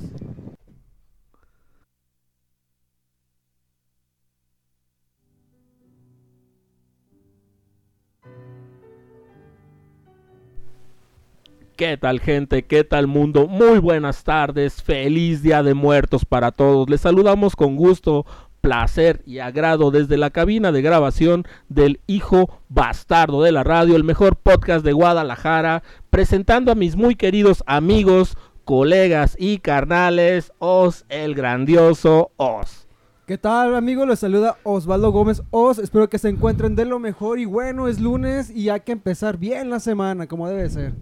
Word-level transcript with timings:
¿Qué 11.76 11.96
tal 11.96 12.20
gente? 12.20 12.64
¿Qué 12.66 12.84
tal 12.84 13.08
mundo? 13.08 13.48
Muy 13.48 13.80
buenas 13.80 14.22
tardes, 14.22 14.80
feliz 14.80 15.42
día 15.42 15.64
de 15.64 15.74
muertos 15.74 16.24
para 16.24 16.52
todos. 16.52 16.88
Les 16.88 17.00
saludamos 17.00 17.56
con 17.56 17.74
gusto, 17.74 18.26
placer 18.60 19.22
y 19.26 19.40
agrado 19.40 19.90
desde 19.90 20.16
la 20.16 20.30
cabina 20.30 20.70
de 20.70 20.82
grabación 20.82 21.42
del 21.68 21.98
Hijo 22.06 22.60
Bastardo 22.68 23.42
de 23.42 23.50
la 23.50 23.64
Radio, 23.64 23.96
el 23.96 24.04
mejor 24.04 24.36
podcast 24.36 24.84
de 24.84 24.92
Guadalajara, 24.92 25.82
presentando 26.10 26.70
a 26.70 26.76
mis 26.76 26.94
muy 26.94 27.16
queridos 27.16 27.64
amigos, 27.66 28.36
colegas 28.64 29.34
y 29.36 29.58
carnales, 29.58 30.52
Os, 30.60 31.04
el 31.08 31.34
grandioso 31.34 32.30
Os. 32.36 32.86
¿Qué 33.26 33.36
tal, 33.36 33.74
amigos? 33.74 34.06
Les 34.06 34.20
saluda 34.20 34.58
Osvaldo 34.62 35.10
Gómez 35.10 35.42
Os. 35.50 35.80
Espero 35.80 36.08
que 36.08 36.18
se 36.18 36.28
encuentren 36.28 36.76
de 36.76 36.84
lo 36.84 37.00
mejor 37.00 37.40
y 37.40 37.46
bueno, 37.46 37.88
es 37.88 37.98
lunes 38.00 38.48
y 38.48 38.68
hay 38.68 38.82
que 38.82 38.92
empezar 38.92 39.38
bien 39.38 39.70
la 39.70 39.80
semana, 39.80 40.28
como 40.28 40.48
debe 40.48 40.70
ser. 40.70 40.92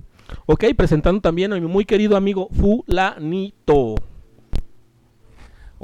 Ok, 0.47 0.65
presentando 0.77 1.21
también 1.21 1.53
a 1.53 1.61
mi 1.61 1.67
muy 1.67 1.85
querido 1.85 2.17
amigo 2.17 2.49
Fulanito. 2.53 4.12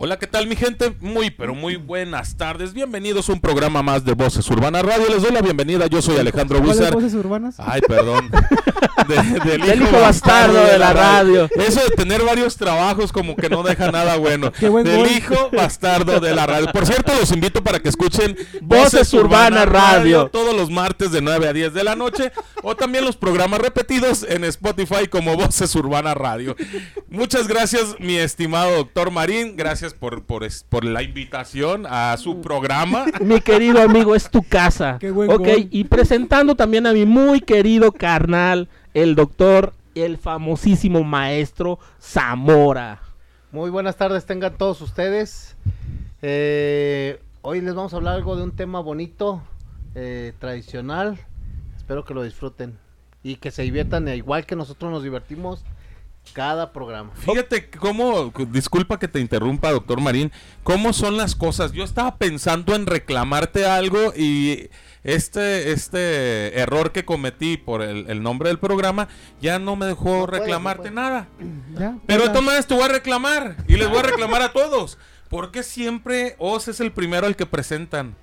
Hola, 0.01 0.17
¿qué 0.17 0.29
tal 0.29 0.47
mi 0.47 0.55
gente? 0.55 0.95
Muy, 1.01 1.29
pero 1.31 1.57
muy 1.57 1.75
buenas 1.75 2.37
tardes. 2.37 2.73
Bienvenidos 2.73 3.29
a 3.29 3.33
un 3.33 3.41
programa 3.41 3.83
más 3.83 4.05
de 4.05 4.13
Voces 4.15 4.49
Urbanas 4.49 4.85
Radio. 4.85 5.09
Les 5.09 5.23
doy 5.23 5.33
la 5.33 5.43
bienvenida. 5.43 5.89
Yo 5.89 6.01
soy 6.01 6.19
Alejandro 6.19 6.59
¿Cuáles 6.61 6.77
Wizard. 6.79 6.95
voces 6.95 7.15
urbanas? 7.15 7.57
Ay, 7.59 7.81
perdón. 7.81 8.31
De- 9.09 9.41
del 9.51 9.61
Del 9.63 9.83
hijo 9.83 10.01
bastardo 10.01 10.65
de 10.67 10.79
la 10.79 10.93
radio. 10.93 11.49
Eso 11.57 11.81
de 11.81 11.97
tener 11.97 12.23
varios 12.25 12.57
trabajos 12.57 13.11
como 13.11 13.35
que 13.37 13.49
no 13.49 13.63
deja 13.63 13.91
nada 13.91 14.17
bueno. 14.19 14.53
Qué 14.59 14.69
buen 14.69 14.85
del 14.85 14.99
gol. 14.99 15.09
hijo 15.11 15.51
bastardo 15.51 16.21
de 16.21 16.35
la 16.35 16.47
radio. 16.47 16.71
Por 16.73 16.85
cierto, 16.87 17.13
los 17.19 17.33
invito 17.33 17.63
para 17.65 17.81
que 17.81 17.89
escuchen 17.89 18.37
Voces 18.61 19.13
Urbanas 19.15 19.67
Radio. 19.69 20.29
todos 20.29 20.55
los 20.55 20.71
martes 20.71 21.11
de 21.11 21.23
9 21.23 21.49
a 21.49 21.53
10 21.53 21.75
de 21.75 21.85
la 21.85 21.97
noche 21.97 22.33
o 22.63 22.77
también 22.77 23.05
los 23.05 23.17
programas 23.17 23.61
repetidos 23.61 24.25
en 24.29 24.45
Spotify 24.45 25.09
como 25.09 25.37
Voces 25.37 25.75
Urbanas 25.75 26.17
Radio. 26.17 26.55
Muchas 27.09 27.49
gracias, 27.49 27.95
mi 28.01 28.17
estimado 28.17 28.77
doctor 28.77 29.11
Marín. 29.11 29.57
Gracias 29.57 29.88
por, 29.95 30.25
por, 30.25 30.45
es- 30.45 30.65
por 30.69 30.85
la 30.85 31.03
invitación 31.03 31.87
a 31.89 32.17
su 32.19 32.41
programa. 32.41 33.07
Mi 33.21 33.41
querido 33.41 33.83
amigo, 33.83 34.15
es 34.15 34.31
tu 34.31 34.43
casa. 34.43 34.97
Qué 35.01 35.11
buen 35.11 35.31
ok, 35.31 35.39
gol. 35.39 35.69
y 35.71 35.85
presentando 35.85 36.55
también 36.55 36.87
a 36.87 36.93
mi 36.93 37.05
muy 37.07 37.41
querido 37.41 37.93
carnal, 37.93 38.69
el 38.95 39.15
doctor, 39.15 39.73
el 39.95 40.19
famosísimo 40.19 41.03
maestro 41.05 41.79
Zamora. 42.01 43.01
Muy 43.53 43.71
buenas 43.71 43.97
tardes, 43.97 44.27
tengan 44.27 44.57
todos 44.57 44.81
ustedes. 44.81 45.57
Eh, 46.23 47.21
hoy 47.43 47.61
les 47.61 47.75
vamos 47.75 47.93
a 47.93 47.97
hablar 47.97 48.15
algo 48.15 48.37
de 48.37 48.43
un 48.43 48.53
tema 48.53 48.81
bonito, 48.81 49.43
eh, 49.95 50.33
tradicional. 50.39 51.19
Espero 51.77 52.05
que 52.05 52.15
lo 52.15 52.23
disfruten 52.23 52.77
y 53.23 53.37
que 53.37 53.51
se 53.51 53.63
diviertan 53.63 54.07
igual 54.09 54.45
que 54.47 54.57
nosotros 54.57 54.91
nos 54.93 55.03
divertimos 55.03 55.65
cada 56.33 56.73
programa. 56.73 57.11
Fíjate 57.15 57.71
cómo, 57.71 58.33
disculpa 58.51 58.99
que 58.99 59.09
te 59.09 59.21
interrumpa, 59.21 59.71
doctor 59.71 60.01
Marín, 60.01 60.33
cómo 60.63 60.93
son 60.93 61.17
las 61.17 61.35
cosas. 61.35 61.73
Yo 61.73 61.85
estaba 61.85 62.17
pensando 62.17 62.75
en 62.75 62.87
reclamarte 62.87 63.67
algo 63.67 64.13
y 64.17 64.69
este, 65.05 65.73
este 65.73 66.59
error 66.59 66.93
que 66.93 67.05
cometí 67.05 67.57
por 67.57 67.83
el, 67.83 68.09
el 68.09 68.23
nombre 68.23 68.49
del 68.49 68.59
programa 68.59 69.09
ya 69.41 69.59
no 69.59 69.77
me 69.77 69.87
dejó 69.87 70.21
No 70.21 70.27
puede, 70.27 70.41
reclamarte 70.41 70.91
no 70.91 70.95
puede. 70.95 71.07
nada. 71.09 71.29
¿Ya? 71.79 71.99
Pero 72.07 72.23
de 72.25 72.29
todas 72.29 72.45
maneras 72.45 72.67
te 72.67 72.75
voy 72.75 72.85
a 72.85 72.89
reclamar 72.89 73.57
y 73.67 73.77
les 73.77 73.89
voy 73.89 73.99
a 73.99 74.03
reclamar 74.03 74.43
a 74.43 74.53
todos. 74.53 74.99
¿Por 75.29 75.51
qué 75.51 75.63
siempre 75.63 76.37
Oz 76.39 76.69
es 76.69 76.81
el 76.81 76.93
primero 76.93 77.27
al 77.27 77.37
que 77.37 77.47
presentan? 77.47 78.17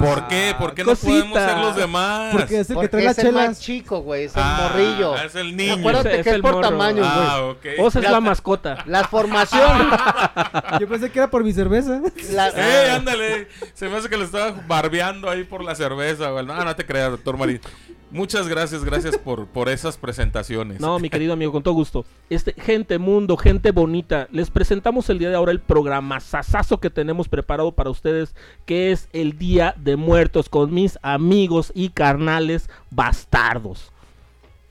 ¿Por 0.00 0.26
qué? 0.28 0.54
¿Por 0.58 0.74
qué 0.74 0.84
no 0.84 0.94
podemos 0.96 1.38
ser 1.38 1.58
los 1.58 1.76
demás? 1.76 2.32
Porque 2.32 2.60
es 2.60 2.70
el 2.70 2.78
que 2.80 2.88
trae 2.88 3.04
las 3.04 3.18
es 3.18 3.24
el 3.24 3.32
más 3.32 3.42
chelas. 3.44 3.60
chico, 3.60 4.00
güey, 4.00 4.24
es 4.24 4.34
el 4.36 4.42
Ah, 4.44 4.68
morrillo. 4.72 5.16
Es 5.16 5.34
el 5.34 5.56
niño. 5.56 5.74
Acuérdate 5.74 6.16
Es 6.18 6.22
que 6.24 6.30
es 6.30 6.34
el 6.36 6.42
por 6.42 6.52
morro. 6.54 6.68
tamaño, 6.68 6.96
güey. 7.02 7.08
Ah. 7.10 7.52
Vos 7.78 7.94
es 7.96 8.02
La- 8.02 8.10
la 8.12 8.20
mascota. 8.20 8.78
La 8.86 9.04
formación. 9.04 9.90
Yo 10.80 10.88
pensé 10.88 11.10
que 11.10 11.18
era 11.18 11.28
por 11.30 11.44
mi 11.44 11.52
cerveza. 11.52 12.00
la- 12.32 12.48
¡Eh, 12.48 12.90
ándale! 12.90 13.48
Se 13.74 13.88
me 13.88 13.96
hace 13.98 14.08
que 14.08 14.16
le 14.16 14.24
estaba 14.24 14.52
barbeando 14.66 15.28
ahí 15.30 15.44
por 15.44 15.62
la 15.62 15.74
cerveza. 15.74 16.30
güey. 16.30 16.46
No, 16.46 16.64
no 16.64 16.74
te 16.76 16.86
creas, 16.86 17.10
doctor 17.10 17.36
Marín. 17.36 17.60
Muchas 18.10 18.48
gracias, 18.48 18.84
gracias 18.84 19.18
por, 19.24 19.46
por 19.46 19.68
esas 19.68 19.98
presentaciones. 19.98 20.80
No, 20.80 20.98
mi 20.98 21.10
querido 21.10 21.32
amigo, 21.32 21.52
con 21.52 21.62
todo 21.62 21.74
gusto. 21.74 22.04
Este, 22.30 22.54
gente 22.54 22.98
mundo, 22.98 23.36
gente 23.36 23.70
bonita, 23.70 24.28
les 24.30 24.50
presentamos 24.50 25.10
el 25.10 25.18
día 25.18 25.28
de 25.28 25.36
ahora 25.36 25.52
el 25.52 25.60
programa 25.60 26.20
sasazo 26.20 26.80
que 26.80 26.90
tenemos 26.90 27.28
preparado 27.28 27.72
para 27.72 27.90
ustedes, 27.90 28.34
que 28.64 28.92
es 28.92 29.08
el 29.12 29.38
Día 29.38 29.74
de 29.76 29.96
Muertos 29.96 30.48
con 30.48 30.72
mis 30.72 30.98
amigos 31.02 31.72
y 31.74 31.90
carnales 31.90 32.70
bastardos. 32.90 33.92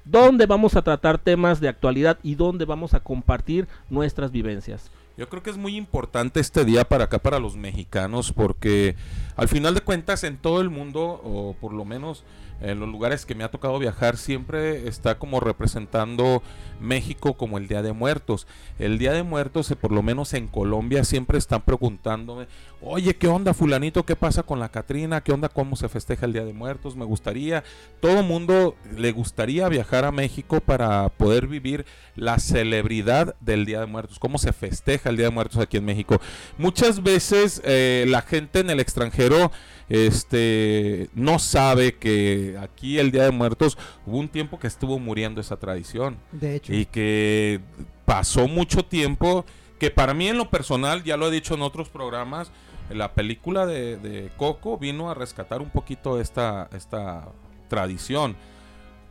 Donde 0.03 0.45
vamos 0.45 0.75
a 0.75 0.81
tratar 0.81 1.17
temas 1.17 1.59
de 1.59 1.67
actualidad 1.67 2.17
y 2.23 2.35
donde 2.35 2.65
vamos 2.65 2.93
a 2.93 3.01
compartir 3.01 3.67
nuestras 3.89 4.31
vivencias. 4.31 4.89
Yo 5.17 5.27
creo 5.27 5.41
que 5.41 5.49
es 5.49 5.57
muy 5.57 5.75
importante 5.75 6.39
este 6.39 6.63
día 6.63 6.87
para 6.87 7.05
acá, 7.05 7.17
para 7.17 7.39
los 7.39 7.55
mexicanos, 7.55 8.31
porque 8.31 8.95
al 9.35 9.47
final 9.47 9.73
de 9.73 9.81
cuentas 9.81 10.23
en 10.23 10.37
todo 10.37 10.61
el 10.61 10.69
mundo, 10.69 11.19
o 11.23 11.55
por 11.59 11.73
lo 11.73 11.85
menos 11.85 12.23
en 12.61 12.79
los 12.79 12.89
lugares 12.89 13.25
que 13.25 13.35
me 13.35 13.43
ha 13.43 13.51
tocado 13.51 13.77
viajar, 13.79 14.17
siempre 14.17 14.87
está 14.87 15.19
como 15.19 15.39
representando 15.39 16.41
México 16.79 17.35
como 17.35 17.57
el 17.57 17.67
Día 17.67 17.81
de 17.81 17.93
Muertos. 17.93 18.47
El 18.79 18.97
Día 18.97 19.13
de 19.13 19.23
Muertos, 19.23 19.69
eh, 19.71 19.75
por 19.75 19.91
lo 19.91 20.01
menos 20.01 20.33
en 20.33 20.47
Colombia, 20.47 21.03
siempre 21.03 21.37
están 21.37 21.61
preguntándome, 21.61 22.47
oye, 22.81 23.15
¿qué 23.15 23.27
onda 23.27 23.53
fulanito? 23.53 24.05
¿Qué 24.05 24.15
pasa 24.15 24.43
con 24.43 24.59
la 24.59 24.69
Catrina? 24.69 25.21
¿Qué 25.21 25.31
onda? 25.31 25.49
¿Cómo 25.49 25.75
se 25.75 25.89
festeja 25.89 26.25
el 26.25 26.33
Día 26.33 26.45
de 26.45 26.53
Muertos? 26.53 26.95
Me 26.95 27.05
gustaría, 27.05 27.63
todo 27.99 28.23
mundo 28.23 28.75
le 28.95 29.11
gustaría 29.11 29.67
viajar 29.69 30.05
a 30.05 30.11
México 30.11 30.59
para 30.61 31.09
poder 31.09 31.47
vivir 31.47 31.85
la 32.15 32.39
celebridad 32.39 33.35
del 33.39 33.65
Día 33.65 33.79
de 33.79 33.85
Muertos, 33.85 34.19
cómo 34.19 34.37
se 34.37 34.53
festeja 34.53 35.09
el 35.09 35.17
Día 35.17 35.27
de 35.27 35.31
Muertos 35.31 35.61
aquí 35.61 35.77
en 35.77 35.85
México. 35.85 36.19
Muchas 36.57 37.03
veces 37.03 37.61
eh, 37.63 38.05
la 38.07 38.21
gente 38.21 38.59
en 38.59 38.69
el 38.69 38.79
extranjero 38.79 39.51
este 39.89 41.09
no 41.13 41.39
sabe 41.39 41.95
que 41.95 42.57
aquí 42.59 42.99
el 42.99 43.11
Día 43.11 43.23
de 43.23 43.31
Muertos 43.31 43.77
hubo 44.05 44.17
un 44.17 44.27
tiempo 44.29 44.59
que 44.59 44.67
estuvo 44.67 44.99
muriendo 44.99 45.39
esa 45.39 45.57
tradición 45.57 46.17
De 46.31 46.55
hecho. 46.57 46.73
y 46.73 46.85
que 46.85 47.61
pasó 48.05 48.47
mucho 48.47 48.83
tiempo 48.83 49.45
que 49.79 49.91
para 49.91 50.13
mí 50.13 50.27
en 50.27 50.37
lo 50.37 50.49
personal, 50.49 51.03
ya 51.03 51.17
lo 51.17 51.27
he 51.27 51.31
dicho 51.31 51.53
en 51.53 51.61
otros 51.61 51.89
programas, 51.89 52.51
la 52.89 53.13
película 53.13 53.65
de, 53.65 53.97
de 53.97 54.29
Coco 54.37 54.77
vino 54.77 55.11
a 55.11 55.13
rescatar 55.13 55.61
un 55.61 55.69
poquito 55.69 56.19
esta, 56.19 56.69
esta 56.73 57.27
tradición, 57.67 58.35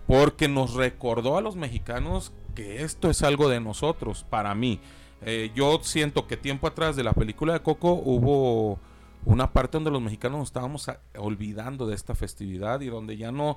porque 0.07 0.49
nos 0.49 0.75
recordó 0.75 1.37
a 1.37 1.41
los 1.41 1.57
mexicanos 1.57 2.33
que 2.55 2.83
esto 2.83 3.11
es 3.11 3.23
algo 3.23 3.49
de 3.49 3.61
nosotros, 3.61 4.25
para 4.29 4.55
mí. 4.55 4.81
Eh, 5.23 5.51
yo 5.55 5.79
siento 5.83 6.27
que 6.27 6.37
tiempo 6.37 6.67
atrás 6.67 6.97
de 6.97 7.05
la 7.05 7.13
película 7.13 7.53
de 7.53 7.61
Coco 7.61 7.93
hubo 7.93 8.79
una 9.25 9.53
parte 9.53 9.77
donde 9.77 9.91
los 9.91 10.01
mexicanos 10.03 10.39
nos 10.39 10.49
estábamos 10.49 10.89
a- 10.89 11.01
olvidando 11.19 11.87
de 11.87 11.95
esta 11.95 12.15
festividad 12.15 12.81
y 12.81 12.87
donde 12.87 13.17
ya 13.17 13.33
no 13.33 13.57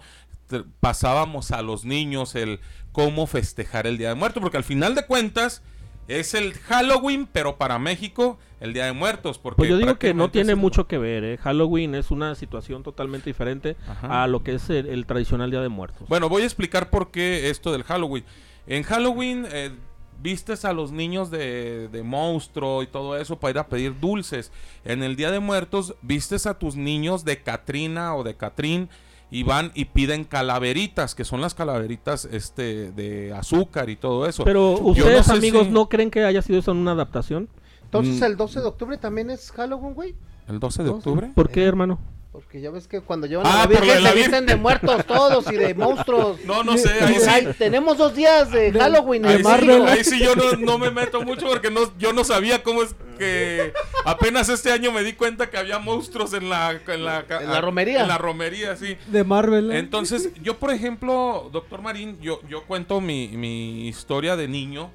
pasábamos 0.79 1.51
a 1.51 1.61
los 1.61 1.85
niños 1.85 2.35
el 2.35 2.59
cómo 2.91 3.27
festejar 3.27 3.85
el 3.87 3.97
Día 3.97 4.09
de 4.09 4.15
Muertos, 4.15 4.41
porque 4.41 4.57
al 4.57 4.63
final 4.63 4.95
de 4.95 5.05
cuentas 5.05 5.61
es 6.07 6.33
el 6.33 6.53
Halloween, 6.53 7.27
pero 7.31 7.57
para 7.57 7.77
México 7.77 8.39
el 8.59 8.73
Día 8.73 8.85
de 8.85 8.93
Muertos. 8.93 9.37
Porque 9.37 9.57
Pues 9.57 9.69
yo 9.69 9.77
digo 9.77 9.99
que 9.99 10.15
no 10.15 10.31
tiene 10.31 10.55
mucho 10.55 10.87
que 10.87 10.97
ver, 10.97 11.23
¿eh? 11.23 11.37
Halloween 11.37 11.93
es 11.93 12.09
una 12.09 12.33
situación 12.33 12.81
totalmente 12.81 13.29
diferente 13.29 13.75
Ajá. 13.87 14.23
a 14.23 14.27
lo 14.27 14.43
que 14.43 14.55
es 14.55 14.69
el, 14.71 14.87
el 14.87 15.05
tradicional 15.05 15.51
Día 15.51 15.61
de 15.61 15.69
Muertos. 15.69 16.07
Bueno, 16.09 16.27
voy 16.29 16.41
a 16.41 16.45
explicar 16.45 16.89
por 16.89 17.11
qué 17.11 17.49
esto 17.51 17.71
del 17.71 17.83
Halloween. 17.83 18.23
En 18.65 18.81
Halloween, 18.83 19.45
eh, 19.51 19.71
vistes 20.21 20.65
a 20.65 20.73
los 20.73 20.91
niños 20.91 21.31
de, 21.31 21.87
de 21.89 22.03
monstruo 22.03 22.83
y 22.83 22.87
todo 22.87 23.17
eso 23.17 23.39
para 23.39 23.51
ir 23.51 23.57
a 23.59 23.67
pedir 23.67 23.99
dulces. 23.99 24.51
En 24.83 25.03
el 25.03 25.15
Día 25.15 25.31
de 25.31 25.39
Muertos 25.39 25.95
vistes 26.01 26.45
a 26.45 26.57
tus 26.59 26.75
niños 26.75 27.23
de 27.25 27.41
Catrina 27.41 28.15
o 28.15 28.23
de 28.23 28.35
Catrín 28.35 28.89
y 29.31 29.43
van 29.43 29.71
y 29.75 29.85
piden 29.85 30.23
calaveritas, 30.23 31.13
que 31.15 31.23
son 31.23 31.39
las 31.41 31.53
calaveritas 31.53 32.25
este 32.25 32.91
de 32.91 33.31
azúcar 33.33 33.89
y 33.89 33.95
todo 33.95 34.25
eso. 34.27 34.43
Pero 34.43 34.71
ustedes, 34.79 35.27
no 35.27 35.33
sé 35.33 35.37
amigos, 35.39 35.67
si- 35.67 35.71
¿no 35.71 35.87
creen 35.87 36.09
que 36.11 36.23
haya 36.25 36.41
sido 36.41 36.59
eso 36.59 36.71
en 36.71 36.77
una 36.77 36.91
adaptación? 36.91 37.47
Entonces 37.83 38.19
Mm. 38.19 38.23
el 38.23 38.37
12 38.37 38.59
de 38.61 38.65
octubre 38.67 38.97
también 38.97 39.29
es 39.29 39.51
Halloween, 39.51 39.93
güey. 39.93 40.15
¿El 40.47 40.59
12 40.59 40.83
de 40.83 40.89
12. 40.89 41.09
octubre? 41.09 41.31
¿Por 41.35 41.49
qué, 41.49 41.63
hermano? 41.63 41.99
Porque 42.31 42.61
ya 42.61 42.69
ves 42.69 42.87
que 42.87 43.01
cuando 43.01 43.25
llevan 43.25 43.47
Ah, 43.47 43.53
a 43.53 43.57
la 43.61 43.65
Virgen 43.67 43.87
de 43.87 44.01
la 44.01 44.09
se 44.09 44.15
Virgen. 44.15 44.31
visten 44.31 44.45
de 44.45 44.55
muertos 44.55 45.03
todos 45.07 45.51
y 45.51 45.55
de 45.55 45.73
monstruos. 45.75 46.39
No, 46.45 46.63
no 46.63 46.77
sé, 46.77 46.91
ahí 47.03 47.15
sí. 47.15 47.27
Ay, 47.27 47.55
tenemos 47.57 47.97
dos 47.97 48.15
días 48.15 48.51
de 48.51 48.71
Halloween 48.71 49.25
Ahí 49.25 49.43
sí, 49.43 49.49
ahí 49.87 50.03
sí 50.03 50.19
yo 50.23 50.35
no, 50.35 50.51
no 50.57 50.77
me 50.77 50.91
meto 50.91 51.21
mucho 51.23 51.47
porque 51.47 51.71
no, 51.71 51.91
yo 51.97 52.13
no 52.13 52.23
sabía 52.23 52.61
cómo 52.61 52.83
es 52.83 52.95
que 53.17 53.73
apenas 54.05 54.47
este 54.49 54.71
año 54.71 54.91
me 54.91 55.03
di 55.03 55.13
cuenta 55.13 55.49
que 55.49 55.57
había 55.57 55.79
monstruos 55.79 56.33
en 56.33 56.49
la 56.49 56.71
en 56.87 57.03
la, 57.03 57.25
En 57.41 57.49
la 57.51 57.61
romería. 57.61 58.01
En 58.03 58.07
la 58.07 58.19
romería, 58.19 58.75
sí. 58.77 58.95
De 59.07 59.23
Marvel. 59.23 59.69
¿no? 59.69 59.73
Entonces, 59.73 60.29
yo 60.43 60.57
por 60.59 60.71
ejemplo, 60.71 61.49
doctor 61.51 61.81
Marín, 61.81 62.19
yo, 62.21 62.41
yo 62.47 62.63
cuento 62.65 63.01
mi, 63.01 63.29
mi 63.29 63.87
historia 63.87 64.35
de 64.35 64.47
niño. 64.47 64.91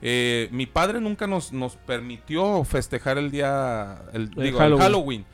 Eh, 0.00 0.48
mi 0.50 0.64
padre 0.66 1.00
nunca 1.02 1.26
nos, 1.26 1.52
nos 1.52 1.76
permitió 1.76 2.64
festejar 2.64 3.18
el 3.18 3.30
día, 3.30 4.02
el, 4.14 4.22
El 4.36 4.42
digo, 4.42 4.60
el 4.62 4.78
Halloween. 4.78 5.26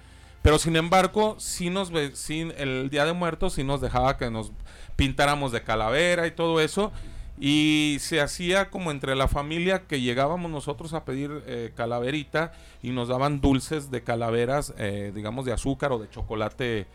Pero 0.48 0.58
sin 0.58 0.76
embargo, 0.76 1.36
sí 1.38 1.68
nos 1.68 1.92
sí, 2.14 2.50
el 2.56 2.88
Día 2.88 3.04
de 3.04 3.12
Muertos 3.12 3.52
sí 3.52 3.64
nos 3.64 3.82
dejaba 3.82 4.16
que 4.16 4.30
nos 4.30 4.50
pintáramos 4.96 5.52
de 5.52 5.62
calavera 5.62 6.26
y 6.26 6.30
todo 6.30 6.62
eso. 6.62 6.90
Y 7.38 7.98
se 8.00 8.22
hacía 8.22 8.70
como 8.70 8.90
entre 8.90 9.14
la 9.14 9.28
familia 9.28 9.86
que 9.86 10.00
llegábamos 10.00 10.50
nosotros 10.50 10.94
a 10.94 11.04
pedir 11.04 11.42
eh, 11.46 11.72
calaverita 11.76 12.52
y 12.82 12.92
nos 12.92 13.08
daban 13.08 13.42
dulces 13.42 13.90
de 13.90 14.02
calaveras, 14.02 14.72
eh, 14.78 15.12
digamos 15.14 15.44
de 15.44 15.52
azúcar 15.52 15.92
o 15.92 15.98
de 15.98 16.08
chocolate, 16.08 16.86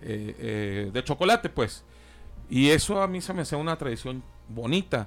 eh, 0.00 0.90
de 0.90 1.04
chocolate 1.04 1.50
pues. 1.50 1.84
Y 2.48 2.70
eso 2.70 3.02
a 3.02 3.08
mí 3.08 3.20
se 3.20 3.34
me 3.34 3.42
hace 3.42 3.56
una 3.56 3.76
tradición 3.76 4.22
bonita. 4.48 5.06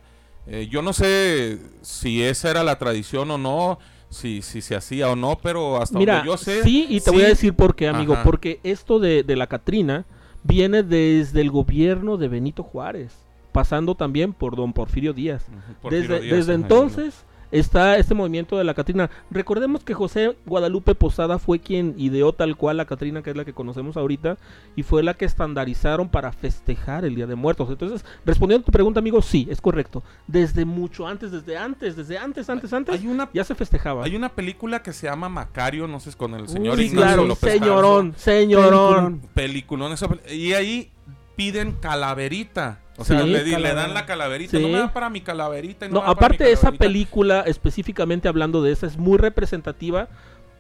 Yo 0.70 0.84
no 0.84 0.94
sé 0.94 1.58
si 1.82 2.22
esa 2.22 2.52
era 2.52 2.64
la 2.64 2.78
tradición 2.78 3.32
o 3.32 3.40
no, 3.40 3.80
si, 4.16 4.42
si 4.42 4.62
se 4.62 4.76
hacía 4.76 5.10
o 5.10 5.16
no, 5.16 5.38
pero 5.42 5.82
hasta 5.82 6.00
Mira, 6.00 6.16
donde 6.16 6.28
yo 6.28 6.38
sé. 6.38 6.64
sí, 6.64 6.88
y 6.90 7.00
te 7.02 7.10
sí. 7.10 7.12
voy 7.12 7.24
a 7.24 7.28
decir 7.28 7.54
por 7.54 7.76
qué, 7.76 7.88
amigo. 7.88 8.14
Ajá. 8.14 8.24
Porque 8.24 8.60
esto 8.64 9.00
de, 9.00 9.24
de 9.24 9.36
la 9.36 9.48
Catrina 9.48 10.06
viene 10.44 10.84
desde 10.84 11.42
el 11.42 11.52
gobierno 11.52 12.18
de 12.18 12.28
Benito 12.28 12.64
Juárez, 12.64 13.14
pasando 13.52 13.96
también 13.96 14.34
por 14.34 14.56
don 14.56 14.74
Porfirio 14.74 15.14
Díaz. 15.14 15.46
Porfirio 15.82 16.08
Desde, 16.10 16.24
Díaz, 16.24 16.38
desde 16.38 16.54
entonces 16.54 17.26
está 17.52 17.98
este 17.98 18.14
movimiento 18.14 18.58
de 18.58 18.64
la 18.64 18.74
Catrina. 18.74 19.10
Recordemos 19.32 19.84
que 19.84 19.94
José 19.94 20.36
Guadalupe 20.46 20.96
Posada 20.96 21.40
fue 21.40 21.60
quien 21.60 21.94
ideó 21.98 22.34
tal 22.34 22.56
cual 22.56 22.78
la 22.78 22.86
Catrina, 22.86 23.22
que 23.22 23.32
es 23.32 23.36
la 23.36 23.46
que 23.46 23.54
conocemos 23.54 23.98
ahorita, 23.98 24.38
y 24.76 24.84
fue 24.84 25.04
la 25.04 25.14
que 25.14 25.26
estandarizaron 25.26 26.10
para 26.10 26.32
festejar 26.32 27.06
el 27.06 27.16
Día 27.16 27.28
de 27.28 27.36
Muertos. 27.36 27.70
Entonces, 27.70 28.06
respondiendo 28.26 28.64
a 28.64 28.66
tu 28.66 28.72
pregunta, 28.72 29.00
amigo, 29.00 29.22
sí, 29.22 29.48
es 29.50 29.62
correcto. 29.62 30.04
Desde 30.28 30.66
mucho 30.66 31.08
antes, 31.08 31.32
desde 31.32 31.58
antes, 31.58 31.96
desde 31.96 32.18
antes, 32.18 32.50
antes, 32.50 32.74
antes, 32.74 32.96
Hay 32.96 33.08
una, 33.08 33.30
ya 33.34 33.44
se 33.44 33.56
festejaba. 33.56 34.06
hay 34.06 34.16
una 34.16 34.30
película 34.30 34.82
que 34.82 34.94
se 34.94 35.08
llama 35.08 35.30
Macario, 35.30 35.88
no 35.88 36.00
sé, 36.00 36.14
con 36.14 36.34
el 36.34 36.48
señor 36.48 36.78
Uy, 36.78 36.86
Ignacio 36.86 37.08
claro, 37.08 37.26
López 37.28 37.52
señorón, 37.52 38.14
señorón. 38.18 39.22
Peliculón, 39.34 39.96
y 40.32 40.54
ahí 40.54 40.92
piden 41.36 41.74
calaverita. 41.74 42.80
O 42.98 43.04
sea, 43.04 43.22
Sí, 43.22 43.28
le, 43.30 43.44
di- 43.44 43.52
le 43.52 43.56
calavera. 43.58 43.82
dan 43.82 43.94
la 43.94 44.06
calaverita. 44.06 44.58
Sí. 44.58 44.64
No 44.64 44.70
me 44.70 44.78
da 44.80 44.94
para 44.94 45.10
mi 45.10 45.22
calaverita. 45.22 45.86
y 45.86 45.90
No, 45.90 46.02
mi 46.02 46.10
aparte 46.10 46.52
esa 46.52 46.72
película, 46.72 47.42
específicamente 47.42 48.28
hablando 48.28 48.62
de 48.62 48.72
esa, 48.72 48.88
es 48.88 48.98
muy 48.98 49.18
representativa 49.18 50.08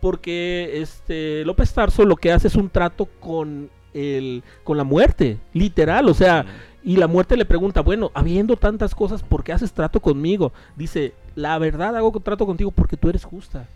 porque 0.01 0.81
este 0.81 1.43
López 1.45 1.73
Tarso 1.73 2.03
lo 2.05 2.15
que 2.15 2.31
hace 2.31 2.47
es 2.47 2.55
un 2.55 2.69
trato 2.69 3.05
con 3.05 3.69
el 3.93 4.43
con 4.63 4.77
la 4.77 4.83
muerte, 4.83 5.37
literal, 5.53 6.09
o 6.09 6.13
sea, 6.13 6.45
y 6.83 6.97
la 6.97 7.07
muerte 7.07 7.37
le 7.37 7.45
pregunta, 7.45 7.81
bueno, 7.81 8.11
habiendo 8.13 8.57
tantas 8.57 8.93
cosas, 8.93 9.23
¿por 9.23 9.43
qué 9.43 9.53
haces 9.53 9.71
trato 9.73 10.01
conmigo? 10.01 10.51
Dice, 10.75 11.13
la 11.35 11.57
verdad 11.57 11.95
hago 11.95 12.11
trato 12.19 12.45
contigo 12.45 12.71
porque 12.71 12.97
tú 12.97 13.09
eres 13.09 13.23
justa. 13.23 13.67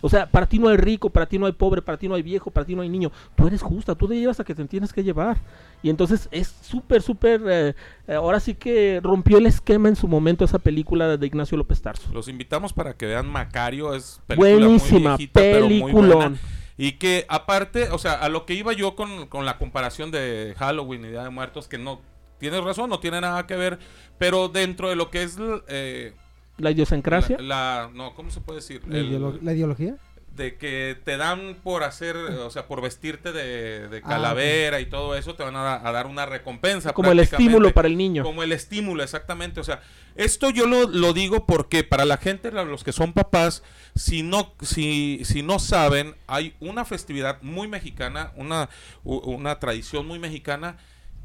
O 0.00 0.08
sea, 0.08 0.30
para 0.30 0.46
ti 0.46 0.58
no 0.58 0.68
hay 0.68 0.76
rico, 0.76 1.10
para 1.10 1.26
ti 1.26 1.38
no 1.38 1.46
hay 1.46 1.52
pobre, 1.52 1.82
para 1.82 1.98
ti 1.98 2.08
no 2.08 2.14
hay 2.14 2.22
viejo, 2.22 2.50
para 2.50 2.64
ti 2.66 2.74
no 2.74 2.82
hay 2.82 2.88
niño. 2.88 3.10
Tú 3.34 3.46
eres 3.46 3.62
justa, 3.62 3.94
tú 3.94 4.08
te 4.08 4.18
llevas 4.18 4.38
a 4.40 4.44
que 4.44 4.54
te 4.54 4.64
tienes 4.66 4.92
que 4.92 5.02
llevar. 5.02 5.38
Y 5.82 5.90
entonces 5.90 6.28
es 6.30 6.54
súper, 6.62 7.02
súper... 7.02 7.42
eh, 7.48 7.74
eh, 8.06 8.14
ahora 8.14 8.40
sí 8.40 8.54
que 8.54 9.00
rompió 9.02 9.38
el 9.38 9.46
esquema 9.46 9.88
en 9.88 9.96
su 9.96 10.08
momento 10.08 10.44
esa 10.44 10.58
película 10.58 11.16
de 11.16 11.26
Ignacio 11.26 11.58
López 11.58 11.82
Tarso. 11.82 12.08
Los 12.12 12.28
invitamos 12.28 12.72
para 12.72 12.94
que 12.94 13.06
vean 13.06 13.28
Macario. 13.28 13.94
Es 13.94 14.20
película 14.26 14.50
muy 14.50 14.60
Buenísima, 14.60 15.16
viejita, 15.16 15.40
pero 15.40 15.68
muy 15.68 15.92
buena. 15.92 15.98
peliculón. 15.98 16.38
Y 16.76 16.92
que 16.92 17.26
aparte, 17.28 17.90
o 17.90 17.98
sea, 17.98 18.14
a 18.14 18.28
lo 18.28 18.46
que 18.46 18.54
iba 18.54 18.72
yo 18.72 18.94
con, 18.94 19.26
con 19.26 19.44
la 19.44 19.58
comparación 19.58 20.12
de 20.12 20.54
Halloween 20.58 21.04
y 21.04 21.08
Día 21.08 21.24
de 21.24 21.30
Muertos, 21.30 21.66
que 21.66 21.76
no, 21.76 22.00
tienes 22.38 22.62
razón, 22.62 22.88
no 22.88 23.00
tiene 23.00 23.20
nada 23.20 23.46
que 23.46 23.56
ver, 23.56 23.78
pero 24.16 24.48
dentro 24.48 24.88
de 24.88 24.96
lo 24.96 25.10
que 25.10 25.24
es 25.24 25.36
eh, 25.68 26.14
La 26.58 26.70
idiosincrasia. 26.70 27.38
la, 27.38 27.44
la- 27.44 27.90
no, 27.94 28.14
¿cómo 28.14 28.30
se 28.30 28.40
puede 28.40 28.60
decir? 28.60 28.82
¿La, 28.86 28.98
El- 28.98 29.10
ideolo- 29.10 29.38
la 29.42 29.52
ideología? 29.54 29.96
de 30.34 30.56
que 30.56 30.96
te 31.04 31.16
dan 31.16 31.56
por 31.64 31.82
hacer, 31.82 32.14
o 32.14 32.48
sea, 32.50 32.68
por 32.68 32.80
vestirte 32.80 33.32
de, 33.32 33.88
de 33.88 33.98
Ah, 34.04 34.08
calavera 34.08 34.78
y 34.78 34.86
todo 34.86 35.16
eso, 35.16 35.34
te 35.34 35.42
van 35.42 35.56
a, 35.56 35.74
a 35.84 35.90
dar 35.90 36.06
una 36.06 36.26
recompensa. 36.26 36.92
como 36.92 37.10
el 37.10 37.18
estímulo 37.18 37.72
para 37.74 37.88
el 37.88 37.96
niño. 37.96 38.22
Como 38.22 38.44
el 38.44 38.52
estímulo, 38.52 39.02
exactamente. 39.02 39.58
O 39.58 39.64
sea, 39.64 39.80
esto 40.14 40.50
yo 40.50 40.68
lo, 40.68 40.86
lo 40.88 41.12
digo 41.12 41.44
porque 41.44 41.82
para 41.82 42.04
la 42.04 42.18
gente, 42.18 42.52
los 42.52 42.84
que 42.84 42.92
son 42.92 43.14
papás, 43.14 43.64
si 43.96 44.22
no, 44.22 44.52
si, 44.62 45.22
si 45.24 45.42
no 45.42 45.58
saben, 45.58 46.14
hay 46.28 46.54
una 46.60 46.84
festividad 46.84 47.42
muy 47.42 47.66
mexicana, 47.66 48.30
una, 48.36 48.68
una 49.02 49.58
tradición 49.58 50.06
muy 50.06 50.20
mexicana 50.20 50.76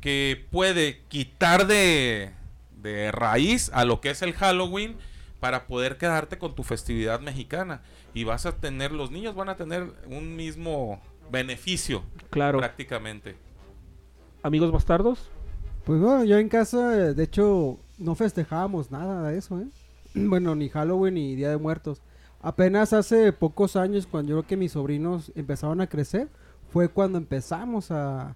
que 0.02 0.44
puede 0.50 1.02
quitar 1.10 1.68
de, 1.68 2.32
de 2.82 3.12
raíz 3.12 3.70
a 3.76 3.86
lo 3.86 4.02
que 4.02 4.10
es 4.10 4.24
el 4.24 4.34
Halloween 4.34 4.96
para 5.44 5.68
poder 5.68 5.98
quedarte 5.98 6.38
con 6.38 6.56
tu 6.56 6.64
festividad 6.64 7.20
mexicana. 7.20 7.82
Y 8.14 8.24
vas 8.24 8.46
a 8.46 8.54
tener, 8.56 8.94
los 8.94 9.12
niños 9.12 9.36
van 9.36 9.50
a 9.50 9.58
tener 9.58 9.92
un 10.08 10.38
mismo 10.38 11.02
beneficio 11.30 12.02
Claro. 12.30 12.60
prácticamente. 12.60 13.36
Amigos 14.42 14.72
bastardos. 14.72 15.30
Pues 15.84 16.00
bueno, 16.00 16.24
yo 16.24 16.38
en 16.38 16.48
casa, 16.48 16.96
eh, 16.96 17.14
de 17.14 17.24
hecho, 17.24 17.78
no 17.98 18.16
festejábamos 18.16 18.90
nada 18.90 19.30
de 19.30 19.38
eso, 19.38 19.60
¿eh? 19.60 19.68
Bueno, 20.16 20.56
ni 20.56 20.70
Halloween 20.70 21.16
ni 21.16 21.36
Día 21.36 21.50
de 21.50 21.58
Muertos. 21.58 22.02
Apenas 22.40 22.94
hace 22.94 23.34
pocos 23.34 23.76
años, 23.76 24.08
cuando 24.08 24.30
yo 24.30 24.36
creo 24.38 24.48
que 24.48 24.56
mis 24.56 24.72
sobrinos 24.72 25.34
empezaron 25.36 25.82
a 25.82 25.88
crecer, 25.88 26.30
fue 26.72 26.88
cuando 26.88 27.18
empezamos 27.18 27.92
a, 27.92 28.30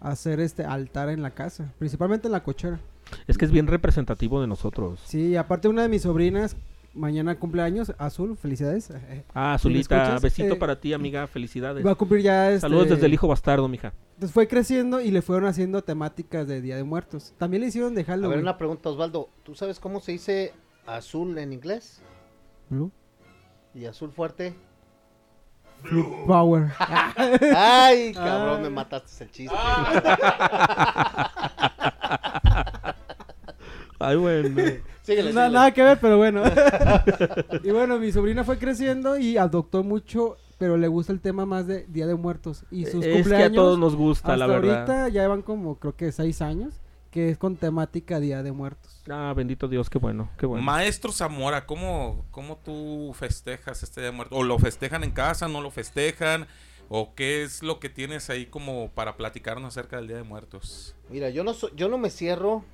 a 0.00 0.10
hacer 0.10 0.40
este 0.40 0.64
altar 0.64 1.08
en 1.08 1.22
la 1.22 1.30
casa, 1.30 1.72
principalmente 1.78 2.26
en 2.26 2.32
la 2.32 2.42
cochera. 2.42 2.80
Es 3.26 3.38
que 3.38 3.44
es 3.44 3.50
bien 3.50 3.66
representativo 3.66 4.40
de 4.40 4.46
nosotros. 4.46 5.00
Sí, 5.04 5.36
aparte 5.36 5.68
una 5.68 5.82
de 5.82 5.88
mis 5.88 6.02
sobrinas, 6.02 6.56
mañana 6.94 7.38
cumpleaños, 7.38 7.92
Azul, 7.98 8.36
felicidades. 8.36 8.90
Ah, 9.34 9.56
¿Sí 9.60 9.68
me 9.68 9.80
Azulita, 9.80 10.18
besito 10.18 10.54
Eh, 10.54 10.56
para 10.56 10.80
ti, 10.80 10.92
amiga. 10.92 11.26
Felicidades. 11.26 11.84
Va 11.86 11.92
a 11.92 11.94
cumplir 11.94 12.22
ya 12.22 12.48
este... 12.50 12.60
Saludos 12.60 12.90
desde 12.90 13.06
el 13.06 13.14
hijo 13.14 13.28
bastardo, 13.28 13.68
mija. 13.68 13.92
Entonces 14.14 14.32
fue 14.34 14.48
creciendo 14.48 15.00
y 15.00 15.10
le 15.10 15.22
fueron 15.22 15.46
haciendo 15.46 15.82
temáticas 15.82 16.48
de 16.48 16.60
Día 16.60 16.76
de 16.76 16.84
Muertos. 16.84 17.34
También 17.38 17.62
le 17.62 17.68
hicieron 17.68 17.94
de 17.94 18.04
A 18.08 18.16
ver, 18.16 18.38
una 18.38 18.58
pregunta, 18.58 18.90
Osvaldo. 18.90 19.28
¿Tú 19.44 19.54
sabes 19.54 19.78
cómo 19.78 20.00
se 20.00 20.12
dice 20.12 20.52
azul 20.86 21.38
en 21.38 21.52
inglés? 21.52 22.00
Blue 22.68 22.90
¿Y 23.74 23.84
azul 23.84 24.10
fuerte? 24.10 24.54
Power. 26.26 26.72
Ay, 27.56 28.12
cabrón, 28.12 28.56
Ay. 28.56 28.62
me 28.64 28.70
mataste 28.70 29.24
el 29.24 29.30
chiste. 29.30 29.54
Ay, 34.08 34.16
bueno. 34.16 34.48
Síguele, 35.02 35.32
Na- 35.32 35.40
síguele. 35.42 35.50
nada 35.50 35.72
que 35.72 35.82
ver, 35.82 35.98
pero 36.00 36.16
bueno. 36.18 36.42
y 37.64 37.70
bueno, 37.70 37.98
mi 37.98 38.12
sobrina 38.12 38.44
fue 38.44 38.58
creciendo 38.58 39.18
y 39.18 39.36
adoptó 39.38 39.82
mucho, 39.82 40.36
pero 40.58 40.76
le 40.76 40.88
gusta 40.88 41.12
el 41.12 41.20
tema 41.20 41.46
más 41.46 41.66
de 41.66 41.86
Día 41.86 42.06
de 42.06 42.14
Muertos. 42.14 42.64
Y 42.70 42.84
sus 42.84 42.96
es 42.96 43.06
que 43.06 43.12
a 43.12 43.14
cumpleaños, 43.22 43.54
todos 43.54 43.78
nos 43.78 43.96
gusta, 43.96 44.32
hasta 44.32 44.36
la 44.36 44.46
verdad. 44.46 44.74
ahorita 44.90 45.08
ya 45.08 45.26
van 45.28 45.42
como, 45.42 45.78
creo 45.78 45.96
que 45.96 46.12
seis 46.12 46.42
años, 46.42 46.74
que 47.10 47.30
es 47.30 47.38
con 47.38 47.56
temática 47.56 48.20
Día 48.20 48.42
de 48.42 48.52
Muertos. 48.52 49.02
Ah, 49.10 49.32
bendito 49.34 49.66
Dios, 49.66 49.88
qué 49.88 49.98
bueno, 49.98 50.28
qué 50.38 50.44
bueno. 50.44 50.62
Maestro 50.62 51.10
Zamora, 51.10 51.64
¿cómo, 51.64 52.26
¿cómo 52.30 52.58
tú 52.58 53.12
festejas 53.14 53.82
este 53.82 54.02
Día 54.02 54.10
de 54.10 54.16
Muertos? 54.16 54.38
¿O 54.38 54.42
lo 54.42 54.58
festejan 54.58 55.04
en 55.04 55.10
casa, 55.12 55.48
no 55.48 55.62
lo 55.62 55.70
festejan? 55.70 56.46
¿O 56.90 57.14
qué 57.14 57.42
es 57.42 57.62
lo 57.62 57.80
que 57.80 57.88
tienes 57.88 58.28
ahí 58.30 58.46
como 58.46 58.90
para 58.90 59.16
platicarnos 59.16 59.68
acerca 59.76 59.96
del 59.96 60.08
Día 60.08 60.16
de 60.18 60.22
Muertos? 60.22 60.94
Mira, 61.10 61.30
yo 61.30 61.44
no, 61.44 61.54
so- 61.54 61.74
yo 61.74 61.88
no 61.88 61.96
me 61.98 62.10
cierro 62.10 62.64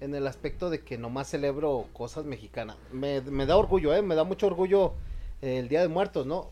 en 0.00 0.14
el 0.14 0.26
aspecto 0.26 0.68
de 0.70 0.80
que 0.82 0.98
nomás 0.98 1.28
celebro 1.28 1.86
cosas 1.92 2.24
mexicanas. 2.24 2.76
Me, 2.92 3.20
me 3.22 3.46
da 3.46 3.56
orgullo, 3.56 3.94
¿eh? 3.94 4.02
Me 4.02 4.14
da 4.14 4.24
mucho 4.24 4.46
orgullo 4.46 4.92
eh, 5.42 5.58
el 5.58 5.68
Día 5.68 5.80
de 5.80 5.88
Muertos, 5.88 6.26
¿no? 6.26 6.50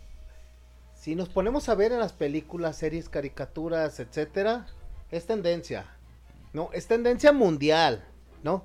Si 0.95 1.15
nos 1.15 1.29
ponemos 1.29 1.69
a 1.69 1.75
ver 1.75 1.93
en 1.93 1.99
las 1.99 2.13
películas, 2.13 2.77
series, 2.79 3.09
caricaturas, 3.11 4.01
etcétera, 4.01 4.67
es 5.11 5.27
tendencia, 5.27 5.87
¿no? 6.55 6.71
Es 6.73 6.87
tendencia 6.87 7.33
mundial, 7.33 8.05
¿no? 8.43 8.65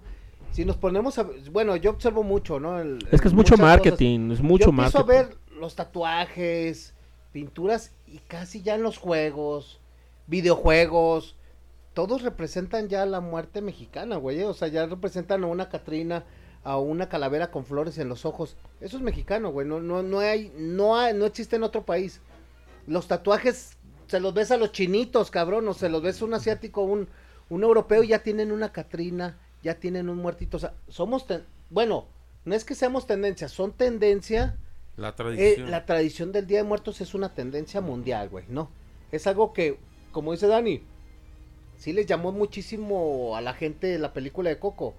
si 0.52 0.66
nos 0.66 0.78
ponemos 0.78 1.20
a... 1.20 1.28
Bueno, 1.52 1.76
yo 1.76 1.92
observo 1.92 2.24
mucho, 2.24 2.60
¿no? 2.60 2.80
El- 2.80 3.08
Es 3.12 3.22
que 3.22 3.28
es 3.28 3.34
mucho 3.36 3.56
marketing, 3.56 4.32
es 4.32 4.42
mucho 4.42 4.66
yo 4.66 4.72
marketing. 4.72 5.00
a 5.00 5.04
ver 5.04 5.38
los 5.60 5.76
tatuajes, 5.76 6.96
pinturas 7.32 7.92
y 8.08 8.18
casi 8.18 8.64
ya 8.64 8.74
en 8.74 8.82
los 8.82 8.98
juegos, 8.98 9.80
videojuegos, 10.26 11.36
todos 12.08 12.22
representan 12.22 12.88
ya 12.88 13.06
la 13.06 13.20
muerte 13.20 13.62
mexicana, 13.62 14.16
güey. 14.16 14.42
O 14.44 14.54
sea, 14.54 14.68
ya 14.70 14.86
representan 14.86 15.44
a 15.44 15.48
una 15.48 15.68
Catrina, 15.70 16.24
a 16.64 16.78
una 16.78 17.10
calavera 17.10 17.52
con 17.52 17.66
flores 17.66 17.98
en 17.98 18.08
los 18.10 18.26
ojos. 18.26 18.56
Eso 18.80 18.98
es 18.98 19.04
mexicano, 19.04 19.52
güey. 19.52 19.68
No, 19.68 19.80
no, 19.82 20.02
no 20.02 20.20
hay, 20.20 20.52
no 20.58 20.98
hay, 20.98 21.14
no 21.14 21.26
existe 21.26 21.58
en 21.58 21.64
otro 21.64 21.84
país. 21.86 22.22
Los 22.88 23.08
tatuajes 23.08 23.78
se 24.08 24.20
los 24.20 24.34
ves 24.34 24.52
a 24.52 24.58
los 24.58 24.72
chinitos, 24.72 25.30
cabrón, 25.30 25.68
o 25.68 25.74
se 25.74 25.90
los 25.90 26.02
ves 26.02 26.22
a 26.22 26.26
un 26.26 26.34
asiático, 26.34 26.82
un, 26.84 27.08
un 27.50 27.64
europeo, 27.64 28.02
y 28.04 28.08
ya 28.08 28.20
tienen 28.24 28.52
una 28.52 28.72
Catrina, 28.72 29.38
ya 29.62 29.76
tienen 29.76 30.10
un 30.10 30.18
muertito. 30.18 30.58
O 30.58 30.60
sea, 30.60 30.74
somos, 30.88 31.28
ten- 31.28 31.44
bueno, 31.70 32.08
no 32.46 32.56
es 32.56 32.64
que 32.66 32.76
seamos 32.76 33.06
tendencia, 33.06 33.48
son 33.50 33.74
tendencia. 33.74 34.58
La 34.98 35.10
Eh, 35.10 35.14
tradición. 35.14 35.72
la 35.72 35.86
tradición 35.86 36.32
del 36.32 36.48
Día 36.48 36.58
de 36.60 36.64
Muertos 36.64 37.02
es 37.02 37.14
una 37.14 37.34
tendencia 37.34 37.82
mundial, 37.82 38.30
güey, 38.30 38.46
¿no? 38.50 38.70
Es 39.12 39.28
algo 39.28 39.54
que, 39.54 39.78
como 40.12 40.32
dice 40.32 40.48
Dani, 40.48 40.82
sí 41.80 41.92
les 41.92 42.06
llamó 42.06 42.32
muchísimo 42.32 43.36
a 43.36 43.42
la 43.42 43.56
gente 43.56 43.98
la 43.98 44.14
película 44.14 44.52
de 44.52 44.60
Coco. 44.60 44.94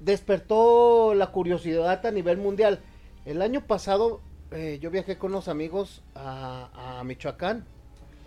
Despertó 0.00 1.14
la 1.14 1.32
curiosidad 1.32 2.04
a 2.04 2.10
nivel 2.10 2.36
mundial. 2.36 2.80
El 3.24 3.40
año 3.40 3.66
pasado 3.66 4.20
eh, 4.50 4.78
yo 4.82 4.90
viajé 4.90 5.16
con 5.16 5.30
unos 5.32 5.48
amigos 5.48 6.02
a, 6.14 6.98
a 6.98 7.04
Michoacán 7.04 7.64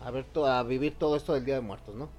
a, 0.03 0.09
ver 0.09 0.23
to- 0.25 0.47
a 0.47 0.63
vivir 0.63 0.95
todo 0.97 1.15
esto 1.15 1.33
del 1.33 1.45
Día 1.45 1.55
de 1.55 1.61
Muertos, 1.61 1.95
¿no? 1.95 2.09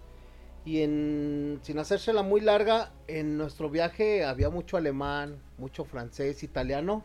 Y 0.65 0.83
en, 0.83 1.59
sin 1.63 1.79
hacérsela 1.79 2.23
muy 2.23 2.43
larga, 2.43 2.93
en 3.09 3.39
nuestro 3.39 3.71
viaje 3.71 4.25
había 4.25 4.51
mucho 4.51 4.77
alemán, 4.77 5.37
mucho 5.59 5.85
francés, 5.85 6.43
italiano, 6.43 7.03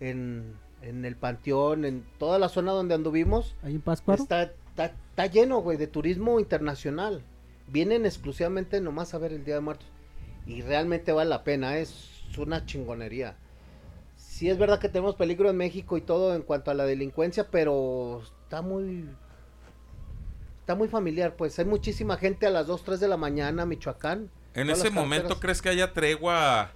en, 0.00 0.54
en 0.82 1.04
el 1.04 1.14
panteón, 1.14 1.84
en 1.84 2.04
toda 2.18 2.38
la 2.38 2.48
zona 2.48 2.72
donde 2.72 2.94
anduvimos. 2.94 3.54
Ahí 3.62 3.74
en 3.74 3.82
Pátzcuaro. 3.82 4.22
Está, 4.22 4.50
está, 4.76 4.94
está 5.10 5.26
lleno, 5.26 5.60
güey, 5.60 5.78
de 5.78 5.86
turismo 5.86 6.38
internacional. 6.38 7.22
Vienen 7.68 8.04
exclusivamente 8.04 8.80
nomás 8.80 9.14
a 9.14 9.18
ver 9.18 9.32
el 9.32 9.44
Día 9.44 9.54
de 9.54 9.60
Muertos. 9.62 9.88
Y 10.46 10.62
realmente 10.62 11.12
vale 11.12 11.30
la 11.30 11.42
pena, 11.42 11.78
es 11.78 12.10
una 12.36 12.66
chingonería. 12.66 13.36
Sí 14.16 14.50
es 14.50 14.58
verdad 14.58 14.78
que 14.78 14.90
tenemos 14.90 15.14
peligro 15.16 15.48
en 15.48 15.56
México 15.56 15.96
y 15.96 16.02
todo 16.02 16.34
en 16.34 16.42
cuanto 16.42 16.70
a 16.70 16.74
la 16.74 16.84
delincuencia, 16.84 17.50
pero 17.50 18.22
está 18.42 18.60
muy... 18.62 19.08
Está 20.60 20.74
muy 20.74 20.88
familiar, 20.88 21.36
pues 21.36 21.58
hay 21.60 21.64
muchísima 21.64 22.16
gente 22.16 22.44
a 22.44 22.50
las 22.50 22.66
2, 22.66 22.82
3 22.82 23.00
de 23.00 23.08
la 23.08 23.16
mañana, 23.16 23.64
Michoacán. 23.64 24.30
En 24.52 24.68
ese 24.68 24.90
momento. 24.90 25.38
¿crees 25.38 25.62
que 25.62 25.68
haya 25.68 25.92
tregua 25.92 26.72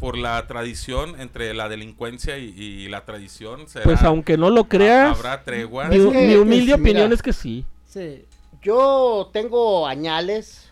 por 0.00 0.18
la 0.18 0.46
tradición 0.46 1.18
entre 1.20 1.54
la 1.54 1.68
delincuencia 1.68 2.38
y, 2.38 2.48
y 2.58 2.88
la 2.88 3.04
tradición? 3.04 3.68
¿Será- 3.68 3.84
Pues 3.84 4.02
aunque 4.02 4.36
no 4.36 4.50
lo 4.50 4.64
creas, 4.64 5.16
¿Habrá 5.16 5.42
tregua? 5.44 5.88
mi, 5.88 5.96
Es 5.96 6.06
que, 6.06 6.26
mi 6.26 6.34
humilde 6.34 6.74
opinión 6.74 7.04
mira. 7.04 7.14
es 7.14 7.22
que 7.22 7.32
sí. 7.32 7.64
Sí. 7.86 8.24
Yo 8.62 9.30
tengo 9.32 9.86
añales, 9.86 10.70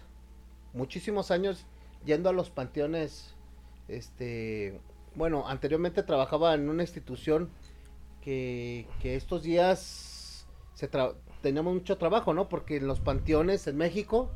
muchísimos 0.73 1.31
años 1.31 1.64
yendo 2.05 2.29
a 2.29 2.33
los 2.33 2.50
panteones. 2.50 3.35
Este, 3.88 4.81
bueno, 5.14 5.47
anteriormente 5.49 6.02
trabajaba 6.02 6.55
en 6.55 6.69
una 6.69 6.83
institución 6.83 7.50
que, 8.23 8.87
que 9.00 9.17
estos 9.17 9.43
días 9.43 10.47
se 10.75 10.91
tra- 10.91 11.14
teníamos 11.43 11.75
mucho 11.75 11.99
trabajo, 11.99 12.33
¿no? 12.35 12.49
Porque 12.49 12.76
en 12.76 12.87
los 12.87 13.00
panteones 13.00 13.67
en 13.67 13.76
México, 13.76 14.31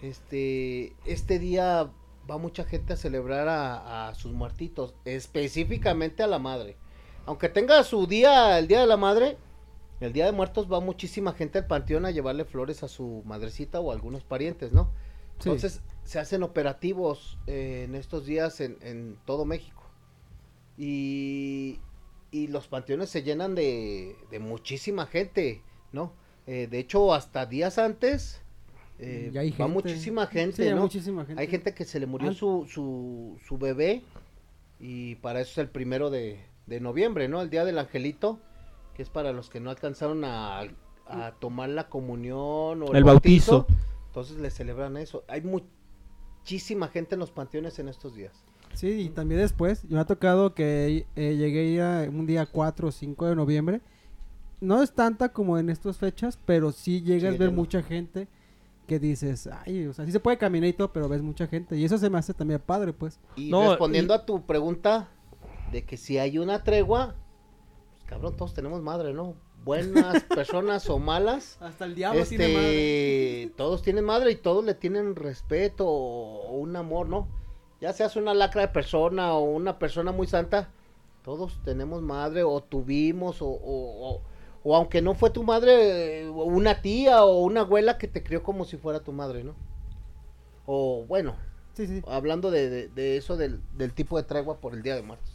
este, 0.00 0.94
este 1.04 1.38
día 1.38 1.90
va 2.30 2.38
mucha 2.38 2.64
gente 2.64 2.92
a 2.92 2.96
celebrar 2.96 3.48
a, 3.48 4.08
a 4.08 4.14
sus 4.14 4.32
muertitos, 4.32 4.94
específicamente 5.04 6.22
a 6.22 6.26
la 6.26 6.38
madre. 6.38 6.76
Aunque 7.26 7.48
tenga 7.48 7.82
su 7.84 8.06
día, 8.06 8.58
el 8.58 8.68
día 8.68 8.80
de 8.80 8.86
la 8.86 8.96
madre, 8.96 9.36
el 10.00 10.12
día 10.12 10.26
de 10.26 10.32
muertos 10.32 10.70
va 10.70 10.80
muchísima 10.80 11.32
gente 11.32 11.58
al 11.58 11.66
panteón 11.66 12.06
a 12.06 12.10
llevarle 12.10 12.44
flores 12.44 12.82
a 12.82 12.88
su 12.88 13.22
madrecita 13.26 13.80
o 13.80 13.90
a 13.90 13.94
algunos 13.94 14.24
parientes, 14.24 14.72
¿no? 14.72 14.92
Sí. 15.38 15.50
Entonces 15.50 15.82
se 16.04 16.18
hacen 16.18 16.42
operativos 16.42 17.38
eh, 17.46 17.84
en 17.84 17.94
estos 17.94 18.24
días 18.24 18.60
en, 18.60 18.78
en 18.80 19.18
todo 19.24 19.44
México. 19.44 19.82
Y, 20.76 21.80
y 22.30 22.46
los 22.46 22.68
panteones 22.68 23.10
se 23.10 23.22
llenan 23.22 23.54
de, 23.54 24.16
de 24.30 24.38
muchísima 24.38 25.06
gente, 25.06 25.62
¿no? 25.92 26.12
Eh, 26.46 26.66
de 26.70 26.78
hecho, 26.78 27.12
hasta 27.12 27.44
días 27.44 27.78
antes 27.78 28.40
eh, 28.98 29.30
Ya 29.32 29.40
hay 29.42 29.50
va 29.52 29.68
muchísima 29.68 30.26
gente, 30.26 30.56
Sí, 30.62 30.68
hay 30.68 30.74
¿no? 30.74 30.82
muchísima 30.82 31.24
gente. 31.24 31.40
Hay 31.40 31.48
gente 31.48 31.74
que 31.74 31.84
se 31.84 32.00
le 32.00 32.06
murió 32.06 32.30
Ah. 32.30 32.34
su, 32.34 32.66
su, 32.68 33.38
su 33.46 33.58
bebé 33.58 34.02
y 34.80 35.16
para 35.16 35.40
eso 35.40 35.52
es 35.52 35.58
el 35.58 35.68
primero 35.68 36.10
de, 36.10 36.40
de 36.66 36.80
noviembre, 36.80 37.28
¿no? 37.28 37.40
El 37.42 37.50
día 37.50 37.64
del 37.64 37.78
angelito, 37.78 38.38
que 38.94 39.02
es 39.02 39.08
para 39.10 39.32
los 39.32 39.48
que 39.50 39.60
no 39.60 39.70
alcanzaron 39.70 40.24
a, 40.24 40.60
a 41.06 41.32
tomar 41.40 41.68
la 41.70 41.88
comunión 41.88 42.82
o 42.82 42.92
El 42.94 43.04
bautizo. 43.04 43.66
Entonces 44.08 44.38
le 44.38 44.50
celebran 44.50 44.96
eso. 44.96 45.24
Hay 45.28 45.42
muchísima 45.42 46.88
gente 46.88 47.14
en 47.14 47.20
los 47.20 47.30
panteones 47.30 47.78
en 47.78 47.88
estos 47.88 48.14
días. 48.14 48.32
Sí, 48.74 48.88
y 48.88 49.08
también 49.08 49.40
después, 49.40 49.84
me 49.86 49.98
ha 49.98 50.04
tocado 50.04 50.54
que 50.54 51.06
eh, 51.16 51.36
llegué 51.36 51.80
a 51.82 52.08
un 52.10 52.26
día 52.26 52.46
4 52.46 52.88
o 52.88 52.92
5 52.92 53.26
de 53.26 53.34
noviembre. 53.36 53.80
No 54.60 54.82
es 54.82 54.92
tanta 54.92 55.30
como 55.32 55.58
en 55.58 55.70
estas 55.70 55.98
fechas, 55.98 56.38
pero 56.44 56.72
sí 56.72 57.00
llegas 57.02 57.30
Sí, 57.36 57.36
a 57.36 57.38
ver 57.46 57.52
mucha 57.52 57.82
gente 57.82 58.28
que 58.88 58.98
dices, 58.98 59.48
ay, 59.64 59.86
o 59.86 59.92
sea, 59.92 60.04
sí 60.06 60.10
se 60.10 60.18
puede 60.18 60.36
caminar 60.38 60.68
y 60.68 60.72
todo, 60.72 60.92
pero 60.92 61.08
ves 61.08 61.22
mucha 61.22 61.46
gente. 61.46 61.76
Y 61.76 61.84
eso 61.84 61.96
se 61.98 62.10
me 62.10 62.18
hace 62.18 62.34
también 62.34 62.58
padre, 62.60 62.92
pues. 62.92 63.20
Y 63.36 63.50
No, 63.50 63.68
respondiendo 63.70 64.12
y- 64.14 64.16
a 64.16 64.26
tu 64.26 64.44
pregunta 64.46 65.08
de 65.70 65.84
que 65.84 65.96
si 65.96 66.18
hay 66.18 66.38
una 66.38 66.64
tregua, 66.64 67.14
pues 67.92 68.02
cabrón, 68.06 68.36
todos 68.36 68.54
tenemos 68.54 68.82
madre, 68.82 69.12
¿no? 69.12 69.34
Buenas 69.64 70.22
personas 70.24 70.88
o 70.88 70.98
malas. 70.98 71.58
Hasta 71.60 71.84
el 71.84 71.94
diablo 71.94 72.22
este, 72.22 73.52
todos 73.56 73.82
tienen 73.82 74.04
madre 74.04 74.32
y 74.32 74.36
todos 74.36 74.64
le 74.64 74.74
tienen 74.74 75.14
respeto 75.14 75.86
o, 75.86 76.48
o 76.48 76.56
un 76.58 76.74
amor, 76.74 77.08
¿no? 77.08 77.28
Ya 77.80 77.92
seas 77.92 78.16
una 78.16 78.34
lacra 78.34 78.62
de 78.62 78.68
persona 78.68 79.34
o 79.34 79.44
una 79.44 79.78
persona 79.78 80.10
muy 80.10 80.26
santa, 80.26 80.70
todos 81.22 81.60
tenemos 81.62 82.02
madre 82.02 82.42
o 82.42 82.60
tuvimos 82.62 83.42
o, 83.42 83.46
o- 83.48 84.10
o- 84.14 84.22
o 84.64 84.76
aunque 84.76 85.00
no 85.02 85.14
fue 85.14 85.30
tu 85.30 85.42
madre, 85.44 86.22
eh, 86.24 86.28
una 86.28 86.80
tía 86.82 87.24
o 87.24 87.42
una 87.42 87.60
abuela 87.60 87.98
que 87.98 88.08
te 88.08 88.22
crió 88.22 88.42
como 88.42 88.64
si 88.64 88.76
fuera 88.76 89.00
tu 89.00 89.12
madre, 89.12 89.44
¿no? 89.44 89.54
O 90.66 91.04
bueno, 91.06 91.34
Sí, 91.74 91.86
sí. 91.86 92.02
hablando 92.06 92.50
de, 92.50 92.68
de- 92.68 92.88
de 92.88 93.16
eso 93.16 93.36
del, 93.36 93.60
del 93.76 93.92
tipo 93.92 94.16
de 94.16 94.24
tregua 94.24 94.58
por 94.60 94.74
el 94.74 94.82
Día 94.82 94.96
de 94.96 95.02
Muertos. 95.02 95.28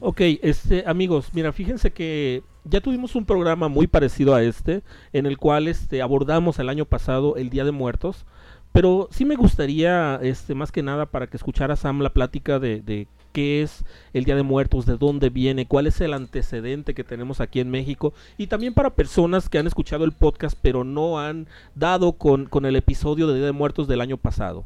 Ok, 0.00 0.20
este, 0.42 0.82
amigos, 0.86 1.28
mira, 1.32 1.52
fíjense 1.52 1.92
que 1.92 2.42
ya 2.64 2.80
tuvimos 2.80 3.14
un 3.14 3.24
programa 3.24 3.68
muy 3.68 3.86
parecido 3.86 4.34
a 4.34 4.42
este, 4.42 4.82
en 5.12 5.26
el 5.26 5.38
cual 5.38 5.68
este, 5.68 6.02
abordamos 6.02 6.58
el 6.58 6.68
año 6.68 6.86
pasado 6.86 7.36
el 7.36 7.50
Día 7.50 7.64
de 7.64 7.70
Muertos, 7.70 8.24
pero 8.72 9.08
sí 9.12 9.24
me 9.24 9.36
gustaría, 9.36 10.18
este, 10.22 10.54
más 10.54 10.72
que 10.72 10.82
nada, 10.82 11.06
para 11.06 11.28
que 11.28 11.36
escuchara 11.36 11.76
Sam 11.76 12.00
la 12.00 12.12
plática 12.12 12.58
de, 12.58 12.80
de 12.80 13.06
qué 13.32 13.62
es 13.62 13.84
el 14.12 14.24
Día 14.24 14.36
de 14.36 14.42
Muertos, 14.42 14.86
de 14.86 14.96
dónde 14.96 15.30
viene, 15.30 15.66
cuál 15.66 15.86
es 15.86 16.00
el 16.00 16.14
antecedente 16.14 16.94
que 16.94 17.04
tenemos 17.04 17.40
aquí 17.40 17.60
en 17.60 17.70
México, 17.70 18.12
y 18.38 18.46
también 18.46 18.74
para 18.74 18.94
personas 18.94 19.48
que 19.48 19.58
han 19.58 19.66
escuchado 19.66 20.04
el 20.04 20.12
podcast, 20.12 20.58
pero 20.60 20.84
no 20.84 21.18
han 21.18 21.46
dado 21.74 22.12
con, 22.12 22.46
con 22.46 22.66
el 22.66 22.76
episodio 22.76 23.26
de 23.26 23.36
Día 23.36 23.46
de 23.46 23.52
Muertos 23.52 23.88
del 23.88 24.00
año 24.00 24.16
pasado. 24.16 24.64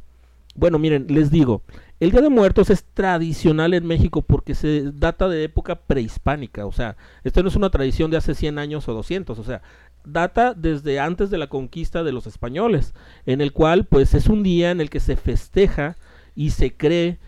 Bueno, 0.56 0.78
miren, 0.78 1.06
les 1.08 1.32
digo, 1.32 1.62
el 1.98 2.12
Día 2.12 2.20
de 2.20 2.28
Muertos 2.28 2.70
es 2.70 2.84
tradicional 2.94 3.74
en 3.74 3.86
México 3.86 4.22
porque 4.22 4.54
se 4.54 4.92
data 4.92 5.28
de 5.28 5.42
época 5.42 5.74
prehispánica, 5.74 6.64
o 6.64 6.70
sea, 6.70 6.96
esto 7.24 7.42
no 7.42 7.48
es 7.48 7.56
una 7.56 7.70
tradición 7.70 8.10
de 8.10 8.18
hace 8.18 8.34
100 8.34 8.60
años 8.60 8.88
o 8.88 8.94
200, 8.94 9.36
o 9.36 9.42
sea, 9.42 9.62
data 10.04 10.54
desde 10.54 11.00
antes 11.00 11.30
de 11.30 11.38
la 11.38 11.48
conquista 11.48 12.04
de 12.04 12.12
los 12.12 12.28
españoles, 12.28 12.94
en 13.26 13.40
el 13.40 13.52
cual 13.52 13.84
pues 13.84 14.14
es 14.14 14.28
un 14.28 14.44
día 14.44 14.70
en 14.70 14.80
el 14.80 14.90
que 14.90 15.00
se 15.00 15.16
festeja 15.16 15.96
y 16.36 16.50
se 16.50 16.76
cree 16.76 17.18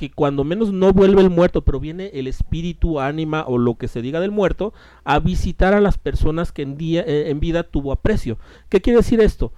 que 0.00 0.10
cuando 0.10 0.44
menos 0.44 0.72
no 0.72 0.94
vuelve 0.94 1.20
el 1.20 1.28
muerto, 1.28 1.60
pero 1.60 1.78
viene 1.78 2.10
el 2.14 2.26
espíritu, 2.26 3.00
ánima 3.00 3.44
o 3.46 3.58
lo 3.58 3.74
que 3.74 3.86
se 3.86 4.00
diga 4.00 4.18
del 4.18 4.30
muerto 4.30 4.72
a 5.04 5.18
visitar 5.18 5.74
a 5.74 5.80
las 5.82 5.98
personas 5.98 6.52
que 6.52 6.62
en, 6.62 6.78
día, 6.78 7.04
eh, 7.06 7.28
en 7.28 7.38
vida 7.38 7.64
tuvo 7.64 7.92
aprecio. 7.92 8.38
¿Qué 8.70 8.80
quiere 8.80 9.00
decir 9.00 9.20
esto? 9.20 9.52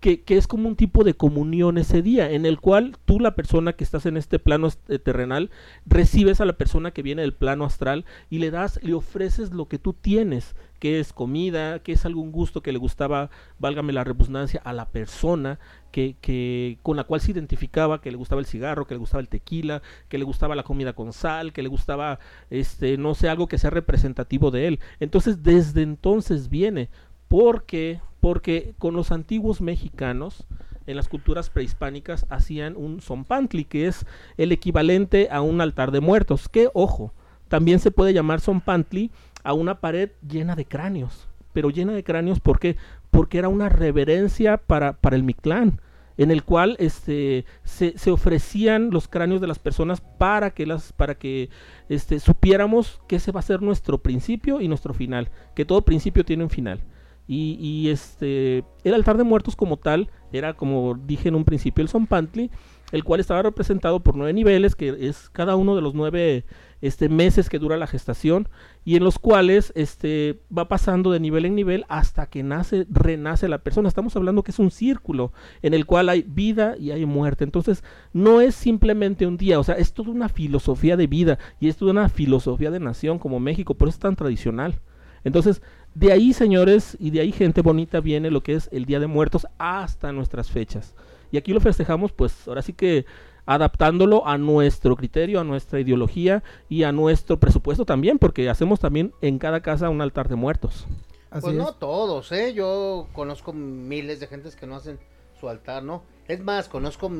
Que, 0.00 0.22
que 0.22 0.36
es 0.36 0.46
como 0.46 0.68
un 0.68 0.76
tipo 0.76 1.02
de 1.02 1.14
comunión 1.14 1.78
ese 1.78 2.02
día, 2.02 2.30
en 2.30 2.46
el 2.46 2.60
cual 2.60 2.96
tú, 3.04 3.18
la 3.18 3.34
persona 3.34 3.72
que 3.72 3.84
estás 3.84 4.06
en 4.06 4.16
este 4.16 4.38
plano 4.38 4.68
eh, 4.88 4.98
terrenal, 4.98 5.50
recibes 5.86 6.40
a 6.40 6.44
la 6.44 6.52
persona 6.52 6.92
que 6.92 7.02
viene 7.02 7.22
del 7.22 7.34
plano 7.34 7.64
astral 7.64 8.04
y 8.30 8.38
le 8.38 8.50
das, 8.50 8.78
le 8.82 8.94
ofreces 8.94 9.52
lo 9.52 9.66
que 9.66 9.78
tú 9.78 9.94
tienes, 9.94 10.54
que 10.78 11.00
es 11.00 11.12
comida, 11.12 11.80
que 11.80 11.92
es 11.92 12.04
algún 12.04 12.30
gusto 12.30 12.62
que 12.62 12.72
le 12.72 12.78
gustaba, 12.78 13.30
válgame 13.58 13.92
la 13.92 14.04
redundancia, 14.04 14.60
a 14.64 14.72
la 14.72 14.88
persona 14.90 15.58
que, 15.90 16.16
que, 16.20 16.78
con 16.82 16.96
la 16.96 17.04
cual 17.04 17.20
se 17.20 17.32
identificaba, 17.32 18.00
que 18.00 18.12
le 18.12 18.16
gustaba 18.16 18.40
el 18.40 18.46
cigarro, 18.46 18.86
que 18.86 18.94
le 18.94 19.00
gustaba 19.00 19.20
el 19.20 19.28
tequila, 19.28 19.82
que 20.08 20.18
le 20.18 20.24
gustaba 20.24 20.54
la 20.54 20.62
comida 20.62 20.92
con 20.92 21.12
sal, 21.12 21.52
que 21.52 21.62
le 21.62 21.68
gustaba, 21.68 22.20
este, 22.50 22.96
no 22.98 23.14
sé, 23.14 23.28
algo 23.28 23.48
que 23.48 23.58
sea 23.58 23.70
representativo 23.70 24.52
de 24.52 24.68
él. 24.68 24.80
Entonces, 25.00 25.42
desde 25.42 25.82
entonces 25.82 26.48
viene, 26.48 26.90
porque 27.28 28.00
porque 28.20 28.74
con 28.78 28.94
los 28.94 29.12
antiguos 29.12 29.60
mexicanos 29.60 30.46
en 30.86 30.96
las 30.96 31.08
culturas 31.08 31.50
prehispánicas 31.50 32.26
hacían 32.30 32.74
un 32.76 33.00
zompantli, 33.00 33.64
que 33.64 33.86
es 33.86 34.06
el 34.36 34.52
equivalente 34.52 35.28
a 35.30 35.42
un 35.42 35.60
altar 35.60 35.90
de 35.90 36.00
muertos. 36.00 36.48
Que, 36.48 36.70
ojo, 36.72 37.12
también 37.48 37.78
se 37.78 37.90
puede 37.90 38.14
llamar 38.14 38.40
zompantli 38.40 39.10
a 39.44 39.52
una 39.52 39.80
pared 39.80 40.10
llena 40.26 40.56
de 40.56 40.64
cráneos. 40.64 41.28
Pero 41.52 41.70
llena 41.70 41.92
de 41.92 42.04
cráneos, 42.04 42.40
¿por 42.40 42.58
qué? 42.58 42.76
Porque 43.10 43.38
era 43.38 43.48
una 43.48 43.68
reverencia 43.68 44.56
para, 44.56 44.94
para 44.94 45.16
el 45.16 45.22
Mictlán 45.22 45.80
en 46.16 46.32
el 46.32 46.42
cual 46.42 46.74
este, 46.80 47.44
se, 47.62 47.96
se, 47.96 48.10
ofrecían 48.10 48.90
los 48.90 49.06
cráneos 49.06 49.40
de 49.40 49.46
las 49.46 49.60
personas 49.60 50.00
para 50.00 50.50
que, 50.50 50.66
las, 50.66 50.92
para 50.92 51.14
que 51.14 51.48
este, 51.88 52.18
supiéramos 52.18 53.00
que 53.06 53.16
ese 53.16 53.30
va 53.30 53.38
a 53.38 53.44
ser 53.44 53.62
nuestro 53.62 53.98
principio 53.98 54.60
y 54.60 54.66
nuestro 54.66 54.94
final, 54.94 55.30
que 55.54 55.64
todo 55.64 55.82
principio 55.82 56.24
tiene 56.24 56.42
un 56.42 56.50
final. 56.50 56.80
Y, 57.28 57.58
y 57.60 57.90
este, 57.90 58.64
el 58.84 58.94
altar 58.94 59.18
de 59.18 59.24
muertos 59.24 59.54
como 59.54 59.76
tal 59.76 60.10
era, 60.32 60.54
como 60.54 60.94
dije 60.94 61.28
en 61.28 61.34
un 61.34 61.44
principio, 61.44 61.82
el 61.82 61.88
Zompantli, 61.90 62.50
el 62.90 63.04
cual 63.04 63.20
estaba 63.20 63.42
representado 63.42 64.00
por 64.00 64.16
nueve 64.16 64.32
niveles, 64.32 64.74
que 64.74 64.96
es 65.08 65.28
cada 65.30 65.54
uno 65.54 65.76
de 65.76 65.82
los 65.82 65.94
nueve 65.94 66.46
este, 66.80 67.10
meses 67.10 67.50
que 67.50 67.58
dura 67.58 67.76
la 67.76 67.86
gestación, 67.86 68.48
y 68.82 68.96
en 68.96 69.04
los 69.04 69.18
cuales 69.18 69.74
este, 69.76 70.40
va 70.56 70.68
pasando 70.68 71.12
de 71.12 71.20
nivel 71.20 71.44
en 71.44 71.54
nivel 71.54 71.84
hasta 71.88 72.30
que 72.30 72.42
nace, 72.42 72.86
renace 72.88 73.46
la 73.46 73.58
persona. 73.58 73.88
Estamos 73.88 74.16
hablando 74.16 74.42
que 74.42 74.52
es 74.52 74.58
un 74.58 74.70
círculo 74.70 75.32
en 75.60 75.74
el 75.74 75.84
cual 75.84 76.08
hay 76.08 76.24
vida 76.26 76.76
y 76.78 76.92
hay 76.92 77.04
muerte. 77.04 77.44
Entonces, 77.44 77.84
no 78.14 78.40
es 78.40 78.54
simplemente 78.54 79.26
un 79.26 79.36
día, 79.36 79.60
o 79.60 79.64
sea, 79.64 79.74
es 79.74 79.92
toda 79.92 80.10
una 80.10 80.30
filosofía 80.30 80.96
de 80.96 81.06
vida 81.06 81.38
y 81.60 81.68
es 81.68 81.76
toda 81.76 81.90
una 81.90 82.08
filosofía 82.08 82.70
de 82.70 82.80
nación 82.80 83.18
como 83.18 83.38
México, 83.38 83.74
por 83.74 83.88
eso 83.88 83.96
es 83.96 84.00
tan 84.00 84.16
tradicional. 84.16 84.80
Entonces, 85.24 85.62
de 85.98 86.12
ahí, 86.12 86.32
señores, 86.32 86.96
y 87.00 87.10
de 87.10 87.20
ahí, 87.20 87.32
gente 87.32 87.60
bonita, 87.60 87.98
viene 87.98 88.30
lo 88.30 88.40
que 88.40 88.54
es 88.54 88.68
el 88.70 88.84
Día 88.84 89.00
de 89.00 89.08
Muertos 89.08 89.48
hasta 89.58 90.12
nuestras 90.12 90.48
fechas. 90.48 90.94
Y 91.32 91.38
aquí 91.38 91.52
lo 91.52 91.60
festejamos, 91.60 92.12
pues 92.12 92.46
ahora 92.46 92.62
sí 92.62 92.72
que 92.72 93.04
adaptándolo 93.46 94.24
a 94.24 94.38
nuestro 94.38 94.94
criterio, 94.94 95.40
a 95.40 95.44
nuestra 95.44 95.80
ideología 95.80 96.44
y 96.68 96.84
a 96.84 96.92
nuestro 96.92 97.40
presupuesto 97.40 97.84
también, 97.84 98.20
porque 98.20 98.48
hacemos 98.48 98.78
también 98.78 99.12
en 99.22 99.40
cada 99.40 99.60
casa 99.60 99.90
un 99.90 100.00
altar 100.00 100.28
de 100.28 100.36
muertos. 100.36 100.86
Así 101.30 101.42
pues 101.42 101.54
es. 101.54 101.58
no 101.58 101.72
todos, 101.72 102.30
¿eh? 102.30 102.54
Yo 102.54 103.08
conozco 103.12 103.52
miles 103.52 104.20
de 104.20 104.28
gentes 104.28 104.54
que 104.54 104.68
no 104.68 104.76
hacen 104.76 105.00
su 105.40 105.48
altar, 105.48 105.82
¿no? 105.82 106.04
Es 106.28 106.38
más, 106.38 106.68
conozco 106.68 107.10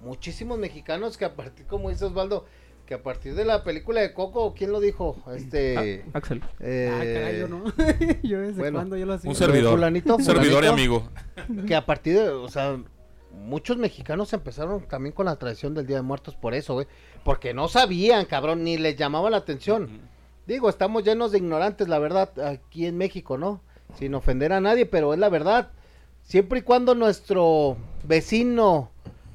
muchísimos 0.00 0.60
mexicanos 0.60 1.16
que 1.16 1.24
a 1.24 1.34
partir, 1.34 1.66
como 1.66 1.90
dice 1.90 2.04
Osvaldo, 2.04 2.44
que 2.90 2.94
a 2.94 3.02
partir 3.04 3.36
de 3.36 3.44
la 3.44 3.62
película 3.62 4.00
de 4.00 4.12
Coco, 4.12 4.52
¿quién 4.52 4.72
lo 4.72 4.80
dijo? 4.80 5.16
Este... 5.32 6.02
Ah, 6.12 6.18
Axel. 6.18 6.42
Eh, 6.58 6.90
ah, 6.92 6.98
caray, 6.98 7.38
yo 7.38 7.46
no. 7.46 7.62
yo 8.24 8.40
desde 8.40 8.58
bueno, 8.58 8.78
cuando 8.78 8.96
yo 8.96 9.06
lo 9.06 9.12
hacía. 9.12 9.30
Un 9.30 9.36
servidor. 9.36 9.74
Fulanito, 9.74 10.16
Un 10.16 10.24
servidor 10.24 10.64
y 10.64 10.66
amigo. 10.66 11.08
Que 11.68 11.76
a 11.76 11.86
partir 11.86 12.14
de, 12.18 12.30
o 12.30 12.48
sea, 12.48 12.82
muchos 13.44 13.76
mexicanos 13.76 14.32
empezaron 14.32 14.80
también 14.88 15.14
con 15.14 15.26
la 15.26 15.36
tradición 15.36 15.72
del 15.72 15.86
Día 15.86 15.98
de 15.98 16.02
Muertos 16.02 16.34
por 16.34 16.52
eso, 16.52 16.74
güey. 16.74 16.88
Porque 17.22 17.54
no 17.54 17.68
sabían, 17.68 18.24
cabrón, 18.24 18.64
ni 18.64 18.76
les 18.76 18.96
llamaba 18.96 19.30
la 19.30 19.36
atención. 19.36 19.88
Digo, 20.48 20.68
estamos 20.68 21.04
llenos 21.04 21.30
de 21.30 21.38
ignorantes, 21.38 21.86
la 21.86 22.00
verdad, 22.00 22.32
aquí 22.40 22.86
en 22.86 22.98
México, 22.98 23.38
¿no? 23.38 23.60
Sin 24.00 24.16
ofender 24.16 24.52
a 24.52 24.60
nadie, 24.60 24.84
pero 24.84 25.14
es 25.14 25.20
la 25.20 25.28
verdad. 25.28 25.70
Siempre 26.24 26.58
y 26.58 26.62
cuando 26.62 26.96
nuestro 26.96 27.76
vecino 28.02 28.90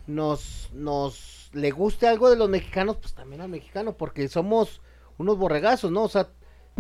nos, 0.07 0.69
nos 0.73 1.34
le 1.55 1.71
guste 1.71 2.07
algo 2.07 2.29
de 2.29 2.35
los 2.35 2.49
mexicanos, 2.49 2.97
pues 3.01 3.13
también 3.13 3.41
al 3.41 3.49
mexicano, 3.49 3.93
porque 3.97 4.27
somos 4.27 4.81
unos 5.17 5.37
borregazos, 5.37 5.91
¿no? 5.91 6.03
O 6.03 6.09
sea, 6.09 6.27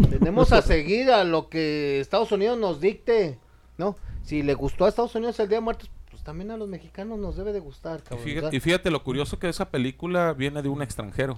tenemos 0.09 0.51
a 0.51 0.61
seguir 0.61 1.09
a 1.11 1.23
lo 1.23 1.49
que 1.49 1.99
Estados 1.99 2.31
Unidos 2.31 2.57
nos 2.59 2.79
dicte, 2.81 3.39
¿no? 3.77 3.95
Si 4.23 4.43
le 4.43 4.53
gustó 4.53 4.85
a 4.85 4.89
Estados 4.89 5.15
Unidos 5.15 5.39
el 5.39 5.47
Día 5.49 5.57
de 5.57 5.61
Muertos, 5.63 5.89
pues 6.11 6.23
también 6.23 6.51
a 6.51 6.57
los 6.57 6.67
mexicanos 6.67 7.17
nos 7.19 7.35
debe 7.37 7.53
de 7.53 7.59
gustar, 7.59 7.99
Y 7.99 8.09
cabrón. 8.09 8.25
fíjate, 8.25 8.55
y 8.55 8.59
fíjate 8.59 8.91
lo 8.91 9.03
curioso 9.03 9.39
que 9.39 9.49
esa 9.49 9.69
película 9.69 10.33
viene 10.33 10.61
de 10.61 10.69
un 10.69 10.81
extranjero. 10.81 11.37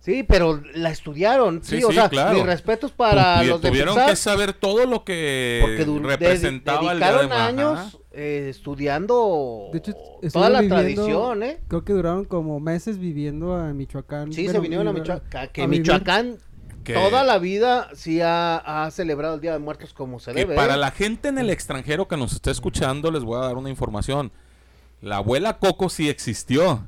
Sí, 0.00 0.22
pero 0.22 0.62
la 0.74 0.90
estudiaron, 0.90 1.62
sí, 1.64 1.78
Sí, 1.78 1.84
o 1.84 1.88
sí, 1.88 1.94
sea, 1.96 2.08
claro. 2.08 2.34
mis 2.36 2.46
respetos 2.46 2.92
para 2.92 3.42
los 3.42 3.60
de 3.60 3.68
tuvieron 3.68 3.94
Pixar, 3.94 4.10
que 4.10 4.16
saber 4.16 4.52
todo 4.52 4.86
lo 4.86 5.04
que 5.04 5.84
representaba 6.02 6.80
de- 6.86 6.92
el 6.92 6.98
día 6.98 7.06
de 7.08 7.18
dedicaron 7.18 7.32
Ajá. 7.32 7.46
años 7.46 7.98
eh, 8.20 8.48
estudiando 8.48 9.68
De 9.72 9.78
hecho, 9.78 9.94
toda 10.32 10.50
la 10.50 10.60
viviendo- 10.60 10.82
tradición, 11.04 11.42
¿eh? 11.42 11.60
Creo 11.68 11.84
que 11.84 11.92
duraron 11.92 12.24
como 12.24 12.58
meses 12.60 12.98
viviendo 12.98 13.54
a 13.54 13.72
Michoacán. 13.72 14.32
Sí, 14.32 14.48
se 14.48 14.58
vinieron 14.58 14.88
a 14.88 14.92
Michoacán, 14.92 15.48
que 15.52 15.62
a. 15.62 15.68
Michoacán 15.68 16.38
Que- 16.84 16.94
toda 16.94 17.22
la 17.22 17.38
vida 17.38 17.88
sí 17.94 18.20
ha, 18.20 18.56
ha 18.86 18.90
celebrado 18.90 19.36
el 19.36 19.40
Día 19.40 19.52
de 19.52 19.58
Muertos 19.58 19.92
como 19.94 20.18
se 20.18 20.32
que 20.32 20.40
debe. 20.40 20.54
para 20.56 20.74
¿eh? 20.74 20.78
la 20.78 20.90
gente 20.90 21.28
en 21.28 21.38
el 21.38 21.50
extranjero 21.50 22.08
que 22.08 22.16
nos 22.16 22.32
está 22.32 22.50
escuchando 22.50 23.10
les 23.10 23.22
voy 23.24 23.36
a 23.38 23.46
dar 23.46 23.56
una 23.56 23.70
información. 23.70 24.32
La 25.00 25.18
abuela 25.18 25.58
Coco 25.58 25.88
sí 25.88 26.08
existió 26.08 26.84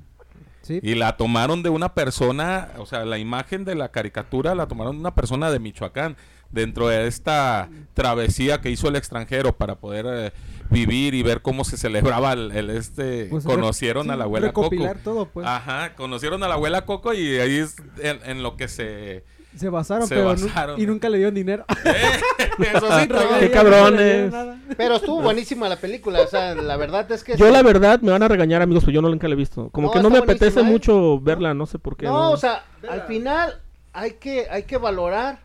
Sí, 0.62 0.78
y 0.82 0.94
la 0.94 1.16
tomaron 1.16 1.62
de 1.62 1.70
una 1.70 1.94
persona, 1.94 2.70
o 2.78 2.86
sea, 2.86 3.04
la 3.04 3.18
imagen 3.18 3.64
de 3.64 3.74
la 3.74 3.90
caricatura 3.90 4.54
la 4.54 4.66
tomaron 4.66 4.96
de 4.96 5.00
una 5.00 5.14
persona 5.14 5.50
de 5.50 5.58
Michoacán 5.58 6.16
dentro 6.50 6.88
de 6.88 7.06
esta 7.06 7.68
travesía 7.94 8.60
que 8.60 8.70
hizo 8.70 8.88
el 8.88 8.96
extranjero 8.96 9.56
para 9.56 9.76
poder 9.76 10.06
eh, 10.08 10.32
vivir 10.70 11.14
y 11.14 11.22
ver 11.22 11.42
cómo 11.42 11.64
se 11.64 11.76
celebraba 11.76 12.32
el, 12.32 12.50
el 12.52 12.70
este 12.70 13.26
pues, 13.30 13.44
conocieron 13.44 14.10
a 14.10 14.16
la 14.16 14.24
abuela 14.24 14.52
Coco. 14.52 14.70
recopilar 14.70 14.98
todo, 15.02 15.26
pues. 15.26 15.46
Ajá, 15.46 15.94
conocieron 15.94 16.42
a 16.42 16.48
la 16.48 16.54
abuela 16.54 16.84
Coco 16.84 17.12
y 17.12 17.38
ahí 17.38 17.56
es 17.58 17.76
en, 18.02 18.20
en 18.24 18.42
lo 18.42 18.56
que 18.56 18.68
se 18.68 19.24
Se 19.56 19.68
basaron, 19.68 20.06
se 20.06 20.14
pero 20.14 20.34
nu- 20.34 20.46
basaron. 20.46 20.80
y 20.80 20.86
nunca 20.86 21.08
le 21.08 21.16
dieron 21.18 21.34
dinero. 21.34 21.64
Eso 22.58 23.00
sí, 23.00 23.08
todo. 23.08 23.38
Qué 23.40 23.50
cabrones. 23.50 24.32
Pero 24.76 24.96
estuvo 24.96 25.20
buenísima 25.22 25.68
la 25.68 25.76
película, 25.76 26.20
o 26.22 26.26
sea, 26.26 26.54
la 26.54 26.76
verdad 26.76 27.10
es 27.10 27.24
que... 27.24 27.36
Yo 27.36 27.46
sí. 27.46 27.52
la 27.52 27.62
verdad 27.62 28.00
me 28.00 28.12
van 28.12 28.22
a 28.22 28.28
regañar 28.28 28.62
amigos, 28.62 28.84
pero 28.84 28.94
yo 28.94 29.02
no 29.02 29.08
nunca 29.08 29.26
la 29.28 29.34
he 29.34 29.36
visto. 29.36 29.70
Como 29.70 29.88
No, 29.88 29.92
que 29.92 30.00
no 30.00 30.10
me 30.10 30.18
apetece 30.18 30.60
¿eh? 30.60 30.62
mucho 30.64 31.20
verla, 31.20 31.52
no 31.54 31.66
sé 31.66 31.78
por 31.78 31.96
qué. 31.96 32.06
No, 32.06 32.30
o 32.30 32.36
sea, 32.36 32.64
al 32.88 33.02
final 33.02 33.60
hay 33.92 34.12
que, 34.12 34.46
hay 34.48 34.62
que 34.62 34.76
valorar 34.78 35.40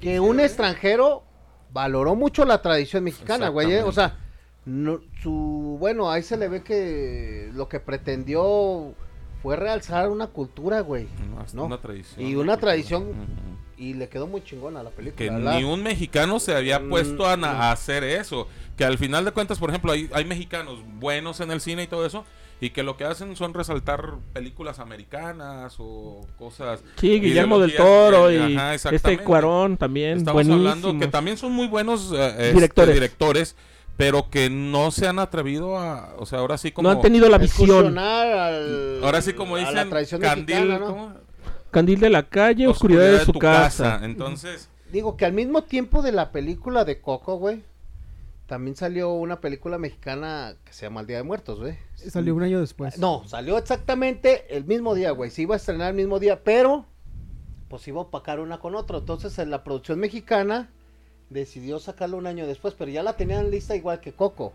que 0.00 0.18
un 0.18 0.40
extranjero 0.40 1.22
valoró 1.72 2.14
mucho 2.14 2.44
la 2.44 2.62
tradición 2.62 3.04
mexicana, 3.04 3.48
güey. 3.48 3.72
¿eh? 3.72 3.82
O 3.82 3.92
sea, 3.92 4.16
no, 4.66 5.00
su, 5.22 5.76
bueno, 5.78 6.10
ahí 6.10 6.22
se 6.22 6.36
le 6.36 6.48
ve 6.48 6.62
que 6.62 7.50
lo 7.54 7.68
que 7.68 7.80
pretendió 7.80 8.94
fue 9.42 9.56
realzar 9.56 10.08
una 10.08 10.28
cultura, 10.28 10.80
güey. 10.80 11.06
No, 11.30 11.40
hasta 11.40 11.56
¿no? 11.56 11.66
una 11.66 11.78
tradición. 11.78 12.26
Y 12.26 12.34
una 12.34 12.56
tradición 12.56 13.12
y 13.76 13.94
le 13.94 14.08
quedó 14.08 14.26
muy 14.26 14.42
chingona 14.42 14.82
la 14.82 14.90
película. 14.90 15.16
Que 15.18 15.30
¿verdad? 15.30 15.58
ni 15.58 15.64
un 15.64 15.82
mexicano 15.82 16.40
se 16.40 16.54
había 16.54 16.78
Mm, 16.78 16.88
puesto 16.88 17.26
a, 17.26 17.36
mm. 17.36 17.44
a 17.44 17.72
hacer 17.72 18.04
eso. 18.04 18.48
Que 18.76 18.84
al 18.84 18.98
final 18.98 19.24
de 19.24 19.32
cuentas, 19.32 19.58
por 19.58 19.68
ejemplo, 19.68 19.92
hay, 19.92 20.08
hay 20.12 20.24
mexicanos 20.24 20.78
buenos 20.98 21.40
en 21.40 21.50
el 21.50 21.60
cine 21.60 21.82
y 21.82 21.86
todo 21.86 22.06
eso. 22.06 22.24
Y 22.60 22.70
que 22.70 22.82
lo 22.82 22.96
que 22.96 23.04
hacen 23.04 23.36
son 23.36 23.52
resaltar 23.52 24.14
películas 24.32 24.78
americanas 24.78 25.74
o 25.78 26.26
cosas. 26.38 26.82
Sí, 26.96 27.20
Guillermo 27.20 27.58
del 27.58 27.74
Toro 27.74 28.30
eh, 28.30 28.50
y 28.50 28.56
ajá, 28.56 28.74
este. 28.74 29.18
Cuarón 29.18 29.76
también, 29.76 30.18
Estamos 30.18 30.34
buenísimo. 30.46 30.70
hablando 30.70 30.98
que 30.98 31.08
también 31.08 31.36
son 31.36 31.52
muy 31.52 31.66
buenos 31.66 32.12
eh, 32.16 32.52
este, 32.54 32.86
Directores. 32.86 33.56
Pero 33.96 34.28
que 34.30 34.50
no 34.50 34.90
se 34.90 35.06
han 35.06 35.18
atrevido 35.18 35.78
a. 35.78 36.14
O 36.18 36.26
sea, 36.26 36.40
ahora 36.40 36.58
sí 36.58 36.72
como. 36.72 36.88
No 36.88 36.94
han 36.96 37.00
tenido 37.02 37.28
la 37.28 37.38
visión. 37.38 37.96
Al- 37.98 39.00
Ahora 39.02 39.22
sí, 39.22 39.32
como 39.32 39.56
dicen, 39.56 39.74
la 39.74 39.88
tradición 39.88 40.20
candil. 40.20 40.56
mexicana, 40.56 40.78
¿no? 40.78 41.14
Candil 41.70 42.00
de 42.00 42.10
la 42.10 42.22
calle, 42.28 42.66
oscuridad, 42.68 43.10
de 43.12 43.24
su 43.24 43.32
tu 43.32 43.38
casa. 43.38 44.00
Entonces. 44.02 44.68
Digo 44.92 45.16
que 45.16 45.24
al 45.24 45.32
mismo 45.32 45.64
tiempo 45.64 46.02
de 46.02 46.12
la 46.12 46.30
película 46.30 46.84
de 46.84 47.00
Coco, 47.00 47.36
güey, 47.36 47.64
también 48.46 48.76
salió 48.76 49.10
una 49.12 49.40
película 49.40 49.76
mexicana 49.76 50.54
que 50.64 50.72
se 50.72 50.86
llama 50.86 51.00
El 51.00 51.08
Día 51.08 51.16
de 51.16 51.22
Muertos, 51.24 51.58
güey. 51.58 51.76
Salió 51.96 52.32
un 52.34 52.42
año 52.44 52.60
después. 52.60 52.96
No, 52.98 53.22
salió 53.26 53.58
exactamente 53.58 54.44
el 54.56 54.64
mismo 54.66 54.94
día, 54.94 55.10
güey. 55.10 55.30
Se 55.30 55.42
iba 55.42 55.54
a 55.54 55.56
estrenar 55.56 55.88
el 55.90 55.96
mismo 55.96 56.20
día, 56.20 56.44
pero 56.44 56.84
pues 57.68 57.88
iba 57.88 57.98
a 57.98 58.02
opacar 58.04 58.38
una 58.38 58.58
con 58.60 58.76
otra. 58.76 58.98
Entonces 58.98 59.36
en 59.40 59.50
la 59.50 59.64
producción 59.64 59.98
mexicana 59.98 60.70
decidió 61.30 61.78
sacarlo 61.78 62.16
un 62.16 62.26
año 62.26 62.46
después, 62.46 62.74
pero 62.78 62.90
ya 62.90 63.02
la 63.02 63.16
tenían 63.16 63.50
lista 63.50 63.74
igual 63.76 64.00
que 64.00 64.12
Coco. 64.12 64.54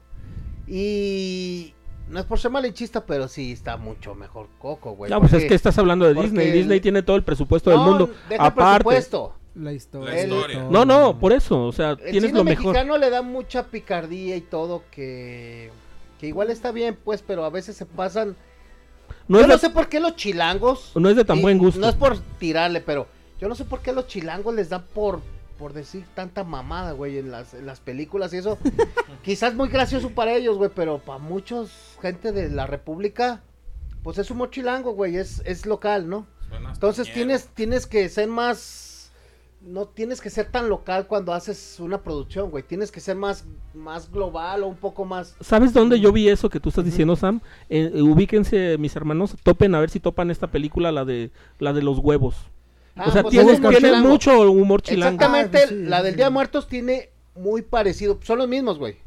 Y 0.68 1.74
no 2.10 2.20
es 2.20 2.26
por 2.26 2.40
ser 2.40 2.52
malinchista, 2.52 3.06
pero 3.06 3.28
sí 3.28 3.52
está 3.52 3.78
mucho 3.78 4.16
mejor 4.16 4.48
Coco, 4.60 4.92
güey. 4.92 5.10
No, 5.12 5.20
pues 5.20 5.34
es 5.34 5.46
que 5.46 5.56
estás 5.56 5.78
hablando 5.78 6.06
de 6.12 6.20
Disney. 6.22 6.48
el- 6.48 6.54
Disney 6.54 6.80
tiene 6.80 7.02
todo 7.04 7.16
el 7.16 7.24
presupuesto 7.24 7.70
del 7.70 7.80
mundo. 7.80 8.10
deja 8.30 8.44
el 8.44 8.48
Aparte. 8.52 8.84
presupuesto. 8.84 9.36
La 9.56 9.74
historia. 9.74 10.14
La 10.14 10.22
historia. 10.22 10.60
todo. 10.60 10.72
No, 10.72 10.86
no, 10.86 11.20
por 11.20 11.34
eso. 11.34 11.66
O 11.66 11.72
sea, 11.72 11.92
El 11.92 12.12
tienes 12.12 12.32
lo 12.34 12.44
mejor. 12.44 12.66
mexicano 12.68 12.98
le 12.98 13.10
da 13.10 13.22
mucha 13.22 13.64
picardía 13.68 14.36
y 14.36 14.42
todo 14.42 14.84
que 14.92 15.72
que 16.20 16.28
igual 16.28 16.50
está 16.52 16.72
bien, 16.74 16.98
pues, 17.04 17.24
pero 17.26 17.46
a 17.46 17.50
veces 17.50 17.76
se 17.78 17.86
pasan. 17.86 18.36
No 19.30 19.38
yo 19.38 19.42
es, 19.44 19.48
no 19.48 19.54
de, 19.54 19.60
sé 19.60 19.70
por 19.70 19.88
qué 19.88 20.00
los 20.02 20.16
chilangos. 20.18 20.92
no 20.96 21.10
es 21.10 21.16
de 21.16 21.24
tan 21.26 21.38
y 21.40 21.42
buen 21.42 21.58
gusto. 21.58 21.80
No 21.80 21.88
es 21.90 21.96
por 21.96 22.18
tirarle, 22.40 22.82
pero 22.82 23.08
yo 23.40 23.48
no 23.48 23.56
sé 23.56 23.64
por 23.66 23.80
qué 23.80 23.92
los 23.94 24.06
chilangos 24.08 24.54
les 24.54 24.68
dan 24.70 24.84
por 24.94 25.22
por 25.60 25.74
decir 25.74 26.06
tanta 26.16 26.44
mamada, 26.44 26.94
güey, 26.94 27.18
en 27.18 27.30
las, 27.30 27.54
en 27.54 27.66
las 27.66 27.82
películas 27.82 28.34
y 28.34 28.38
eso. 28.38 28.58
Quizás 29.24 29.54
muy 29.54 29.68
gracioso 29.68 30.10
para 30.12 30.34
ellos, 30.34 30.58
güey, 30.58 30.72
pero 30.74 31.00
para 31.00 31.20
muchos 31.20 31.98
gente 32.02 32.32
de 32.32 32.50
la 32.50 32.66
República, 32.66 33.44
pues 34.02 34.18
es 34.18 34.32
humor 34.32 34.50
chilango, 34.50 34.94
güey, 34.94 35.18
es, 35.18 35.44
es 35.46 35.66
local, 35.66 36.10
¿no? 36.10 36.26
suena 36.48 36.72
Entonces 36.72 37.14
tienes, 37.14 37.50
tienes 37.50 37.86
que 37.86 38.08
ser 38.10 38.30
más 38.30 38.90
no 39.62 39.88
tienes 39.88 40.22
que 40.22 40.30
ser 40.30 40.50
tan 40.50 40.70
local 40.70 41.08
cuando 41.08 41.34
haces 41.34 41.80
una 41.80 42.02
producción, 42.02 42.50
güey. 42.50 42.64
Tienes 42.64 42.92
que 42.92 43.02
ser 43.02 43.18
más, 43.18 43.46
más 43.74 44.10
global 44.10 44.64
o 44.64 44.68
un 44.68 44.78
poco 44.78 45.04
más. 45.04 45.36
¿Sabes 45.42 45.74
dónde 45.74 46.00
yo 46.00 46.14
vi 46.14 46.30
eso 46.30 46.50
que 46.50 46.62
tú 46.62 46.70
estás 46.70 46.86
diciendo, 46.86 47.16
Sam? 47.18 47.42
Eh, 47.68 48.02
ubíquense, 48.02 48.78
mis 48.78 48.96
hermanos, 48.96 49.36
topen 49.44 49.76
a 49.76 49.82
ver 49.82 49.90
si 49.90 50.00
topan 50.00 50.32
esta 50.32 50.48
película, 50.48 50.92
la 50.92 51.04
de 51.04 51.32
la 51.60 51.74
de 51.74 51.82
los 51.82 52.00
huevos. 52.00 52.36
Ah, 53.00 53.06
o 53.08 53.12
sea, 53.12 53.22
pues, 53.24 53.32
tiene, 53.32 53.58
tiene 53.60 54.02
mucho 54.02 54.52
humor 54.52 54.82
chilango. 54.82 55.16
Exactamente, 55.16 55.58
Ah, 55.58 55.66
pues 55.68 55.80
sí, 55.80 55.86
la 55.88 56.04
del 56.04 56.14
sí. 56.14 56.18
Día 56.18 56.26
de 56.26 56.32
Muertos 56.32 56.68
tiene 56.68 57.10
muy 57.36 57.62
parecido. 57.62 58.20
Son 58.24 58.38
los 58.40 58.48
mismos, 58.48 58.78
güey. 58.78 58.98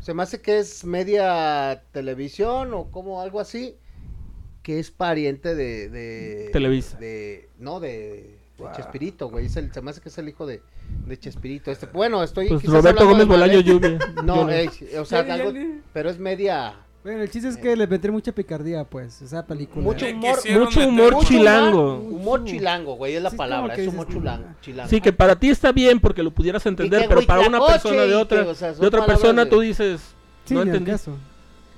Se 0.00 0.14
me 0.14 0.22
hace 0.22 0.40
que 0.40 0.58
es 0.58 0.84
media 0.84 1.82
televisión 1.92 2.72
o 2.74 2.90
como 2.90 3.20
algo 3.20 3.40
así. 3.40 3.76
Que 4.62 4.78
es 4.78 4.90
pariente 4.90 5.54
de. 5.54 5.88
de 5.88 6.50
Televisa. 6.52 6.98
De, 6.98 7.48
no, 7.58 7.80
de, 7.80 8.36
de 8.58 8.64
Chespirito, 8.76 9.28
güey. 9.30 9.46
Es 9.46 9.56
el- 9.56 9.72
se 9.72 9.80
me 9.80 9.90
hace 9.90 10.00
que 10.02 10.10
es 10.10 10.18
el 10.18 10.28
hijo 10.28 10.46
de, 10.46 10.60
de 11.06 11.18
Chespirito. 11.18 11.70
Este, 11.70 11.86
bueno, 11.86 12.22
estoy. 12.22 12.48
Pues 12.48 12.64
Roberto 12.64 13.06
Gómez 13.08 13.26
Bolaño. 13.26 13.60
Lluvia. 13.60 13.98
No, 14.22 14.48
eh, 14.50 14.70
o 14.98 15.04
sea, 15.06 15.20
algo- 15.20 15.52
pero 15.94 16.10
es 16.10 16.18
media. 16.18 16.74
Bueno, 17.02 17.22
el 17.22 17.30
chiste 17.30 17.48
es 17.48 17.56
que 17.56 17.74
les 17.76 17.88
meter 17.88 18.12
mucha 18.12 18.30
picardía, 18.32 18.84
pues, 18.84 19.22
esa 19.22 19.46
película. 19.46 19.82
Mucho 19.82 20.04
Le 20.04 20.12
humor, 20.14 20.38
mucho 20.58 20.80
humor 20.86 21.24
chilango. 21.24 21.94
Humor, 21.94 22.12
humor 22.20 22.44
chilango, 22.44 22.94
güey, 22.96 23.14
es 23.14 23.22
la 23.22 23.30
Sí, 23.30 23.36
palabra. 23.36 23.74
Es 23.74 23.88
humor 23.88 24.06
dices, 24.06 24.54
chilango. 24.60 24.90
Sí, 24.90 25.00
que 25.00 25.12
para 25.12 25.36
ti 25.36 25.48
está 25.48 25.72
bien 25.72 25.98
porque 25.98 26.22
lo 26.22 26.30
pudieras 26.30 26.66
entender, 26.66 27.02
que 27.02 27.08
pero 27.08 27.22
para 27.22 27.40
una 27.48 27.64
persona 27.66 28.02
de 28.02 28.14
otra, 28.14 28.44
que, 28.44 28.50
o 28.50 28.54
sea, 28.54 28.72
son 28.74 28.82
de 28.82 28.86
otra 28.86 29.06
persona 29.06 29.44
de- 29.46 29.50
tú 29.50 29.60
dices, 29.60 30.00
Sí, 30.44 30.52
no 30.54 30.62
entendí. 30.62 30.90
caso. 30.90 31.16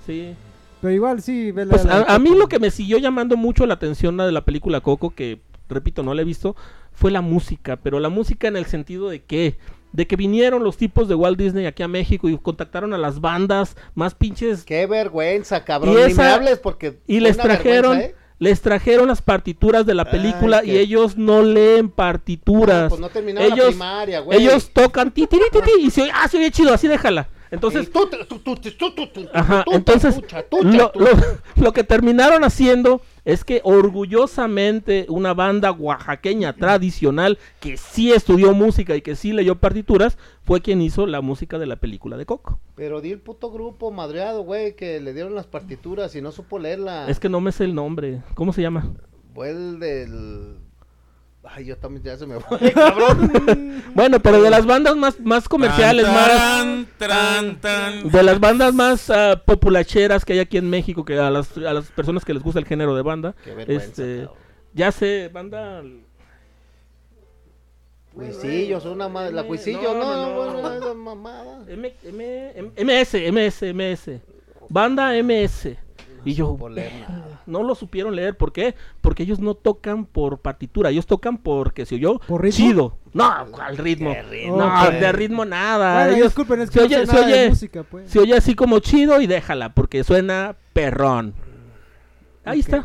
Sí. 0.06 0.34
Pero 0.80 0.92
igual, 0.92 1.22
sí, 1.22 1.52
vela 1.52 1.70
Pues 1.70 1.84
la 1.84 1.98
a, 1.98 2.14
a 2.16 2.18
mí 2.18 2.30
Coco. 2.30 2.40
lo 2.40 2.48
que 2.48 2.58
me 2.58 2.72
siguió 2.72 2.98
llamando 2.98 3.36
mucho 3.36 3.64
la 3.66 3.74
atención 3.74 4.16
la 4.16 4.26
de 4.26 4.32
la 4.32 4.44
película 4.44 4.80
Coco, 4.80 5.10
que 5.14 5.40
repito, 5.68 6.02
no 6.02 6.14
la 6.14 6.22
he 6.22 6.24
visto, 6.24 6.56
fue 6.90 7.12
la 7.12 7.20
música, 7.20 7.76
pero 7.76 8.00
la 8.00 8.08
música 8.08 8.48
en 8.48 8.56
el 8.56 8.66
sentido 8.66 9.08
de 9.08 9.22
que 9.22 9.56
de 9.92 10.06
que 10.06 10.16
vinieron 10.16 10.64
los 10.64 10.76
tipos 10.76 11.08
de 11.08 11.14
Walt 11.14 11.38
Disney 11.38 11.66
aquí 11.66 11.82
a 11.82 11.88
México 11.88 12.28
y 12.28 12.38
contactaron 12.38 12.92
a 12.94 12.98
las 12.98 13.20
bandas 13.20 13.76
más 13.94 14.14
pinches 14.14 14.64
Qué 14.64 14.86
vergüenza, 14.86 15.64
cabrón. 15.64 15.92
Y 15.94 15.96
Ni 15.96 16.02
esa- 16.12 16.22
me 16.22 16.28
hables 16.28 16.58
porque. 16.58 16.98
y 17.06 17.20
les 17.20 17.36
trajeron 17.36 17.98
¿eh? 17.98 18.14
les 18.38 18.60
trajeron 18.60 19.06
las 19.06 19.22
partituras 19.22 19.86
de 19.86 19.94
la 19.94 20.10
película 20.10 20.58
Ay, 20.64 20.72
y 20.72 20.78
ellos 20.78 21.16
no 21.16 21.42
leen 21.42 21.86
Ah, 21.86 21.92
partituras. 21.94 22.88
pues 22.88 23.00
no 23.00 23.08
terminaron 23.08 23.50
la 23.50 23.54
ellos 23.54 23.68
primaria, 23.68 24.18
güey. 24.20 24.38
ellos 24.40 24.70
tocan 24.72 25.12
ti, 25.12 25.28
ti, 25.28 25.38
ti, 25.52 25.58
ti, 25.60 25.70
y 25.80 25.90
se 25.90 26.02
oye, 26.02 26.10
ah, 26.12 26.26
se 26.26 26.38
oye 26.38 26.50
chido, 26.50 26.74
así 26.74 26.88
déjala. 26.88 27.28
Entonces, 27.52 27.88
entonces 29.72 30.20
lo 31.56 31.72
que 31.72 31.84
terminaron 31.84 32.44
haciendo 32.44 33.02
es 33.24 33.44
que 33.44 33.60
orgullosamente 33.64 35.06
una 35.08 35.34
banda 35.34 35.72
oaxaqueña 35.72 36.54
tradicional 36.54 37.38
que 37.60 37.76
sí 37.76 38.12
estudió 38.12 38.52
música 38.52 38.96
y 38.96 39.02
que 39.02 39.16
sí 39.16 39.32
leyó 39.32 39.56
partituras 39.56 40.18
fue 40.44 40.60
quien 40.60 40.82
hizo 40.82 41.06
la 41.06 41.20
música 41.20 41.58
de 41.58 41.66
la 41.66 41.76
película 41.76 42.16
de 42.16 42.26
Coco. 42.26 42.58
Pero 42.74 43.00
di 43.00 43.12
el 43.12 43.20
puto 43.20 43.50
grupo 43.50 43.90
madreado, 43.90 44.42
güey, 44.42 44.74
que 44.74 45.00
le 45.00 45.14
dieron 45.14 45.34
las 45.34 45.46
partituras 45.46 46.14
y 46.16 46.22
no 46.22 46.32
supo 46.32 46.58
leerla. 46.58 47.08
Es 47.08 47.20
que 47.20 47.28
no 47.28 47.40
me 47.40 47.52
sé 47.52 47.64
el 47.64 47.74
nombre. 47.74 48.22
¿Cómo 48.34 48.52
se 48.52 48.62
llama? 48.62 48.92
Fue 49.34 49.50
el 49.50 49.78
del. 49.78 50.58
Ay, 51.44 51.64
yo 51.66 51.76
también 51.76 52.04
ya 52.04 52.16
se 52.16 52.24
me 52.24 52.38
fue, 52.38 52.72
cabrón. 52.72 53.82
Bueno, 53.94 54.20
pero 54.20 54.40
de 54.40 54.48
las 54.48 54.64
bandas 54.64 54.94
más, 54.96 55.18
más 55.20 55.48
comerciales, 55.48 56.04
Tan, 56.04 56.14
más... 56.14 56.28
tan, 56.28 56.86
tan, 56.98 57.60
tan. 57.60 58.10
De 58.10 58.22
las 58.22 58.38
bandas 58.38 58.72
más 58.74 59.10
ah, 59.10 59.42
populacheras 59.44 60.24
que 60.24 60.34
hay 60.34 60.38
aquí 60.38 60.56
en 60.56 60.70
México, 60.70 61.04
que 61.04 61.18
a 61.18 61.30
las, 61.30 61.56
a 61.56 61.72
las 61.74 61.86
personas 61.90 62.24
que 62.24 62.32
les 62.32 62.42
gusta 62.42 62.60
el 62.60 62.66
género 62.66 62.94
de 62.94 63.02
banda, 63.02 63.34
Qué 63.44 63.64
este, 63.68 64.18
cabrón. 64.20 64.36
ya 64.72 64.92
sé, 64.92 65.28
banda... 65.32 65.82
Cuisillos, 68.14 68.84
una 68.84 69.08
madre. 69.08 69.32
La 69.32 69.42
No, 69.42 69.48
Cuisillos, 69.48 69.82
no, 69.82 70.00
no, 70.04 70.28
no. 70.28 70.34
bueno, 70.60 70.74
esa 70.74 70.94
mamada. 70.94 71.64
M, 71.66 71.94
M, 72.04 72.52
M- 72.54 72.72
MS, 72.84 73.14
MS, 73.32 73.62
MS. 73.74 74.20
Banda 74.68 75.12
MS. 75.22 75.76
Y 76.24 76.34
yo, 76.34 76.56
Por 76.56 76.70
leer 76.70 76.92
nada. 77.08 77.40
no 77.46 77.62
lo 77.62 77.74
supieron 77.74 78.14
leer. 78.14 78.36
¿Por 78.36 78.52
qué? 78.52 78.74
Porque 79.00 79.24
ellos 79.24 79.40
no 79.40 79.54
tocan 79.54 80.04
por 80.06 80.38
partitura. 80.38 80.90
Ellos 80.90 81.06
tocan 81.06 81.38
porque 81.38 81.84
se 81.86 81.96
oyó 81.96 82.18
¿Por 82.20 82.42
ritmo? 82.42 82.56
chido. 82.56 82.98
No, 83.12 83.24
al 83.60 83.76
ritmo. 83.76 84.12
¿Qué 84.12 84.22
ritmo, 84.22 84.56
No, 84.56 84.90
de 84.90 85.12
ritmo 85.12 85.44
nada. 85.44 85.94
Bueno, 86.04 86.12
ellos, 86.16 86.28
disculpen, 86.28 86.60
es 86.62 86.70
que 86.70 86.74
se 86.74 86.80
no 86.80 86.86
oye, 86.86 86.94
sé 87.00 87.06
se 87.06 87.12
nada 87.12 87.26
de 87.26 87.32
oye- 87.32 87.48
música, 87.50 87.82
pues. 87.82 88.10
se 88.10 88.18
oye 88.20 88.34
así 88.34 88.54
como 88.54 88.78
chido 88.78 89.20
y 89.20 89.26
déjala, 89.26 89.74
porque 89.74 90.04
suena 90.04 90.56
perrón. 90.72 91.34
Ahí 92.44 92.60
Ok. 92.60 92.64
está. 92.66 92.84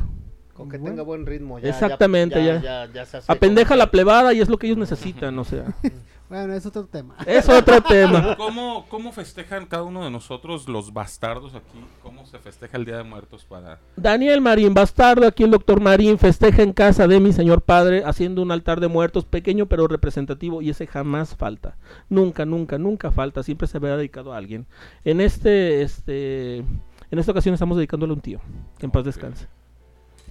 Con 0.54 0.70
que 0.70 0.78
Bueno. 0.78 0.94
tenga 0.96 1.04
buen 1.04 1.26
ritmo. 1.28 1.60
Ya, 1.60 1.70
Exactamente, 1.70 2.44
ya. 2.44 2.60
ya, 2.62 2.92
ya 2.92 3.06
se 3.06 3.18
hace 3.18 3.32
Apendeja 3.32 3.70
como- 3.70 3.78
la 3.78 3.92
plebada 3.92 4.34
y 4.34 4.42
es 4.42 4.50
lo 4.50 4.58
que 4.58 4.66
ellos 4.68 4.80
necesitan, 4.80 5.38
o 5.38 5.44
sea. 5.44 5.66
Bueno, 6.30 6.54
es 6.54 6.66
otro 6.66 6.86
tema. 6.86 7.16
Es 7.26 7.48
otro 7.48 7.82
tema. 7.82 8.36
¿Cómo, 8.36 8.86
¿Cómo 8.90 9.12
festejan 9.14 9.66
cada 9.66 9.84
uno 9.84 10.04
de 10.04 10.12
nosotros, 10.12 10.68
los 10.68 10.92
bastardos 10.92 11.56
aquí? 11.56 11.80
¿Cómo 12.04 12.26
se 12.26 12.38
festeja 12.40 12.76
el 12.78 12.86
Día 12.86 12.98
de 12.98 13.04
Muertos 13.04 13.46
para...? 13.46 13.80
Daniel 13.96 14.42
Marín, 14.42 14.74
bastardo, 14.74 15.26
aquí 15.26 15.44
el 15.44 15.52
doctor 15.52 15.80
Marín 15.80 16.18
festeja 16.18 16.64
en 16.64 16.74
casa 16.74 17.08
de 17.08 17.20
mi 17.22 17.32
señor 17.32 17.62
padre 17.62 18.04
haciendo 18.06 18.42
un 18.42 18.52
altar 18.52 18.82
de 18.82 18.90
muertos 18.90 19.24
pequeño 19.24 19.68
pero 19.68 19.88
representativo 19.88 20.62
y 20.62 20.70
ese 20.70 20.86
jamás 20.86 21.36
falta. 21.36 21.78
Nunca, 22.10 22.46
nunca, 22.46 22.78
nunca 22.78 23.12
falta, 23.12 23.42
siempre 23.44 23.68
se 23.68 23.80
verá 23.80 23.96
dedicado 23.96 24.34
a 24.34 24.38
alguien. 24.38 24.68
En 25.06 25.22
este, 25.22 25.82
este, 25.82 26.58
en 26.58 27.20
esta 27.20 27.32
ocasión 27.32 27.54
estamos 27.54 27.78
dedicándole 27.78 28.12
a 28.12 28.16
un 28.16 28.22
tío, 28.22 28.40
que 28.78 28.86
en 28.86 28.92
paz 28.92 29.06
descanse. 29.06 29.48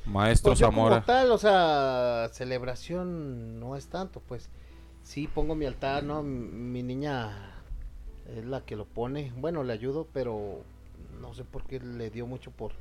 Maestro 0.05 0.53
Pues 0.53 0.61
como 0.61 0.73
Zamora. 0.73 1.03
tal, 1.05 1.33
o 1.33 1.39
sea, 1.39 2.29
celebración 2.33 3.59
no 3.59 3.77
es 3.77 3.89
tanto, 3.89 4.21
pues. 4.21 4.51
Sí, 5.07 5.29
pongo 5.29 5.55
mi 5.55 5.67
altar, 5.67 6.03
¿no? 6.03 6.23
Mi 6.23 6.83
niña 6.83 7.31
es 8.37 8.45
la 8.45 8.61
que 8.63 8.75
lo 8.77 8.85
pone. 8.85 9.33
Bueno, 9.37 9.63
le 9.63 9.73
ayudo, 9.73 10.07
pero 10.13 10.59
no 11.21 11.33
sé 11.33 11.45
por 11.45 11.63
qué 11.65 11.79
le 11.81 12.11
dio 12.11 12.27
mucho 12.27 12.51
por, 12.51 12.73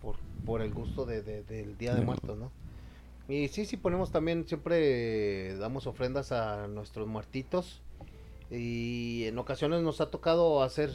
por, 0.00 0.16
por 0.44 0.62
el 0.62 0.72
gusto 0.72 1.04
de, 1.04 1.22
de- 1.22 1.42
del 1.42 1.76
Día 1.76 1.94
de 1.94 2.02
Muertos, 2.02 2.38
¿no? 2.38 2.50
Y 3.28 3.48
sí, 3.48 3.66
sí, 3.66 3.76
ponemos 3.76 4.12
también, 4.12 4.46
siempre 4.46 5.56
damos 5.56 5.88
ofrendas 5.88 6.30
a 6.30 6.68
nuestros 6.68 7.08
muertitos. 7.08 7.82
Y 8.50 9.24
en 9.24 9.36
ocasiones 9.38 9.82
nos 9.82 10.00
ha 10.00 10.10
tocado 10.10 10.62
hacer, 10.62 10.92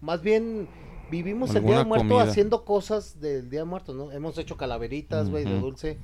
más 0.00 0.22
bien, 0.22 0.68
vivimos 1.10 1.56
el 1.56 1.64
Día 1.66 1.78
de 1.78 1.84
Muertos 1.84 2.22
haciendo 2.22 2.64
cosas 2.64 3.20
del 3.20 3.50
Día 3.50 3.60
de 3.60 3.66
Muertos, 3.66 3.96
¿no? 3.96 4.12
Hemos 4.12 4.38
hecho 4.38 4.56
calaveritas, 4.56 5.28
güey, 5.30 5.44
de 5.44 5.58
dulce. 5.58 5.98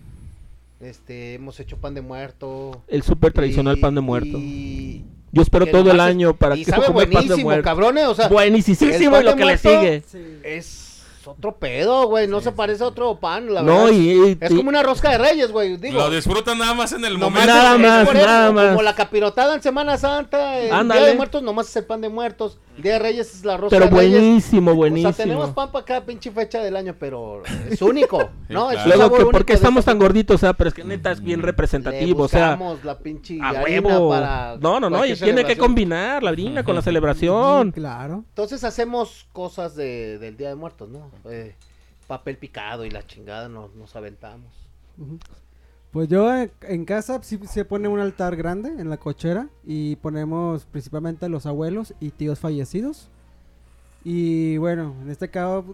Este, 0.81 1.35
hemos 1.35 1.59
hecho 1.61 1.77
pan 1.77 1.95
de 1.95 2.03
muerto. 2.03 2.83
El 2.87 3.03
súper 3.03 3.33
tradicional 3.33 3.79
y- 3.79 3.81
pan 3.81 3.95
de 3.95 4.01
muerto. 4.01 4.39
y- 4.39 5.05
Yo 5.33 5.43
espero 5.43 5.67
que 5.67 5.73
todo 5.73 5.91
el 5.91 6.01
año 6.01 6.35
para 6.37 6.57
y 6.57 6.65
que 6.65 6.71
sabe 6.71 6.87
comer 6.87 7.05
pan 7.11 7.11
de 7.11 7.17
buenísimo, 7.29 7.49
muerto. 7.49 7.65
cabrones, 7.65 8.07
o 8.07 8.15
sea, 8.15 8.29
Buenísimo 8.29 9.21
y 9.21 9.25
lo 9.25 9.37
que 9.37 9.45
le 9.45 9.59
sigue. 9.59 10.03
Sí. 10.07 10.19
es 10.45 10.85
otro 11.27 11.57
pedo, 11.57 12.07
güey, 12.09 12.27
no 12.27 12.41
se 12.41 12.53
parece 12.53 12.83
a 12.83 12.87
otro 12.87 13.17
pan, 13.21 13.53
la 13.53 13.61
No, 13.61 13.85
verdad. 13.85 13.91
y, 13.99 14.13
y- 14.31 14.39
es 14.41 14.55
como 14.55 14.71
una 14.71 14.83
rosca 14.83 15.11
de 15.11 15.19
reyes, 15.19 15.53
güey, 15.53 15.77
digo. 15.77 15.99
Lo 15.99 16.11
disfrutan 16.11 16.57
nada 16.57 16.73
más 16.73 16.93
en 16.93 17.05
el 17.05 17.19
momento. 17.19 17.47
Nada 17.47 17.77
más, 17.77 18.07
por 18.07 18.17
eso, 18.17 18.27
nada 18.27 18.51
más. 18.53 18.69
Como 18.71 18.83
la 18.83 18.95
capirotada 18.95 19.55
en 19.55 19.61
Semana 19.63 19.99
Santa, 19.99 20.59
el 20.59 20.73
Ándale. 20.73 21.01
Día 21.03 21.11
de 21.11 21.17
Muertos 21.17 21.43
nomás 21.43 21.69
es 21.69 21.77
el 21.77 21.85
pan 21.85 22.01
de 22.01 22.09
muertos, 22.09 22.57
Día 22.83 22.95
de 22.95 22.99
Reyes 23.01 23.35
es 23.35 23.45
la 23.45 23.57
rosca 23.57 23.77
pero 23.79 23.91
de 23.91 23.97
reyes. 23.97 24.21
buenísimo, 24.21 24.71
O 24.71 24.75
buenísimo. 24.75 25.13
sea, 25.13 25.25
tenemos 25.25 25.51
pan 25.51 25.71
para 25.73 25.85
cada 25.85 26.05
pinche 26.05 26.31
fecha 26.31 26.61
del 26.63 26.77
año, 26.77 26.95
pero 26.99 27.43
es 27.69 27.81
único, 27.83 28.21
Sí, 28.49 28.55
¿no? 28.55 28.71
Es 28.71 28.79
claro. 28.83 28.93
un 28.93 28.99
Luego, 29.11 29.17
que, 29.27 29.33
¿por 29.33 29.45
qué 29.45 29.53
estamos 29.55 29.81
esta 29.83 29.93
tan 29.93 29.99
gorditos? 29.99 30.35
O 30.37 30.39
sea, 30.39 30.53
pero 30.55 30.69
es 30.69 30.75
que 30.75 30.85
neta 30.85 31.11
es 31.11 31.21
bien 31.23 31.41
Le 31.41 31.47
representativo, 31.47 32.25
o 32.25 32.29
sea, 32.29 32.51
buscamos 32.57 32.85
la 32.85 32.99
pinche 32.99 33.39
a 33.43 33.49
harina 33.51 33.89
huevo. 33.91 34.11
para 34.11 34.57
No, 34.61 34.81
no, 34.81 34.89
no, 34.91 35.05
y 35.05 35.15
tiene 35.17 35.45
que 35.45 35.57
combinar 35.57 36.23
la 36.23 36.31
harina 36.31 36.63
con 36.65 36.75
la 36.75 36.81
Sí, 36.81 36.87
celebración. 36.87 37.73
claro. 37.73 38.25
Entonces 38.29 38.65
hacemos 38.65 39.27
cosas 39.33 39.75
de, 39.75 40.19
del 40.19 40.37
Día 40.37 40.49
de 40.51 40.55
Muertos, 40.55 40.89
¿no? 40.89 41.11
Eh, 41.31 41.55
papel 42.07 42.37
picado 42.39 42.85
y 42.85 42.91
la 42.91 43.07
chingada 43.07 43.49
nos, 43.49 43.75
nos 43.75 43.95
aventamos. 43.97 44.53
Ujú. 44.97 45.19
Pues 45.91 46.09
yo 46.09 46.35
en, 46.37 46.51
en 46.63 46.85
casa 46.85 47.19
sí 47.23 47.39
se 47.49 47.65
pone 47.65 47.89
un 47.89 47.99
altar 47.99 48.37
grande 48.37 48.69
en 48.79 48.91
la 48.91 48.99
cochera 48.99 49.49
y 49.65 49.97
ponemos 49.97 50.67
principalmente 50.67 51.27
a 51.27 51.29
los 51.29 51.47
abuelos 51.47 51.95
y 51.99 52.11
tíos 52.11 52.39
fallecidos. 52.39 53.09
Y 54.05 54.59
bueno, 54.59 54.95
en 55.03 55.11
este 55.11 55.29
caso 55.29 55.65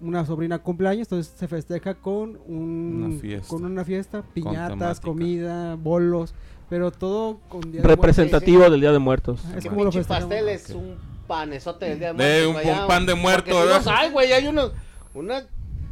una 0.00 0.24
sobrina 0.24 0.58
cumpleaños, 0.58 1.06
entonces 1.06 1.32
se 1.36 1.46
festeja 1.46 1.94
con 1.94 2.38
un 2.46 3.02
Una 3.04 3.20
fiesta. 3.20 3.48
con 3.48 3.64
una 3.64 3.84
fiesta, 3.84 4.22
piñatas, 4.34 4.98
comida, 4.98 5.74
bolos, 5.76 6.34
pero 6.70 6.90
todo 6.90 7.38
con 7.48 7.60
Día 7.70 7.82
de 7.82 7.88
Representativo 7.88 8.68
del 8.70 8.80
Día 8.80 8.92
de 8.92 8.98
Muertos. 8.98 9.42
Es 9.56 9.64
como 9.66 9.84
lo 9.84 9.90
pinche 9.90 9.98
festejamos. 10.00 10.28
pastel 10.30 10.48
es 10.48 10.70
Ok. 10.70 10.76
un 10.76 10.96
panesote 11.26 11.84
del 11.86 11.98
Día 11.98 12.12
de 12.14 12.18
De 12.24 12.46
Muertos. 12.46 12.46
un- 12.48 12.52
güey, 12.54 12.66
un 12.70 12.80
ya, 12.80 12.86
pan 12.86 13.06
de 13.06 13.14
muerto, 13.14 13.58
¿verdad? 13.58 13.76
los 13.76 13.86
hay, 13.88 14.10
güey, 14.10 14.32
hay 14.32 14.46
unos, 14.48 14.72
una 15.14 15.42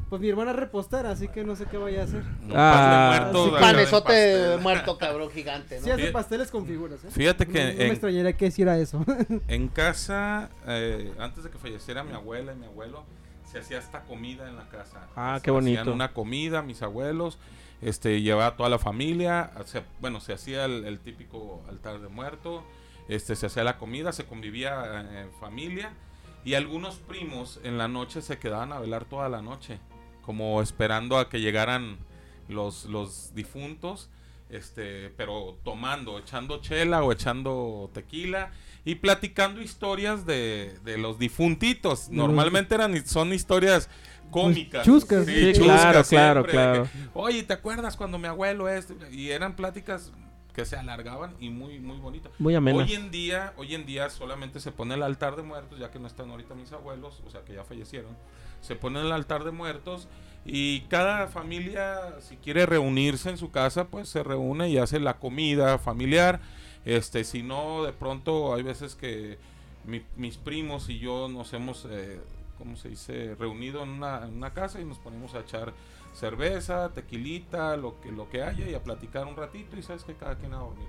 Pues 0.09 0.23
mi 0.23 0.29
hermana 0.31 0.53
es 0.53 0.57
repostera, 0.57 1.11
así 1.11 1.29
que 1.29 1.45
no 1.45 1.55
sé 1.55 1.67
qué 1.67 1.77
vaya 1.77 2.01
a 2.01 2.05
hacer. 2.05 2.23
Un 2.43 2.53
Ah, 2.57 3.19
muerto, 3.19 3.45
sí, 3.45 3.53
panesote 3.61 4.57
muerto, 4.61 4.97
cabrón, 4.97 5.31
gigante, 5.31 5.79
¿no? 5.79 5.85
Sí 5.85 5.91
hace 5.91 6.11
pasteles 6.13 6.51
con 6.51 6.65
figuras, 6.67 7.05
¿eh? 7.05 7.09
Fíjate 7.11 7.45
No, 7.47 7.53
que 7.53 7.59
no 7.61 7.67
me 7.79 7.85
en- 7.85 7.91
extrañaría 7.93 8.33
que 8.37 8.47
hiciera 8.47 8.79
eso. 8.79 9.05
En 9.49 9.69
casa, 9.69 10.49
eh, 10.67 11.13
antes 11.19 11.45
de 11.45 11.51
que 11.51 11.59
falleciera 11.59 12.05
mi 12.05 12.13
abuela 12.15 12.55
y 12.55 12.57
mi 12.57 12.65
abuelo, 12.67 13.05
se 13.45 13.59
hacía 13.59 13.79
esta 13.79 14.03
comida 14.05 14.49
en 14.49 14.57
la 14.57 14.69
casa. 14.69 15.07
Ah, 15.15 15.37
Se 15.39 15.43
qué 15.45 15.51
bonito. 15.51 15.81
Hacían 15.83 15.95
una 15.95 16.13
comida, 16.13 16.63
mis 16.63 16.81
abuelos, 16.83 17.39
este, 17.83 18.23
llevaba 18.23 18.47
a 18.47 18.57
toda 18.57 18.71
la 18.71 18.79
familia, 18.79 19.51
se- 19.67 19.83
bueno, 20.01 20.21
se 20.21 20.33
hacía 20.33 20.65
el, 20.65 20.85
el 20.87 21.01
típico 21.01 21.63
altar 21.69 22.01
de 22.01 22.09
muerto, 22.09 22.65
este, 23.09 23.37
se 23.37 23.47
hacía 23.47 23.63
la 23.63 23.77
comida, 23.79 24.13
se 24.13 24.25
convivía 24.25 25.03
eh, 25.03 25.21
en 25.23 25.33
familia 25.41 25.91
y 26.45 26.55
algunos 26.55 26.97
primos 26.97 27.61
en 27.63 27.77
la 27.79 27.89
noche 27.89 28.23
se 28.23 28.39
quedaban 28.39 28.73
a 28.73 28.79
velar 28.81 29.05
toda 29.05 29.29
la 29.29 29.43
noche, 29.43 29.79
como 30.29 30.61
esperando 30.61 31.17
a 31.17 31.31
que 31.31 31.41
llegaran 31.41 31.97
los, 32.51 32.85
los 32.85 33.35
difuntos, 33.35 34.11
este, 34.51 35.09
pero 35.17 35.57
tomando, 35.65 36.19
echando 36.19 36.61
chela 36.61 37.03
o 37.03 37.13
echando 37.13 37.91
tequila 37.95 38.51
y 38.85 38.97
platicando 38.97 39.63
historias 39.63 40.27
de, 40.27 40.79
de 40.85 40.99
los 40.99 41.19
difuntitos. 41.19 42.11
Normalmente 42.11 42.75
eran, 42.75 43.07
son 43.07 43.33
historias 43.33 43.89
cómicas. 44.31 44.85
chuscas, 44.85 45.25
Sí, 45.25 45.55
claro, 45.55 46.05
claro, 46.05 46.45
claro. 46.45 46.83
que, 46.85 46.91
Oye, 47.15 47.43
¿te 47.43 47.55
acuerdas 47.55 47.97
cuando 47.97 48.19
mi 48.19 48.27
abuelo 48.27 48.69
es? 48.69 48.89
Y 49.11 49.31
eran 49.31 49.57
pláticas 49.57 50.13
que 50.53 50.67
se 50.67 50.77
alargaban 50.77 51.37
y 51.41 51.49
muy, 51.49 51.79
muy 51.79 51.97
bonitas. 51.97 52.33
Muy 52.39 52.55
amena. 52.55 52.77
Hoy 52.77 52.93
en 52.93 53.11
día, 53.11 53.55
hoy 53.57 53.75
en 53.75 53.87
día 53.87 54.11
solamente 54.11 54.61
se 54.61 54.73
pone 54.73 54.95
el 54.95 55.03
altar 55.03 55.37
de 55.37 55.43
muertos, 55.43 55.79
ya 55.79 55.91
que 55.91 55.99
no 55.99 56.07
están 56.07 56.31
ahorita 56.31 56.55
mis 56.55 56.71
abuelos, 56.73 57.23
o 57.27 57.31
sea 57.31 57.47
que 57.47 57.55
ya 57.55 57.65
fallecieron. 57.65 58.15
Se 58.61 58.75
pone 58.77 59.01
el 59.01 59.13
altar 59.13 59.45
de 59.45 59.51
muertos 59.51 60.09
y 60.45 60.81
cada 60.83 61.27
familia, 61.29 62.17
si 62.21 62.37
quiere 62.37 62.67
reunirse 62.67 63.31
en 63.31 63.39
su 63.39 63.51
casa, 63.51 63.89
pues 63.89 64.09
se 64.09 64.23
reúne 64.23 64.69
y 64.69 64.79
hace 64.79 65.01
la 65.01 65.19
comida 65.19 65.79
familiar. 65.79 66.41
Este, 66.85 67.25
si 67.25 67.43
no, 67.43 67.85
de 67.85 67.93
pronto 67.93 68.55
hay 68.55 68.63
veces 68.63 68.95
que 68.95 69.39
mi- 69.85 70.03
mis 70.17 70.37
primos 70.37 70.89
y 70.89 70.99
yo 70.99 71.29
nos 71.29 71.53
hemos, 71.53 71.87
eh, 71.91 72.21
¿cómo 72.57 72.77
se 72.77 72.89
dice?, 72.89 73.35
reunido 73.37 73.83
en 73.83 73.91
una, 73.91 74.25
en 74.25 74.35
una 74.37 74.53
casa 74.55 74.81
y 74.81 74.85
nos 74.85 74.99
ponemos 74.99 75.35
a 75.35 75.41
echar 75.41 75.73
cerveza, 76.15 76.91
tequilita, 76.95 77.77
lo 77.77 78.01
que, 78.01 78.11
lo 78.11 78.29
que 78.29 78.43
haya 78.43 78.69
y 78.69 78.75
a 78.75 78.83
platicar 78.83 79.27
un 79.27 79.37
ratito 79.37 79.77
y 79.77 79.83
sabes 79.83 80.05
que 80.05 80.15
cada 80.15 80.37
quien 80.37 80.53
a 80.55 80.59
dormir. 80.59 80.89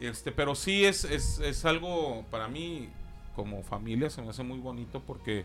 Este, 0.00 0.32
pero 0.32 0.54
sí 0.54 0.84
es, 0.84 1.04
es, 1.04 1.38
es 1.38 1.64
algo 1.64 2.24
para 2.30 2.48
mí 2.48 2.88
como 3.34 3.62
familia 3.62 4.10
se 4.10 4.20
me 4.22 4.30
hace 4.30 4.42
muy 4.42 4.58
bonito 4.58 5.00
porque 5.06 5.44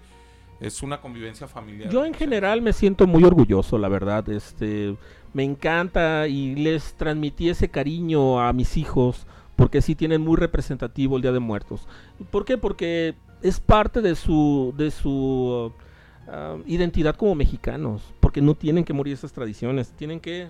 es 0.62 0.84
una 0.84 1.02
convivencia 1.02 1.48
familiar. 1.48 1.90
Yo 1.90 2.06
en 2.06 2.14
general 2.14 2.62
me 2.62 2.72
siento 2.72 3.08
muy 3.08 3.24
orgulloso, 3.24 3.78
la 3.80 3.90
verdad. 3.90 4.30
Este, 4.30 4.96
me 5.34 5.44
encanta 5.44 6.28
y 6.28 6.56
les 6.56 6.94
transmití 6.94 7.50
ese 7.50 7.70
cariño 7.70 8.40
a 8.40 8.54
mis 8.54 8.78
hijos 8.78 9.26
porque 9.56 9.82
sí 9.82 9.96
tienen 9.96 10.22
muy 10.22 10.38
representativo 10.38 11.16
el 11.16 11.24
Día 11.24 11.32
de 11.32 11.40
Muertos. 11.40 11.88
¿Por 12.30 12.46
qué? 12.46 12.58
Porque 12.58 13.16
es 13.42 13.60
parte 13.60 14.02
de 14.02 14.16
su 14.16 14.74
de 14.78 14.92
su 14.92 15.74
ah, 16.28 16.58
identidad 16.68 17.16
como 17.16 17.34
mexicanos, 17.34 18.04
porque 18.20 18.42
no 18.42 18.54
tienen 18.54 18.86
que 18.86 18.94
morir 18.94 19.16
esas 19.16 19.34
tradiciones, 19.34 19.92
tienen 19.92 20.20
que 20.20 20.50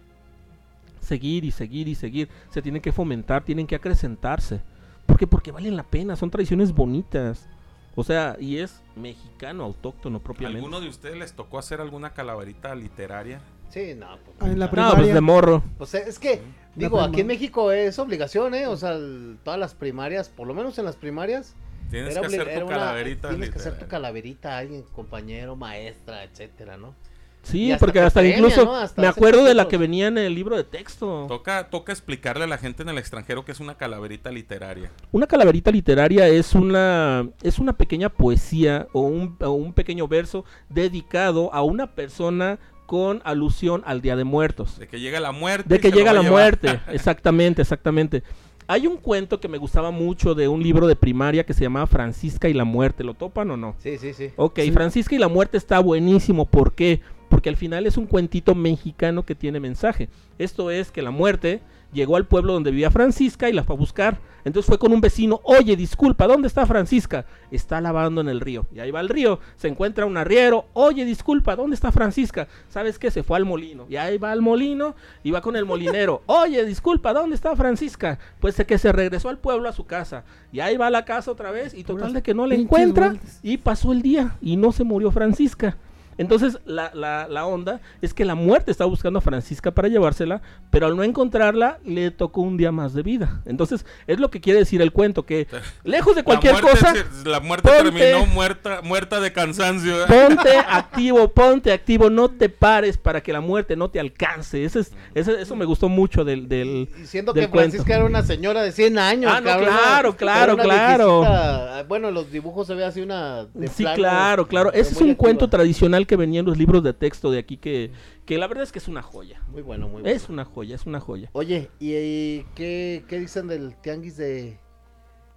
seguir 1.00 1.45
y 1.45 1.52
seguir 1.52 1.88
y 1.88 1.95
seguir, 1.95 2.30
se 2.50 2.62
tienen 2.62 2.82
que 2.82 2.91
fomentar, 2.91 3.43
tienen 3.43 3.65
que 3.65 3.76
acrecentarse. 3.76 4.62
¿Por 5.06 5.17
qué? 5.17 5.26
Porque 5.26 5.52
valen 5.52 5.78
la 5.78 5.84
pena, 5.84 6.15
son 6.17 6.30
tradiciones 6.30 6.74
bonitas. 6.74 7.47
O 7.95 8.04
sea, 8.04 8.38
y 8.39 8.58
es 8.58 8.82
mexicano, 8.95 9.63
autóctono 9.65 10.19
propiamente. 10.19 10.60
¿Alguno 10.60 10.80
de 10.82 10.88
ustedes 10.89 11.17
les 11.17 11.34
tocó 11.34 11.60
hacer 11.60 11.82
alguna 11.82 12.12
calaverita 12.13 12.73
literaria? 12.75 13.41
Sí, 13.69 13.93
no. 13.95 14.17
pues, 14.23 14.38
Ah, 14.39 14.47
en 14.47 14.60
la 14.60 14.65
no. 14.65 14.71
pri- 14.71 14.80
No, 14.82 14.86
pues 14.88 14.93
primaria. 14.95 15.13
de 15.13 15.21
morro. 15.21 15.63
Pues 15.77 15.93
eh, 15.95 16.04
es 16.08 16.19
que, 16.19 16.41
digo, 16.75 17.01
aquí 17.01 17.21
en 17.21 17.27
México 17.27 17.71
es 17.71 17.97
obligación, 17.99 18.54
¿eh? 18.54 18.67
O 18.67 18.75
sea, 18.77 18.91
el- 18.93 19.38
todas 19.43 19.60
las 19.60 19.73
primarias, 19.75 20.30
por 20.30 20.47
lo 20.47 20.54
menos 20.54 20.77
en 20.80 20.86
las 20.86 20.95
primarias, 20.95 21.56
Tienes 21.89 22.17
que 22.17 22.25
hacer 22.25 22.54
tu 22.60 22.65
una- 22.65 22.77
calaverita 22.77 23.30
tienes 23.30 23.49
que 23.49 23.60
hacer 23.60 23.77
tu 23.77 23.88
calaverita 23.88 24.56
a 24.56 24.58
alguien, 24.60 24.84
compañero, 24.93 25.56
maestra, 25.58 26.23
etcétera, 26.23 26.77
¿no? 26.77 26.95
Sí, 27.43 27.71
hasta 27.71 27.86
porque 27.86 27.99
hasta 27.99 28.23
incluso 28.23 28.65
¿no? 28.65 28.75
Hasta 28.75 29.01
me 29.01 29.08
acuerdo 29.08 29.43
de 29.43 29.54
la 29.54 29.67
que 29.67 29.77
venía 29.77 30.08
en 30.08 30.17
el 30.17 30.36
libro 30.36 30.56
de 30.56 30.63
texto. 30.63 31.25
Toca, 31.27 31.69
toca 31.69 31.91
explicarle 31.91 32.43
a 32.43 32.47
la 32.47 32.58
gente 32.58 32.84
en 32.84 32.89
el 32.89 32.97
extranjero 32.97 33.43
que 33.45 33.51
es 33.51 33.60
una 33.60 33.75
calaverita 33.75 34.32
literaria. 34.32 34.91
Una 35.12 35.27
calaverita 35.27 35.71
literaria 35.71 36.27
es 36.27 36.54
una 36.54 37.27
es 37.41 37.60
una 37.60 37.73
pequeña 37.73 38.10
poesía 38.10 38.88
o 38.93 39.01
un, 39.01 39.38
o 39.41 39.51
un 39.51 39.73
pequeño 39.73 40.08
verso 40.08 40.45
dedicado 40.69 41.54
a 41.54 41.63
una 41.63 41.95
persona 41.95 42.60
con 42.86 43.21
alusión 43.23 43.84
al 43.86 44.01
Día 44.01 44.15
de 44.15 44.25
Muertos. 44.25 44.77
De 44.77 44.88
que 44.88 44.99
llega 44.99 45.19
la 45.19 45.32
muerte. 45.32 45.67
De 45.67 45.80
que 45.80 45.91
llega 45.91 46.12
la 46.12 46.21
muerte, 46.23 46.80
exactamente, 46.89 47.62
exactamente. 47.62 48.21
Hay 48.67 48.86
un 48.86 48.97
cuento 48.97 49.39
que 49.39 49.47
me 49.47 49.58
gustaba 49.58 49.91
mucho 49.91 50.36
de 50.36 50.47
un 50.47 50.62
libro 50.62 50.88
de 50.88 50.95
primaria 50.95 51.45
que 51.45 51.54
se 51.54 51.63
llamaba 51.63 51.88
Francisca 51.88 52.47
y 52.49 52.54
la 52.54 52.65
muerte. 52.65 53.04
¿Lo 53.04 53.13
topan 53.13 53.49
o 53.51 53.58
no? 53.58 53.75
Sí, 53.80 53.97
sí, 53.97 54.13
sí. 54.13 54.32
Ok, 54.36 54.60
Sí. 54.60 54.71
Francisca 54.71 55.15
y 55.15 55.17
la 55.19 55.27
muerte 55.27 55.58
está 55.58 55.80
buenísimo. 55.80 56.45
¿Por 56.45 56.73
qué? 56.73 57.01
Porque 57.01 57.21
al 57.50 57.58
final 57.58 57.86
es 57.86 57.98
un 57.98 58.06
cuentito 58.06 58.56
mexicano 58.56 59.24
que 59.24 59.36
tiene 59.36 59.60
mensaje. 59.60 60.10
Esto 60.38 60.72
es 60.72 60.91
que 60.91 61.02
la 61.02 61.12
muerte 61.12 61.62
llegó 61.94 62.15
al 62.15 62.26
pueblo 62.26 62.54
donde 62.54 62.72
vivía 62.72 62.91
Francisca 62.91 63.50
y 63.50 63.54
la 63.54 63.63
fue 63.63 63.76
a 63.76 63.80
buscar. 63.80 64.17
Entonces 64.44 64.67
fue 64.67 64.80
con 64.80 64.91
un 64.91 65.02
vecino, 65.02 65.39
oye, 65.44 65.76
disculpa, 65.76 66.26
¿dónde 66.26 66.48
está 66.48 66.65
Francisca? 66.65 67.26
Está 67.52 67.80
lavando 67.80 68.22
en 68.22 68.30
el 68.30 68.39
río. 68.39 68.65
Y 68.74 68.80
ahí 68.80 68.89
va 68.89 69.00
al 69.00 69.10
río, 69.10 69.39
se 69.56 69.67
encuentra 69.67 70.08
un 70.08 70.17
arriero, 70.17 70.65
oye, 70.74 71.06
disculpa, 71.06 71.56
¿dónde 71.56 71.76
está 71.76 71.91
Francisca? 71.91 72.48
¿Sabes 72.67 72.98
qué? 72.98 73.12
Se 73.12 73.22
fue 73.22 73.38
al 73.38 73.46
molino. 73.46 73.86
Y 73.88 73.98
ahí 73.98 74.17
va 74.17 74.32
al 74.32 74.41
molino 74.41 74.96
y 75.24 75.30
va 75.30 75.41
con 75.41 75.56
el 75.56 75.65
molinero, 75.65 76.24
oye, 76.26 76.65
disculpa, 76.65 77.13
¿dónde 77.13 77.36
está 77.36 77.56
Francisca? 77.56 78.17
Pues 78.39 78.56
que 78.65 78.78
se 78.78 78.91
regresó 78.91 79.30
al 79.30 79.38
pueblo 79.38 79.70
a 79.70 79.74
su 79.74 79.86
casa. 79.86 80.24
Y 80.52 80.60
ahí 80.60 80.78
va 80.78 80.88
a 80.88 80.91
la 80.91 81.06
casa 81.06 81.32
otra 81.32 81.52
vez 81.52 81.74
y 81.76 81.84
total 81.84 82.13
de 82.13 82.24
que 82.24 82.34
no 82.34 82.48
le 82.48 82.56
pinches 82.56 82.65
encuentra. 82.65 83.15
Y 83.44 83.58
pasó 83.58 83.91
el 83.91 84.02
día 84.02 84.38
y 84.41 84.56
no 84.56 84.72
se 84.72 84.84
murió 84.84 85.12
Francisca. 85.12 85.78
Entonces 86.17 86.60
la, 86.65 86.91
la, 86.93 87.28
la 87.28 87.45
onda 87.45 87.80
es 88.02 88.13
que 88.13 88.26
la 88.26 88.36
muerte 88.36 88.71
está 88.71 88.86
buscando 88.86 89.19
a 89.19 89.21
Francisca 89.21 89.71
para 89.71 89.88
llevársela, 89.88 90.41
pero 90.69 90.86
al 90.88 90.95
no 90.95 91.04
encontrarla 91.04 91.80
le 91.86 92.12
tocó 92.12 92.41
un 92.41 92.58
día 92.58 92.71
más 92.71 92.93
de 92.93 93.02
vida. 93.04 93.41
Entonces 93.45 93.86
es 94.08 94.19
lo 94.19 94.30
que 94.30 94.41
quiere 94.41 94.60
decir 94.60 94.82
el 94.82 94.91
cuento, 94.91 95.26
que 95.26 95.47
lejos 95.84 96.15
de 96.15 96.24
cualquier 96.24 96.56
la 96.56 96.62
muerte, 96.62 96.80
cosa, 96.80 96.93
se- 97.24 97.30
la 97.30 97.39
muerte 97.39 97.69
ponte- 97.69 97.84
terminó 98.00 98.26
muerta, 98.28 98.82
muerta 98.84 99.19
de 99.19 99.32
cansancio. 99.34 100.04
¿eh? 100.04 100.06
ponte 100.08 100.50
activo, 100.67 101.28
ponte 101.30 101.71
activo, 101.71 102.10
no 102.10 102.30
te 102.30 102.50
pares 102.50 102.97
para 102.97 103.21
que 103.21 103.34
la 103.34 103.41
muerte 103.41 103.76
no 103.76 103.89
te 103.89 104.00
alcance. 104.00 104.63
Ese 104.63 104.82
es, 104.82 104.91
ese- 105.15 105.41
eso 105.41 105.56
me 105.56 105.65
gustó 105.65 105.89
mucho 105.89 106.24
del... 106.24 106.47
del 106.47 106.89
del 106.91 107.34
que 107.34 107.47
Francisca 107.47 107.95
era 107.95 108.06
una 108.06 108.24
señora 108.24 108.62
de 108.63 108.71
100 108.71 108.97
años. 109.00 109.32
Ah, 109.34 109.39
no, 109.41 109.58
claro, 109.58 110.15
claro, 110.15 110.58
claro. 110.58 111.19
viejecita. 111.21 111.84
Bueno, 111.88 112.10
en 112.10 112.13
los 112.13 112.32
dibujos 112.32 112.67
se 112.67 112.76
ve 112.76 112.86
así 112.86 113.02
una. 113.02 113.45
de 113.54 113.67
Sí, 113.67 113.84
plano, 113.84 113.95
claro, 113.97 114.47
claro. 114.47 114.71
Ese 114.74 114.91
es 114.93 114.97
un 115.02 115.10
activa. 115.12 115.17
cuento 115.17 115.50
tradicional 115.50 116.01
que 116.06 116.16
venía 116.16 116.40
en 116.42 116.46
los 116.46 116.58
libros 116.58 116.84
de 116.84 116.94
texto 116.94 117.32
de 117.32 117.40
aquí 117.40 117.58
que, 117.58 117.92
que 118.26 118.38
la 118.38 118.48
verdad 118.48 118.64
es 118.64 118.72
que 118.72 118.80
es 118.80 118.88
una 118.88 119.02
joya. 119.02 119.42
Muy 119.50 119.62
bueno, 119.62 119.88
muy 119.88 120.02
bueno. 120.02 120.16
Es 120.16 120.30
una 120.30 120.46
joya, 120.46 120.76
es 120.76 120.86
una 120.86 121.00
joya. 121.00 121.30
Oye, 121.34 121.70
¿y, 121.80 121.94
y 121.96 122.46
qué, 122.56 123.04
qué 123.08 123.20
dicen 123.20 123.48
del 123.48 123.76
tianguis 123.82 124.18
de, 124.18 124.42
de 124.44 124.58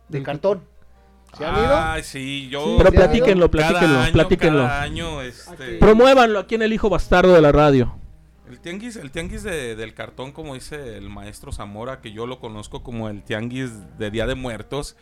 Del 0.08 0.22
cartón? 0.22 0.62
¿Se 1.36 1.44
han 1.44 1.54
ido? 1.64 1.76
Ay, 1.76 2.02
sí, 2.04 2.48
yo. 2.48 2.64
Sí, 2.64 2.74
Pero 2.78 2.92
platíquenlo, 2.92 3.50
cada 3.50 3.68
platíquenlo, 3.70 3.98
año, 4.00 4.12
platíquenlo. 4.12 4.62
Cada 4.62 4.82
año, 4.82 5.22
este, 5.22 5.78
Promuévanlo 5.78 6.38
aquí 6.38 6.54
en 6.54 6.62
el 6.62 6.72
hijo 6.72 6.88
bastardo 6.88 7.32
de 7.34 7.40
la 7.42 7.50
radio. 7.50 7.96
El 8.48 8.60
tianguis, 8.60 8.94
el 8.96 9.10
tianguis 9.10 9.42
de- 9.42 9.74
del 9.74 9.94
cartón, 9.94 10.30
como 10.30 10.54
dice 10.54 10.96
el 10.96 11.08
maestro 11.10 11.50
Zamora, 11.50 12.00
que 12.00 12.12
yo 12.12 12.26
lo 12.28 12.38
conozco 12.38 12.84
como 12.84 13.08
el 13.08 13.24
tianguis 13.24 13.70
de 13.98 14.10
Día 14.12 14.26
de 14.26 14.36
Muertos, 14.36 14.96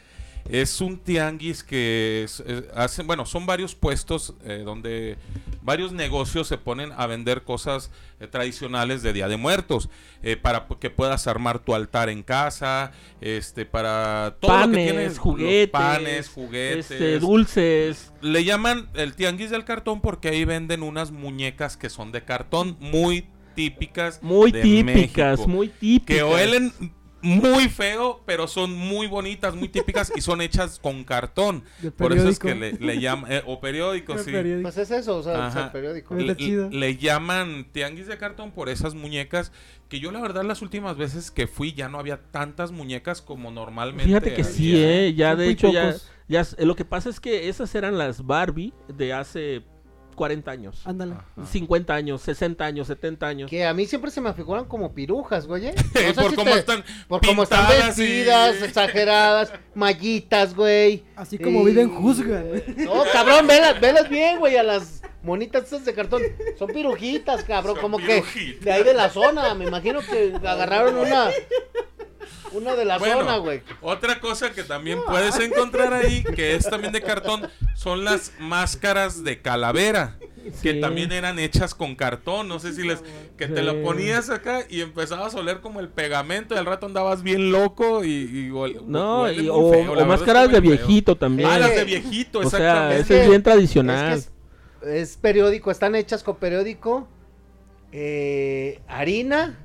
es 0.48 0.80
un 0.80 0.98
tianguis 0.98 1.62
que 1.62 2.22
es- 2.24 2.40
es- 2.40 2.64
hacen, 2.74 3.06
bueno, 3.06 3.24
son 3.26 3.46
varios 3.46 3.74
puestos 3.74 4.34
eh, 4.44 4.62
donde 4.64 5.16
varios 5.62 5.92
negocios 5.92 6.48
se 6.48 6.58
ponen 6.58 6.90
a 6.96 7.06
vender 7.06 7.42
cosas 7.42 7.90
eh, 8.20 8.26
tradicionales 8.26 9.02
de 9.02 9.12
Día 9.12 9.28
de 9.28 9.36
Muertos, 9.36 9.88
eh, 10.22 10.36
para 10.36 10.66
que 10.80 10.90
puedas 10.90 11.26
armar 11.26 11.58
tu 11.58 11.74
altar 11.74 12.08
en 12.08 12.22
casa, 12.22 12.92
este, 13.20 13.66
para 13.66 14.36
todo 14.40 14.50
lo 14.52 14.56
que 14.58 14.62
Panes, 14.72 14.86
tienes, 14.92 15.18
juguetes, 15.18 15.70
panes, 15.70 16.28
juguetes, 16.28 16.90
Este, 16.90 17.18
dulces. 17.18 18.12
le 18.20 18.44
llaman 18.44 18.88
el 18.94 19.14
tianguis 19.14 19.50
del 19.50 19.64
cartón 19.64 20.00
porque 20.00 20.28
ahí 20.28 20.44
venden 20.44 20.82
unas 20.82 21.10
muñecas 21.10 21.76
que 21.76 21.90
son 21.90 22.12
de 22.12 22.22
cartón 22.24 22.76
muy 22.80 23.26
típicas. 23.54 24.20
Muy 24.22 24.50
de 24.52 24.62
típicas, 24.62 25.38
México, 25.38 25.48
muy 25.48 25.68
típicas. 25.68 26.16
Que 26.16 26.22
huelen 26.24 26.72
muy 27.22 27.68
feo, 27.68 28.20
pero 28.26 28.46
son 28.46 28.72
muy 28.74 29.06
bonitas, 29.06 29.54
muy 29.54 29.68
típicas 29.68 30.12
y 30.14 30.20
son 30.20 30.40
hechas 30.42 30.78
con 30.78 31.04
cartón. 31.04 31.64
De 31.80 31.90
Por 31.90 32.12
eso 32.12 32.28
es 32.28 32.38
que 32.38 32.54
periódico. 32.54 32.84
le, 32.84 32.94
le 32.94 33.00
llaman, 33.00 33.32
eh, 33.32 33.42
o 33.46 33.60
periódico, 33.60 34.14
De 34.14 34.24
sí. 34.24 34.30
periódico. 34.32 34.62
Pues 34.62 34.78
es 34.78 34.90
eso, 34.90 35.16
o 35.16 35.22
sea, 35.22 35.32
o 35.32 35.36
sea, 35.36 35.46
Ajá. 35.46 35.64
el 35.66 35.70
periódico. 35.72 36.14
Le, 36.14 36.34
le 36.70 36.96
llaman 36.96 37.66
tianguis 37.72 38.06
de 38.06 38.18
cartón 38.18 38.50
por 38.50 38.68
esas 38.68 38.94
muñecas 38.94 39.52
que 39.88 40.00
yo 40.00 40.10
la 40.10 40.20
verdad 40.22 40.42
las 40.44 40.62
últimas 40.62 40.96
veces 40.96 41.30
que 41.30 41.46
fui 41.46 41.74
ya 41.74 41.88
no 41.88 41.98
había 41.98 42.16
tantas 42.30 42.72
muñecas 42.72 43.20
como 43.20 43.50
normalmente. 43.50 44.06
Fíjate 44.06 44.32
que 44.32 44.42
sí, 44.42 44.72
eh, 44.74 45.12
ya 45.14 45.32
Son 45.32 45.38
de 45.40 45.48
hecho 45.50 45.70
ya, 46.28 46.46
lo 46.58 46.76
que 46.76 46.84
pasa 46.86 47.10
es 47.10 47.20
que 47.20 47.50
esas 47.50 47.74
eran 47.74 47.98
las 47.98 48.24
Barbie 48.24 48.72
de 48.88 49.12
hace 49.12 49.62
40 50.14 50.50
años, 50.50 50.80
Ándale. 50.84 51.14
Ajá. 51.14 51.46
50 51.50 51.94
años, 51.94 52.22
60 52.22 52.64
años, 52.64 52.86
70 52.86 53.26
años. 53.26 53.50
Que 53.50 53.64
a 53.64 53.74
mí 53.74 53.86
siempre 53.86 54.10
se 54.10 54.20
me 54.20 54.32
figuran 54.34 54.64
como 54.66 54.92
pirujas, 54.94 55.46
güey. 55.46 55.66
¿eh? 55.68 55.74
No 55.94 56.14
sé 56.14 56.14
por 56.14 56.30
si 56.30 56.36
cómo 56.36 56.50
te- 56.52 56.58
están 56.58 56.84
Por 57.08 57.26
cómo 57.26 57.42
están 57.44 57.66
y- 57.72 57.86
vestidas, 57.86 58.62
exageradas, 58.62 59.52
mallitas, 59.74 60.54
güey. 60.54 61.04
Así 61.16 61.38
como 61.38 61.62
Y- 61.62 61.66
viven 61.66 61.90
juzga. 61.94 62.42
güey. 62.42 62.62
No, 62.78 63.02
cabrón, 63.12 63.46
velas, 63.46 63.80
velas 63.80 64.08
bien, 64.08 64.38
güey, 64.38 64.56
a 64.56 64.62
las 64.62 65.02
monitas 65.22 65.64
esas 65.64 65.84
de 65.84 65.94
cartón. 65.94 66.22
Son 66.58 66.68
pirujitas, 66.68 67.44
cabrón, 67.44 67.74
Son 67.76 67.82
como 67.82 67.96
pirujitas. 67.98 68.58
que 68.58 68.64
de 68.64 68.72
ahí 68.72 68.82
de 68.82 68.94
la 68.94 69.08
zona. 69.10 69.54
Me 69.54 69.66
imagino 69.66 70.00
que 70.00 70.34
agarraron 70.44 70.96
una. 70.96 71.30
Una 72.52 72.74
de 72.74 72.84
la 72.84 72.98
Bueno, 72.98 73.20
zona, 73.20 73.36
güey. 73.38 73.62
Otra 73.80 74.20
cosa 74.20 74.52
que 74.52 74.62
también 74.62 74.98
puedes 75.06 75.38
encontrar 75.40 75.92
ahí, 75.94 76.22
que 76.22 76.54
es 76.54 76.68
también 76.68 76.92
de 76.92 77.00
cartón, 77.00 77.48
son 77.74 78.04
las 78.04 78.32
máscaras 78.38 79.24
de 79.24 79.40
calavera. 79.40 80.18
Que 80.60 80.74
también 80.74 81.12
eran 81.12 81.38
hechas 81.38 81.72
con 81.72 81.94
cartón, 81.94 82.48
no 82.48 82.58
sé 82.58 82.72
si 82.74 82.82
les... 82.82 83.00
Que 83.38 83.46
te 83.46 83.62
lo 83.62 83.80
ponías 83.82 84.28
acá 84.28 84.64
y 84.68 84.80
empezabas 84.80 85.34
a 85.36 85.38
oler 85.38 85.60
como 85.60 85.78
el 85.78 85.88
pegamento 85.88 86.54
y 86.54 86.58
al 86.58 86.66
rato 86.66 86.86
andabas 86.86 87.22
bien 87.22 87.52
loco 87.52 88.04
y... 88.04 88.50
No, 88.84 89.22
huele 89.22 89.44
y- 89.44 89.48
o, 89.48 89.70
feo, 89.70 89.92
o 89.92 90.04
máscaras 90.04 90.42
es 90.44 90.48
que 90.50 90.54
de 90.56 90.60
feo. 90.62 90.70
viejito 90.76 91.16
también. 91.16 91.48
Ah, 91.48 91.58
las 91.60 91.74
de 91.76 91.84
viejito, 91.84 92.40
o 92.40 92.50
sea, 92.50 92.58
exactamente. 92.58 93.00
ese 93.02 93.20
es 93.22 93.28
bien 93.28 93.38
Es 93.38 93.44
tradicional. 93.44 94.12
que 94.82 94.88
es, 94.90 95.10
es 95.10 95.16
periódico, 95.16 95.70
están 95.70 95.94
hechas 95.94 96.24
con 96.24 96.34
periódico, 96.36 97.06
eh, 97.92 98.80
harina 98.88 99.58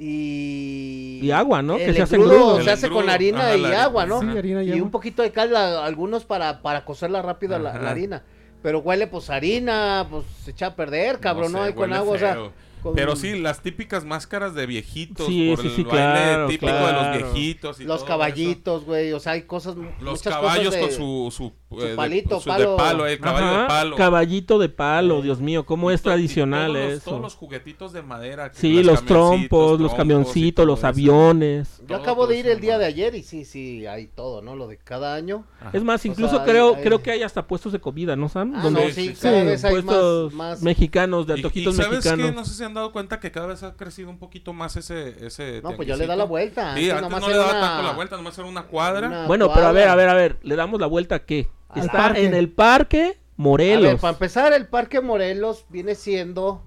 y... 0.00 1.20
Y 1.22 1.30
agua, 1.30 1.62
¿no? 1.62 1.76
Que 1.76 1.92
se 1.92 2.16
engrudo 2.16 2.56
se 2.56 2.62
El 2.62 2.68
hace 2.70 2.88
con 2.88 3.08
harina 3.10 3.40
ajá, 3.48 3.56
y 3.56 3.60
la 3.60 3.84
agua, 3.84 4.06
¿no? 4.06 4.20
Sí, 4.20 4.26
harina 4.38 4.62
y 4.62 4.68
y 4.68 4.72
agua. 4.72 4.82
un 4.84 4.90
poquito 4.90 5.22
de 5.22 5.30
cal, 5.30 5.54
a- 5.54 5.84
algunos 5.84 6.24
para, 6.24 6.62
para 6.62 6.84
cocerla 6.84 7.20
rápido 7.22 7.58
la, 7.58 7.78
la 7.78 7.90
harina. 7.90 8.22
Pero 8.62 8.80
huele 8.80 9.06
pues 9.06 9.30
harina, 9.30 10.06
pues 10.10 10.24
se 10.44 10.50
echa 10.52 10.66
a 10.68 10.76
perder, 10.76 11.18
cabrón, 11.18 11.52
¿no? 11.52 11.58
sé, 11.58 11.64
Hay 11.68 11.72
con 11.74 11.92
agua, 11.92 12.14
o 12.14 12.18
sea... 12.18 12.36
con- 12.80 12.94
Pero 12.94 13.16
sí, 13.16 13.38
las 13.38 13.60
típicas 13.62 14.04
máscaras 14.04 14.54
de 14.54 14.66
viejitos, 14.66 15.26
Sí, 15.26 15.50
por 15.54 15.60
sí, 15.62 15.68
el 15.68 15.74
sí, 15.76 15.82
baile 15.84 15.98
claro, 16.00 16.46
típico 16.48 16.66
de 16.66 16.72
los 16.72 16.90
claro. 16.90 17.32
viejitos 17.32 17.80
y 17.80 17.84
Los 17.84 17.98
todo 17.98 18.08
caballitos, 18.08 18.84
güey, 18.84 19.12
o 19.12 19.20
sea, 19.20 19.32
hay 19.32 19.42
cosas... 19.42 19.76
Los 20.00 20.22
caballos 20.22 20.74
cosas 20.74 20.80
de- 20.90 20.96
con 20.98 21.30
su, 21.30 21.52
su, 21.70 21.76
eh, 21.82 21.88
de- 21.90 21.94
palito, 21.96 22.40
su 22.40 22.48
palo. 22.48 22.70
de 22.72 22.76
palo, 22.76 23.06
eh, 23.06 23.18
caballo 23.18 23.46
Ajá, 23.46 23.60
de 23.62 23.66
palo. 23.68 23.96
Caballito 23.96 24.58
de 24.58 24.68
palo, 24.68 25.22
Dios 25.22 25.40
mío, 25.40 25.64
cómo 25.66 25.90
Y 25.90 25.94
es 25.94 26.02
tradicional 26.02 26.72
todos 26.72 26.84
los- 26.84 26.92
eso. 26.94 27.10
Todos 27.10 27.22
los 27.22 27.34
juguetitos 27.34 27.92
de 27.92 28.02
madera. 28.02 28.50
que- 28.50 28.58
Sí, 28.58 28.74
los 28.82 28.86
los 28.86 29.04
trompos, 29.04 29.70
los 29.72 29.78
trompos 29.78 29.94
y 29.94 29.96
camioncitos, 29.96 30.66
los 30.66 30.84
aviones. 30.84 31.82
Yo 31.88 31.96
acabo 31.96 32.26
de 32.26 32.38
ir 32.38 32.46
el 32.46 32.60
día 32.60 32.78
de 32.78 32.86
ayer 32.86 33.14
y 33.14 33.22
sí, 33.22 33.44
sí, 33.44 33.86
hay 33.86 34.06
todo, 34.06 34.42
¿no? 34.42 34.56
Lo 34.56 34.68
de 34.68 34.76
cada 34.78 35.14
año. 35.14 35.44
Ajá. 35.60 35.70
Es 35.72 35.82
más, 35.84 36.04
O 36.04 36.08
incluso 36.08 36.36
sea, 36.36 36.44
creo 36.44 36.76
hay- 36.76 36.82
creo 36.82 37.02
que 37.02 37.10
hay 37.10 37.22
hasta 37.22 37.46
puestos 37.46 37.72
de 37.72 37.80
comida, 37.80 38.16
¿no, 38.16 38.28
Sam? 38.28 38.52
Ah, 38.56 38.62
Donde 38.62 38.80
no, 38.82 38.86
Sí, 38.88 38.94
sí, 38.94 39.08
sí, 39.08 39.14
sí. 39.14 39.20
cada 39.22 39.40
Sí, 39.40 39.46
vez 39.46 39.64
hay 39.64 39.74
más, 39.74 39.84
puestos 39.84 40.34
más... 40.34 40.62
mexicanos, 40.62 41.26
de 41.26 41.34
antojitos 41.34 41.76
mexicanos. 41.76 42.26
Han 42.70 42.74
dado 42.74 42.92
cuenta 42.92 43.20
que 43.20 43.30
cada 43.30 43.46
vez 43.46 43.62
ha 43.62 43.74
crecido 43.76 44.08
un 44.10 44.18
poquito 44.18 44.52
más 44.52 44.76
ese 44.76 45.26
ese 45.26 45.60
No, 45.62 45.76
pues 45.76 45.86
ya 45.86 45.96
le 45.96 46.06
da 46.06 46.16
la 46.16 46.24
vuelta. 46.24 46.74
Sí, 46.74 46.90
antes 46.90 47.10
no 47.20 47.28
le 47.28 47.36
daba 47.36 47.50
una- 47.50 47.60
tanto 47.60 47.82
la 47.82 47.92
vuelta, 47.92 48.16
nomás 48.16 48.38
era 48.38 48.48
una 48.48 48.62
cuadra. 48.62 49.06
una 49.08 49.26
Bueno, 49.26 49.52
pero 49.52 49.66
a 49.66 49.72
ver, 49.72 49.88
a 49.88 49.94
ver, 49.94 50.08
a 50.08 50.14
ver, 50.14 50.38
le 50.42 50.56
damos 50.56 50.80
la 50.80 50.86
vuelta 50.86 51.16
a 51.16 51.18
qué? 51.26 51.48
Al 51.68 51.82
Está 51.82 51.92
parque. 51.98 52.24
en 52.24 52.34
el 52.34 52.48
Parque 52.50 53.16
A 53.18 53.32
Morelos. 53.36 53.82
ver, 53.92 53.96
para 53.98 54.12
empezar, 54.14 54.52
el 54.52 54.66
Parque 54.66 55.00
Morelos 55.00 55.66
viene 55.68 55.94
siendo 55.94 56.62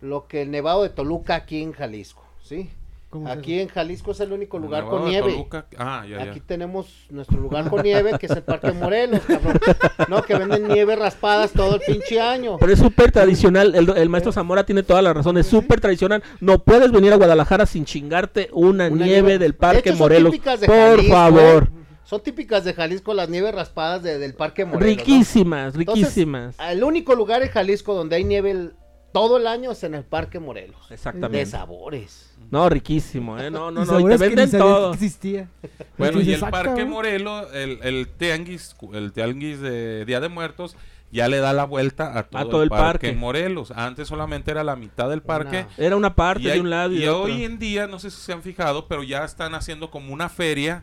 lo 0.00 0.26
que 0.28 0.42
el 0.42 0.50
Nevado 0.50 0.82
de 0.82 0.90
Toluca 0.90 1.34
aquí 1.34 1.62
en 1.62 1.72
Jalisco, 1.72 2.24
¿sí? 2.42 2.70
¿Cómo 3.14 3.28
es 3.28 3.38
Aquí 3.38 3.60
en 3.60 3.68
Jalisco 3.68 4.10
es 4.10 4.18
el 4.18 4.32
único 4.32 4.58
lugar 4.58 4.86
con 4.86 5.04
de 5.04 5.10
nieve. 5.10 5.30
Toluca. 5.30 5.66
Ah, 5.78 6.04
ya, 6.10 6.16
ya. 6.24 6.30
Aquí 6.32 6.40
tenemos 6.40 6.88
nuestro 7.10 7.38
lugar 7.40 7.70
con 7.70 7.80
nieve, 7.82 8.10
que 8.18 8.26
es 8.26 8.32
el 8.32 8.42
Parque 8.42 8.72
Morelos, 8.72 9.20
cabrón. 9.24 9.60
No, 10.08 10.20
que 10.22 10.34
venden 10.36 10.66
nieve 10.66 10.96
raspadas 10.96 11.52
todo 11.52 11.76
el 11.76 11.80
pinche 11.86 12.20
año. 12.20 12.56
Pero 12.58 12.72
es 12.72 12.80
súper 12.80 13.12
tradicional, 13.12 13.72
el, 13.76 13.88
el 13.96 14.08
maestro 14.08 14.32
Zamora 14.32 14.66
tiene 14.66 14.82
toda 14.82 15.00
la 15.00 15.12
razón, 15.12 15.38
es 15.38 15.46
súper 15.46 15.80
tradicional. 15.80 16.24
No 16.40 16.64
puedes 16.64 16.90
venir 16.90 17.12
a 17.12 17.16
Guadalajara 17.16 17.66
sin 17.66 17.84
chingarte 17.84 18.48
una, 18.52 18.88
Una 18.88 19.04
nieve, 19.04 19.22
nieve- 19.28 19.38
del 19.38 19.52
de 19.52 19.58
Parque 19.58 19.78
hecho, 19.90 19.90
son 19.90 19.98
Morelos. 19.98 20.32
típicas 20.32 20.60
de 20.60 20.66
Por 20.66 20.76
Jalisco, 20.96 21.12
favor. 21.14 21.62
¿eh? 21.72 21.84
Son 22.02 22.20
típicas 22.20 22.64
de 22.64 22.74
Jalisco 22.74 23.14
las 23.14 23.28
nieves 23.28 23.54
raspadas 23.54 24.02
de- 24.02 24.18
del 24.18 24.34
Parque 24.34 24.64
Morelos. 24.64 24.82
¿no? 24.96 25.04
riquísimas, 25.04 25.74
Entonces, 25.76 26.04
riquísimas. 26.06 26.56
El 26.58 26.82
único 26.82 27.14
lugar 27.14 27.42
en 27.44 27.48
Jalisco 27.50 27.94
donde 27.94 28.16
hay 28.16 28.24
nieve 28.24 28.70
todo 29.14 29.36
el 29.36 29.46
año 29.46 29.70
es 29.70 29.84
en 29.84 29.94
el 29.94 30.02
Parque 30.04 30.40
Morelos. 30.40 30.88
De 30.88 30.96
Exactamente. 30.96 31.46
sabores. 31.46 32.34
No, 32.50 32.68
riquísimo, 32.68 33.38
¿eh? 33.38 33.48
No, 33.50 33.70
no, 33.70 33.84
no. 33.84 34.00
Y 34.00 34.02
te 34.04 34.10
que 34.10 34.16
venden 34.18 34.50
que 34.50 34.58
todo. 34.58 34.92
existía. 34.92 35.48
Bueno, 35.96 36.20
y 36.20 36.32
el 36.32 36.42
"Ah, 36.42 36.50
Parque 36.50 36.68
cabrón". 36.70 36.90
Morelos, 36.90 37.46
el, 37.54 37.78
el 37.82 38.08
tianguis, 38.08 38.74
el 38.92 39.12
tianguis 39.12 39.60
de 39.60 40.04
Día 40.04 40.18
de 40.18 40.28
Muertos, 40.28 40.76
ya 41.12 41.28
le 41.28 41.38
da 41.38 41.52
la 41.52 41.64
vuelta 41.64 42.18
a 42.18 42.24
todo, 42.24 42.48
todo 42.48 42.62
el, 42.62 42.64
el 42.64 42.70
parque, 42.70 43.06
parque. 43.08 43.12
Morelos. 43.12 43.70
Antes 43.70 44.08
solamente 44.08 44.50
era 44.50 44.64
la 44.64 44.74
mitad 44.74 45.08
del 45.08 45.22
parque. 45.22 45.66
Era 45.78 45.94
una 45.94 46.16
parte 46.16 46.42
Y, 46.42 46.46
de 46.50 46.60
un 46.60 46.70
lado 46.70 46.92
y, 46.92 46.96
y 46.96 47.00
de 47.02 47.10
otro. 47.10 47.32
hoy 47.32 47.44
en 47.44 47.60
día, 47.60 47.86
no 47.86 48.00
sé 48.00 48.10
si 48.10 48.20
se 48.20 48.32
han 48.32 48.42
fijado, 48.42 48.88
pero 48.88 49.04
ya 49.04 49.24
están 49.24 49.54
haciendo 49.54 49.90
como 49.92 50.12
una 50.12 50.28
feria 50.28 50.82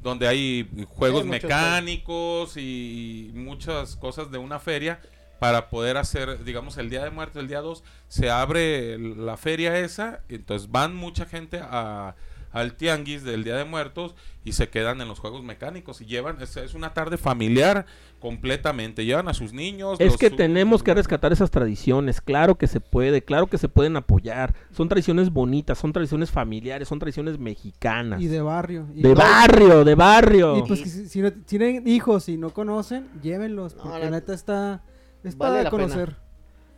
donde 0.00 0.28
hay 0.28 0.68
juegos 0.86 1.24
mecánicos 1.24 2.56
y 2.56 3.32
muchas 3.34 3.96
cosas 3.96 4.30
de 4.30 4.38
una 4.38 4.58
feria 4.60 5.00
para 5.42 5.68
poder 5.70 5.96
hacer, 5.96 6.44
digamos, 6.44 6.78
el 6.78 6.88
Día 6.88 7.02
de 7.02 7.10
Muertos, 7.10 7.42
el 7.42 7.48
día 7.48 7.60
2, 7.62 7.82
se 8.06 8.30
abre 8.30 8.96
la 8.96 9.36
feria 9.36 9.76
esa, 9.76 10.20
entonces 10.28 10.70
van 10.70 10.94
mucha 10.94 11.24
gente 11.26 11.58
a, 11.60 12.14
al 12.52 12.74
tianguis 12.74 13.24
del 13.24 13.42
Día 13.42 13.56
de 13.56 13.64
Muertos 13.64 14.14
y 14.44 14.52
se 14.52 14.68
quedan 14.68 15.00
en 15.00 15.08
los 15.08 15.18
juegos 15.18 15.42
mecánicos 15.42 16.00
y 16.00 16.06
llevan, 16.06 16.40
es, 16.40 16.56
es 16.56 16.74
una 16.74 16.94
tarde 16.94 17.16
familiar 17.16 17.86
completamente, 18.20 19.04
llevan 19.04 19.26
a 19.26 19.34
sus 19.34 19.52
niños. 19.52 19.98
Es 20.00 20.12
los- 20.12 20.16
que 20.16 20.30
tenemos 20.30 20.84
que 20.84 20.94
rescatar 20.94 21.32
esas 21.32 21.50
tradiciones, 21.50 22.20
claro 22.20 22.54
que 22.56 22.68
se 22.68 22.78
puede, 22.78 23.22
claro 23.24 23.48
que 23.48 23.58
se 23.58 23.68
pueden 23.68 23.96
apoyar. 23.96 24.54
Son 24.70 24.88
tradiciones 24.88 25.30
bonitas, 25.30 25.76
son 25.76 25.92
tradiciones 25.92 26.30
familiares, 26.30 26.86
son 26.86 27.00
tradiciones 27.00 27.36
mexicanas. 27.40 28.20
Y 28.20 28.28
de 28.28 28.42
barrio. 28.42 28.86
Y 28.94 29.02
de 29.02 29.12
barrio, 29.12 29.84
de 29.84 29.94
barrio. 29.96 30.58
Y 30.58 30.62
pues 30.68 30.82
que 30.82 30.88
si, 30.88 31.08
si 31.08 31.20
no 31.20 31.32
tienen 31.32 31.88
hijos 31.88 32.28
y 32.28 32.36
no 32.36 32.50
conocen, 32.50 33.08
llévenlos. 33.20 33.74
Porque 33.74 33.98
la 33.98 34.10
neta 34.10 34.34
está. 34.34 34.82
Es 35.24 35.36
Vale 35.36 35.52
para 35.52 35.62
la 35.64 35.70
pena. 35.70 35.82
conocer. 35.82 36.16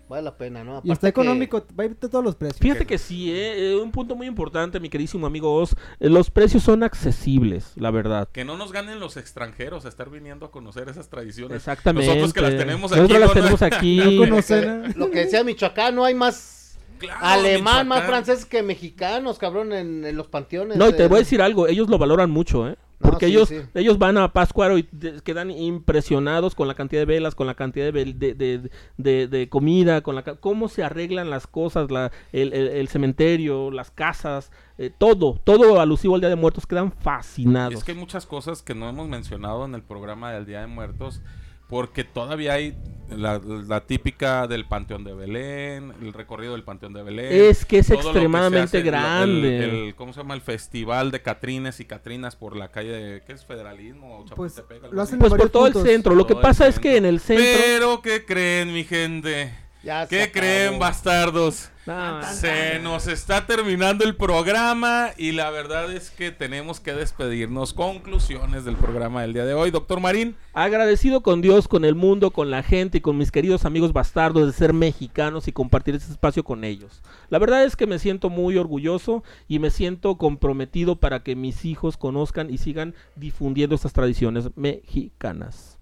Vale 0.06 0.22
la 0.22 0.36
pena, 0.36 0.62
¿no? 0.62 0.72
Y 0.72 0.74
Aparte 0.76 0.92
está 0.92 1.06
que- 1.12 1.20
económico. 1.22 1.64
Va 1.78 1.84
a 1.84 1.86
ir 1.86 1.96
de 1.98 2.08
todos 2.10 2.22
los 2.22 2.34
precios. 2.36 2.58
Fíjate 2.60 2.84
que 2.84 2.98
sí, 2.98 3.30
eh, 3.32 3.72
eh, 3.72 3.76
un 3.76 3.90
punto 3.90 4.14
muy 4.14 4.26
importante, 4.26 4.78
mi 4.78 4.90
queridísimo 4.90 5.26
amigo 5.26 5.54
Oz, 5.54 5.74
eh, 5.98 6.10
los 6.10 6.30
precios 6.30 6.62
son 6.62 6.82
accesibles, 6.82 7.72
la 7.76 7.90
verdad. 7.90 8.28
Que 8.30 8.44
no 8.44 8.58
nos 8.58 8.70
ganen 8.70 9.00
los 9.00 9.16
extranjeros 9.16 9.86
a 9.86 9.88
estar 9.88 10.10
viniendo 10.10 10.44
a 10.44 10.50
conocer 10.50 10.90
esas 10.90 11.08
tradiciones. 11.08 11.56
Exactamente. 11.56 12.06
Nosotros 12.08 12.34
que 12.34 12.40
las 12.42 12.56
tenemos 12.56 12.92
aquí. 12.92 13.00
Nosotros 13.00 13.20
las 13.20 13.28
¿no? 13.28 13.34
tenemos 13.34 13.62
aquí. 13.62 14.00
No 14.04 14.18
conocen. 14.28 14.84
¿eh? 14.84 14.92
Lo 14.96 15.10
que 15.10 15.20
decía 15.20 15.42
Michoacán, 15.42 15.94
no 15.94 16.04
hay 16.04 16.14
más 16.14 16.78
Claro, 16.98 17.18
alemán, 17.22 17.88
más 17.88 18.04
francés 18.04 18.44
que 18.44 18.62
mexicanos, 18.62 19.38
cabrón, 19.38 19.72
en, 19.72 20.04
en 20.04 20.16
los 20.16 20.28
panteones. 20.28 20.76
No, 20.76 20.88
y 20.88 20.92
te 20.92 21.04
eh. 21.04 21.08
voy 21.08 21.16
a 21.16 21.18
decir 21.20 21.40
algo, 21.40 21.66
ellos 21.66 21.88
lo 21.88 21.96
valoran 21.98 22.30
mucho, 22.30 22.68
¿eh? 22.68 22.76
No, 23.00 23.10
Porque 23.10 23.26
sí, 23.26 23.32
ellos, 23.32 23.48
sí. 23.48 23.56
ellos 23.74 23.98
van 23.98 24.16
a 24.18 24.32
Pascuaro 24.32 24.78
y 24.78 24.84
quedan 25.24 25.50
impresionados 25.50 26.54
con 26.54 26.68
la 26.68 26.74
cantidad 26.74 27.02
de 27.02 27.06
velas, 27.06 27.34
con 27.34 27.46
la 27.46 27.54
cantidad 27.54 27.92
de, 27.92 28.04
de, 28.14 28.34
de- 28.34 28.70
de- 28.96 29.28
de 29.28 29.48
comida, 29.48 30.00
con 30.02 30.14
la 30.14 30.22
ca- 30.22 30.36
cómo 30.36 30.68
se 30.68 30.82
arreglan 30.84 31.28
las 31.30 31.46
cosas, 31.46 31.90
la, 31.90 32.12
el, 32.32 32.52
el- 32.52 32.68
el 32.68 32.88
cementerio, 32.88 33.70
las 33.70 33.90
casas, 33.90 34.50
eh, 34.78 34.90
todo, 34.96 35.40
todo 35.44 35.80
alusivo 35.80 36.14
al 36.14 36.20
Día 36.20 36.30
de 36.30 36.36
Muertos, 36.36 36.66
quedan 36.66 36.92
fascinados. 36.92 37.74
es 37.74 37.84
que 37.84 37.92
hay 37.92 37.98
muchas 37.98 38.26
cosas 38.26 38.62
que 38.62 38.74
no 38.74 38.88
hemos 38.88 39.08
mencionado 39.08 39.64
en 39.64 39.74
el 39.74 39.82
programa 39.82 40.32
del 40.32 40.46
Día 40.46 40.60
de 40.60 40.66
Muertos, 40.66 41.20
porque 41.68 42.04
todavía 42.04 42.54
hay 42.54 42.76
la, 43.10 43.38
la 43.38 43.80
típica 43.82 44.46
del 44.46 44.66
Panteón 44.66 45.04
de 45.04 45.14
Belén, 45.14 45.92
el 46.00 46.12
recorrido 46.12 46.52
del 46.52 46.62
Panteón 46.62 46.92
de 46.92 47.02
Belén. 47.02 47.28
Es 47.32 47.64
que 47.64 47.78
es 47.78 47.88
que 47.88 47.94
extremadamente 47.94 48.78
el- 48.78 48.84
grande. 48.84 49.64
El, 49.88 49.94
¿Cómo 49.94 50.12
se 50.12 50.20
llama? 50.20 50.34
El 50.34 50.40
festival 50.40 51.10
de 51.10 51.22
Catrines 51.22 51.80
y 51.80 51.84
Catrinas 51.84 52.36
por 52.36 52.56
la 52.56 52.70
calle 52.70 52.90
de... 52.90 53.22
¿Qué 53.22 53.32
es? 53.32 53.44
¿Federalismo? 53.44 54.20
o 54.20 54.24
Pues, 54.34 54.62
lo 54.90 55.02
hacen 55.02 55.18
Pues 55.18 55.32
por 55.34 55.50
todo 55.50 55.66
el 55.66 55.74
centro. 55.74 56.14
Lo 56.14 56.26
que 56.26 56.34
Todo 56.34 56.42
pasa 56.42 56.66
es 56.66 56.78
que 56.78 56.96
en 56.96 57.04
el 57.04 57.20
centro... 57.20 57.44
Pero, 57.44 58.02
¿qué 58.02 58.24
creen, 58.24 58.72
mi 58.72 58.84
gente? 58.84 59.52
Ya 59.84 60.06
¿Qué 60.08 60.22
acabó. 60.22 60.32
creen, 60.32 60.78
bastardos? 60.78 61.70
Ah, 61.86 62.22
Se 62.32 62.78
nos 62.78 63.06
está 63.06 63.44
terminando 63.44 64.04
el 64.04 64.16
programa 64.16 65.10
y 65.18 65.32
la 65.32 65.50
verdad 65.50 65.92
es 65.92 66.10
que 66.10 66.30
tenemos 66.30 66.80
que 66.80 66.94
despedirnos. 66.94 67.74
Conclusiones 67.74 68.64
del 68.64 68.76
programa 68.76 69.20
del 69.20 69.34
día 69.34 69.44
de 69.44 69.52
hoy. 69.52 69.70
Doctor 69.70 70.00
Marín, 70.00 70.36
Agradecido 70.54 71.22
con 71.22 71.42
Dios, 71.42 71.68
con 71.68 71.84
el 71.84 71.94
mundo, 71.94 72.30
con 72.30 72.50
la 72.50 72.62
gente 72.62 72.98
y 72.98 73.00
con 73.02 73.18
mis 73.18 73.30
queridos 73.30 73.66
amigos 73.66 73.92
bastardos 73.92 74.46
de 74.46 74.54
ser 74.54 74.72
mexicanos 74.72 75.46
y 75.48 75.52
compartir 75.52 75.94
este 75.94 76.12
espacio 76.12 76.42
con 76.42 76.64
ellos. 76.64 77.02
La 77.28 77.38
verdad 77.38 77.64
es 77.64 77.76
que 77.76 77.86
me 77.86 77.98
siento 77.98 78.30
muy 78.30 78.56
orgulloso 78.56 79.22
y 79.46 79.58
me 79.58 79.70
siento 79.70 80.16
comprometido 80.16 80.96
para 80.96 81.22
que 81.22 81.36
mis 81.36 81.66
hijos 81.66 81.98
conozcan 81.98 82.48
y 82.48 82.56
sigan 82.56 82.94
difundiendo 83.16 83.74
estas 83.74 83.92
tradiciones 83.92 84.48
mexicanas. 84.56 85.78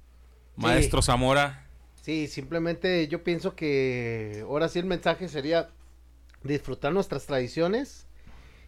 Maestro 0.57 1.01
Zamora. 1.01 1.69
Sí, 2.03 2.27
simplemente 2.27 3.07
yo 3.07 3.23
pienso 3.23 3.55
que 3.55 4.41
ahora 4.45 4.69
sí 4.69 4.81
el 4.81 4.85
mensaje 4.87 5.29
sería 5.29 5.71
disfrutar 6.43 6.93
nuestras 6.93 7.27
tradiciones, 7.27 8.07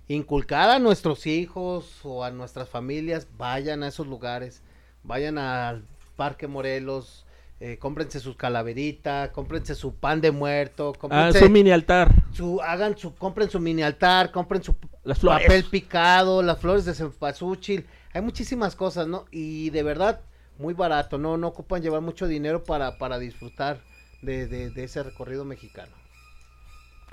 inculcar 0.07 0.71
a 0.71 0.79
nuestros 0.79 1.27
hijos 1.27 1.99
o 2.05 2.23
a 2.23 2.31
nuestras 2.31 2.69
familias, 2.69 3.27
vayan 3.37 3.83
a 3.83 3.89
esos 3.89 4.07
lugares, 4.07 4.63
vayan 5.03 5.39
al 5.39 5.85
Parque 6.15 6.47
Morelos, 6.47 7.27
eh, 7.59 7.77
cómprense 7.79 8.21
sus 8.21 8.37
calaveritas, 8.37 9.31
cómprense 9.31 9.75
su 9.75 9.97
pan 9.97 10.21
de 10.21 10.31
muerto, 10.31 10.93
Ah, 11.11 11.33
su 11.33 11.49
mini 11.49 11.73
altar. 11.73 12.13
su, 12.33 12.61
hagan 12.61 12.97
su, 12.97 13.17
compren 13.17 13.51
su 13.51 13.59
mini 13.59 13.83
altar, 13.83 14.31
compren 14.31 14.63
su 14.63 14.77
Las 15.03 15.19
papel 15.19 15.65
picado, 15.65 16.41
las 16.41 16.61
flores 16.61 16.85
de 16.85 16.95
cempasúchil, 16.95 17.85
hay 18.13 18.23
muchísimas 18.23 18.77
cosas, 18.77 19.09
¿no? 19.09 19.25
Y 19.33 19.71
de 19.71 19.83
verdad, 19.83 20.21
muy 20.59 20.75
barato, 20.75 21.19
no, 21.19 21.37
no 21.37 21.49
ocupan 21.49 21.83
llevar 21.83 22.01
mucho 22.01 22.27
dinero 22.27 22.63
para, 22.65 22.99
para 22.99 23.19
disfrutar 23.19 23.81
de, 24.23 24.47
de- 24.47 24.71
de 24.71 24.85
ese 24.85 25.03
recorrido 25.03 25.45
mexicano. 25.45 25.93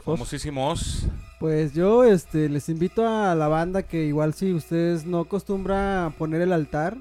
Famosísimos. 0.03 1.05
Pues 1.39 1.73
yo 1.73 2.03
este 2.03 2.49
les 2.49 2.69
invito 2.69 3.07
a 3.07 3.35
la 3.35 3.47
banda 3.47 3.83
que 3.83 4.03
igual 4.05 4.33
si 4.33 4.53
ustedes 4.53 5.05
no 5.05 5.19
acostumbran 5.21 6.05
a 6.05 6.09
poner 6.17 6.41
el 6.41 6.53
altar, 6.53 6.97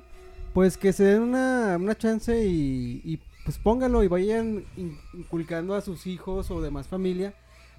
pues 0.53 0.77
que 0.77 0.93
se 0.93 1.05
den 1.05 1.23
una, 1.23 1.77
una 1.81 1.97
chance 1.97 2.45
y, 2.47 3.01
y, 3.05 3.19
pues 3.45 3.59
pónganlo 3.59 4.03
y 4.03 4.09
vayan 4.09 4.65
in- 4.77 4.99
inculcando 5.15 5.75
a 5.75 5.81
sus 5.81 6.07
hijos 6.07 6.51
o 6.51 6.61
demás 6.61 6.89
familia 6.89 7.33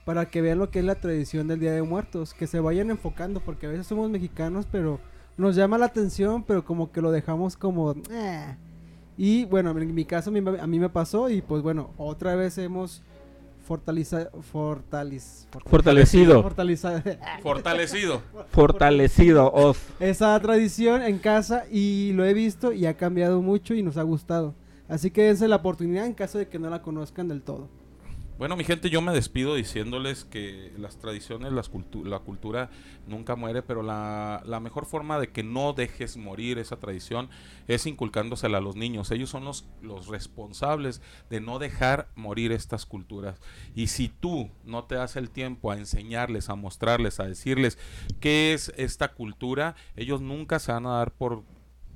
para 0.06 0.28
que 0.30 0.42
vean 0.42 0.58
lo 0.58 0.72
que 0.72 0.80
es 0.80 0.86
la 0.86 0.96
tradición 0.96 1.48
del 1.48 1.60
Día 1.60 1.74
de 1.74 1.84
Muertos, 1.84 2.34
que 2.34 2.48
se 2.48 2.60
vayan 2.60 2.90
enfocando 2.90 3.40
porque 3.42 3.68
a 3.68 3.70
veces 3.70 3.86
somos 3.86 4.10
mexicanos 4.10 4.66
pero 4.72 5.00
nos 5.42 5.56
llama 5.56 5.78
la 5.78 5.88
atención 5.88 6.44
pero 6.44 6.64
como 6.64 6.92
que 6.92 7.02
lo 7.02 7.12
dejamos 7.12 7.58
como... 7.58 7.94
"Ah". 8.12 8.56
Y 9.18 9.46
bueno, 9.46 9.72
en 9.78 9.94
mi 9.94 10.06
caso 10.06 10.30
a 10.30 10.34
mí, 10.34 10.42
me- 10.42 10.90
pasó 10.90 11.30
y 11.30 11.42
pues 11.42 11.62
bueno, 11.62 11.92
otra 11.98 12.36
vez 12.36 12.58
hemos 12.58 13.04
fortaleza, 13.68 14.30
fortaliz, 14.52 15.48
Fortalecido. 15.66 16.42
fortaleza- 16.42 17.04
Fortalecido. 17.44 18.22
Fortalecido, 18.52 19.52
Oz. 19.54 19.78
esa 20.00 20.40
tradición 20.40 21.02
en 21.04 21.20
casa 21.20 21.66
y 21.72 22.12
lo 22.14 22.26
he 22.26 22.34
visto 22.34 22.74
y 22.74 22.86
ha 22.86 22.96
cambiado 22.98 23.42
mucho 23.42 23.74
y 23.74 23.84
nos 23.84 23.98
ha 23.98 24.04
gustado. 24.04 24.56
Así 24.90 25.12
que 25.12 25.24
dense 25.24 25.48
la 25.48 25.58
oportunidad 25.58 26.06
en 26.06 26.14
caso 26.14 26.38
de 26.38 26.48
que 26.48 26.60
no 26.60 26.70
la 26.70 26.82
conozcan 26.82 27.28
del 27.28 27.42
todo. 27.42 27.70
Bueno, 28.42 28.56
mi 28.58 28.64
gente, 28.64 28.90
yo 28.90 29.04
me 29.04 29.14
despido 29.14 29.54
diciéndoles 29.54 30.26
que 30.26 30.74
las 30.80 30.98
tradiciones, 30.98 31.54
las 31.54 31.72
cultu- 31.72 32.04
la 32.04 32.18
cultura 32.22 32.72
nunca 33.06 33.36
muere, 33.36 33.62
pero 33.62 33.84
la, 33.84 34.42
la 34.48 34.60
mejor 34.60 34.88
forma 34.88 35.20
de 35.20 35.30
que 35.30 35.44
no 35.44 35.74
dejes 35.74 36.18
morir 36.18 36.58
esa 36.58 36.78
tradición 36.78 37.30
es 37.68 37.86
inculcándosela 37.86 38.58
a 38.58 38.62
los 38.62 38.76
niños. 38.76 39.12
Ellos 39.12 39.30
son 39.30 39.46
los, 39.46 39.68
los 39.84 40.08
responsables 40.08 41.04
de 41.30 41.40
no 41.40 41.60
dejar 41.60 42.08
morir 42.16 42.52
estas 42.52 42.88
culturas. 42.88 43.40
Y 43.76 43.90
si 43.90 44.10
tú 44.10 44.50
no 44.66 44.86
te 44.86 44.96
das 44.96 45.18
el 45.18 45.30
tiempo 45.30 45.70
a 45.70 45.78
enseñarles, 45.78 46.50
a 46.50 46.56
mostrarles, 46.56 47.20
a 47.20 47.26
decirles 47.26 47.78
qué 48.20 48.54
es 48.54 48.74
esta 48.76 49.10
cultura, 49.10 49.76
ellos 49.96 50.20
nunca 50.20 50.58
se 50.58 50.72
van 50.72 50.88
a 50.88 50.98
dar 50.98 51.12
por 51.12 51.44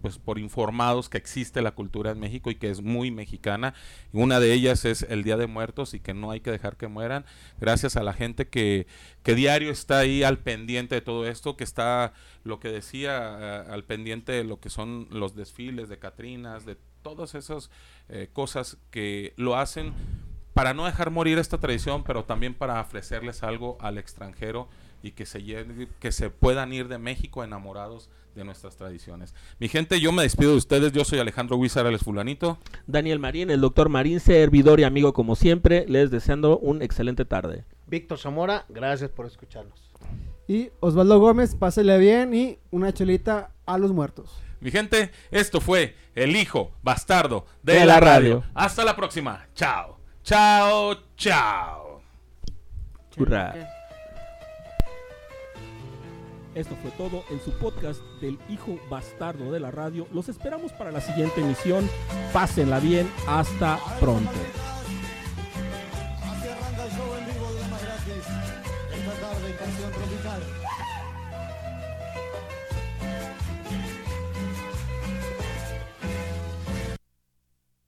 pues 0.05 0.19
por 0.19 0.37
informados 0.37 1.09
que 1.09 1.17
existe 1.17 1.63
la 1.63 1.71
cultura 1.71 2.11
en 2.11 2.19
México 2.19 2.51
y 2.51 2.55
que 2.57 2.69
es 2.69 2.83
muy 2.83 3.09
mexicana. 3.09 3.73
Una 4.13 4.39
de 4.39 4.53
ellas 4.53 4.85
es 4.85 5.01
el 5.01 5.23
Día 5.23 5.35
de 5.35 5.47
Muertos 5.47 5.95
y 5.95 5.99
que 5.99 6.13
no 6.13 6.29
hay 6.29 6.41
que 6.41 6.51
dejar 6.51 6.77
que 6.77 6.87
mueran. 6.87 7.25
Gracias 7.59 7.95
a 7.95 8.03
la 8.03 8.13
gente 8.13 8.47
que, 8.47 8.85
que 9.23 9.33
diario 9.33 9.71
está 9.71 9.97
ahí 9.97 10.21
al 10.21 10.37
pendiente 10.37 10.93
de 10.93 11.01
todo 11.01 11.25
esto, 11.25 11.57
que 11.57 11.63
está, 11.63 12.13
lo 12.43 12.59
que 12.59 12.67
decía, 12.67 13.35
eh, 13.39 13.63
al 13.67 13.83
pendiente 13.83 14.31
de 14.31 14.43
lo 14.43 14.59
que 14.59 14.69
son 14.69 15.07
los 15.09 15.35
desfiles 15.35 15.89
de 15.89 15.97
Catrinas, 15.97 16.67
de 16.67 16.77
todas 17.01 17.33
esas 17.33 17.71
eh, 18.07 18.29
cosas 18.31 18.77
que 18.91 19.33
lo 19.37 19.57
hacen 19.57 19.91
para 20.53 20.75
no 20.75 20.85
dejar 20.85 21.09
morir 21.09 21.39
esta 21.39 21.57
tradición, 21.57 22.03
pero 22.03 22.25
también 22.25 22.53
para 22.53 22.79
ofrecerles 22.79 23.41
algo 23.41 23.79
al 23.81 23.97
extranjero 23.97 24.69
y 25.05 25.11
que 25.11 25.25
se, 25.25 25.43
que 25.99 26.11
se 26.11 26.29
puedan 26.31 26.73
ir 26.73 26.87
de 26.87 26.97
México 26.97 27.43
enamorados 27.43 28.09
de 28.33 28.43
nuestras 28.43 28.75
tradiciones. 28.75 29.33
Mi 29.59 29.67
gente, 29.69 29.99
yo 30.01 30.11
me 30.11 30.23
despido 30.23 30.51
de 30.51 30.57
ustedes. 30.57 30.91
Yo 30.93 31.05
soy 31.05 31.19
Alejandro 31.19 31.57
Huizar, 31.57 31.85
el 31.85 31.99
Fulanito. 31.99 32.57
Daniel 32.87 33.19
Marín, 33.19 33.51
el 33.51 33.61
doctor 33.61 33.87
Marín, 33.87 34.19
servidor 34.19 34.79
y 34.79 34.83
amigo 34.83 35.13
como 35.13 35.35
siempre, 35.35 35.85
les 35.87 36.09
deseando 36.09 36.57
un 36.57 36.81
excelente 36.81 37.23
tarde. 37.23 37.65
Víctor 37.87 38.17
Zamora, 38.17 38.65
gracias 38.67 39.11
por 39.11 39.27
escucharnos. 39.27 39.79
Y 40.47 40.69
Osvaldo 40.79 41.19
Gómez, 41.19 41.55
pásele 41.55 41.97
bien 41.99 42.33
y 42.33 42.57
una 42.71 42.91
chelita 42.93 43.51
a 43.65 43.77
los 43.77 43.91
muertos. 43.93 44.41
Mi 44.59 44.71
gente, 44.71 45.11
esto 45.29 45.61
fue 45.61 45.95
El 46.15 46.35
Hijo 46.35 46.71
Bastardo 46.81 47.45
de, 47.61 47.73
De 47.73 47.79
la, 47.81 47.85
la 47.85 47.99
radio. 47.99 48.35
radio. 48.39 48.51
Hasta 48.55 48.83
la 48.83 48.95
próxima. 48.95 49.47
Chao. 49.53 49.99
Chao, 50.23 50.95
chao. 51.15 52.01
Hurra. 53.17 53.74
Esto 56.55 56.77
fue 56.81 56.91
todo 56.91 57.23
en 57.29 57.41
su 57.41 57.51
podcast 57.51 58.01
del 58.21 58.39
hijo 58.49 58.79
bastardo 58.89 59.51
de 59.51 59.59
la 59.59 59.71
radio. 59.71 60.07
Los 60.13 60.29
esperamos 60.29 60.71
para 60.71 60.91
la 60.91 61.01
siguiente 61.01 61.41
emisión. 61.41 61.89
Pásenla 62.31 62.79
bien. 62.79 63.11
Hasta 63.27 63.77
pronto. 63.99 64.31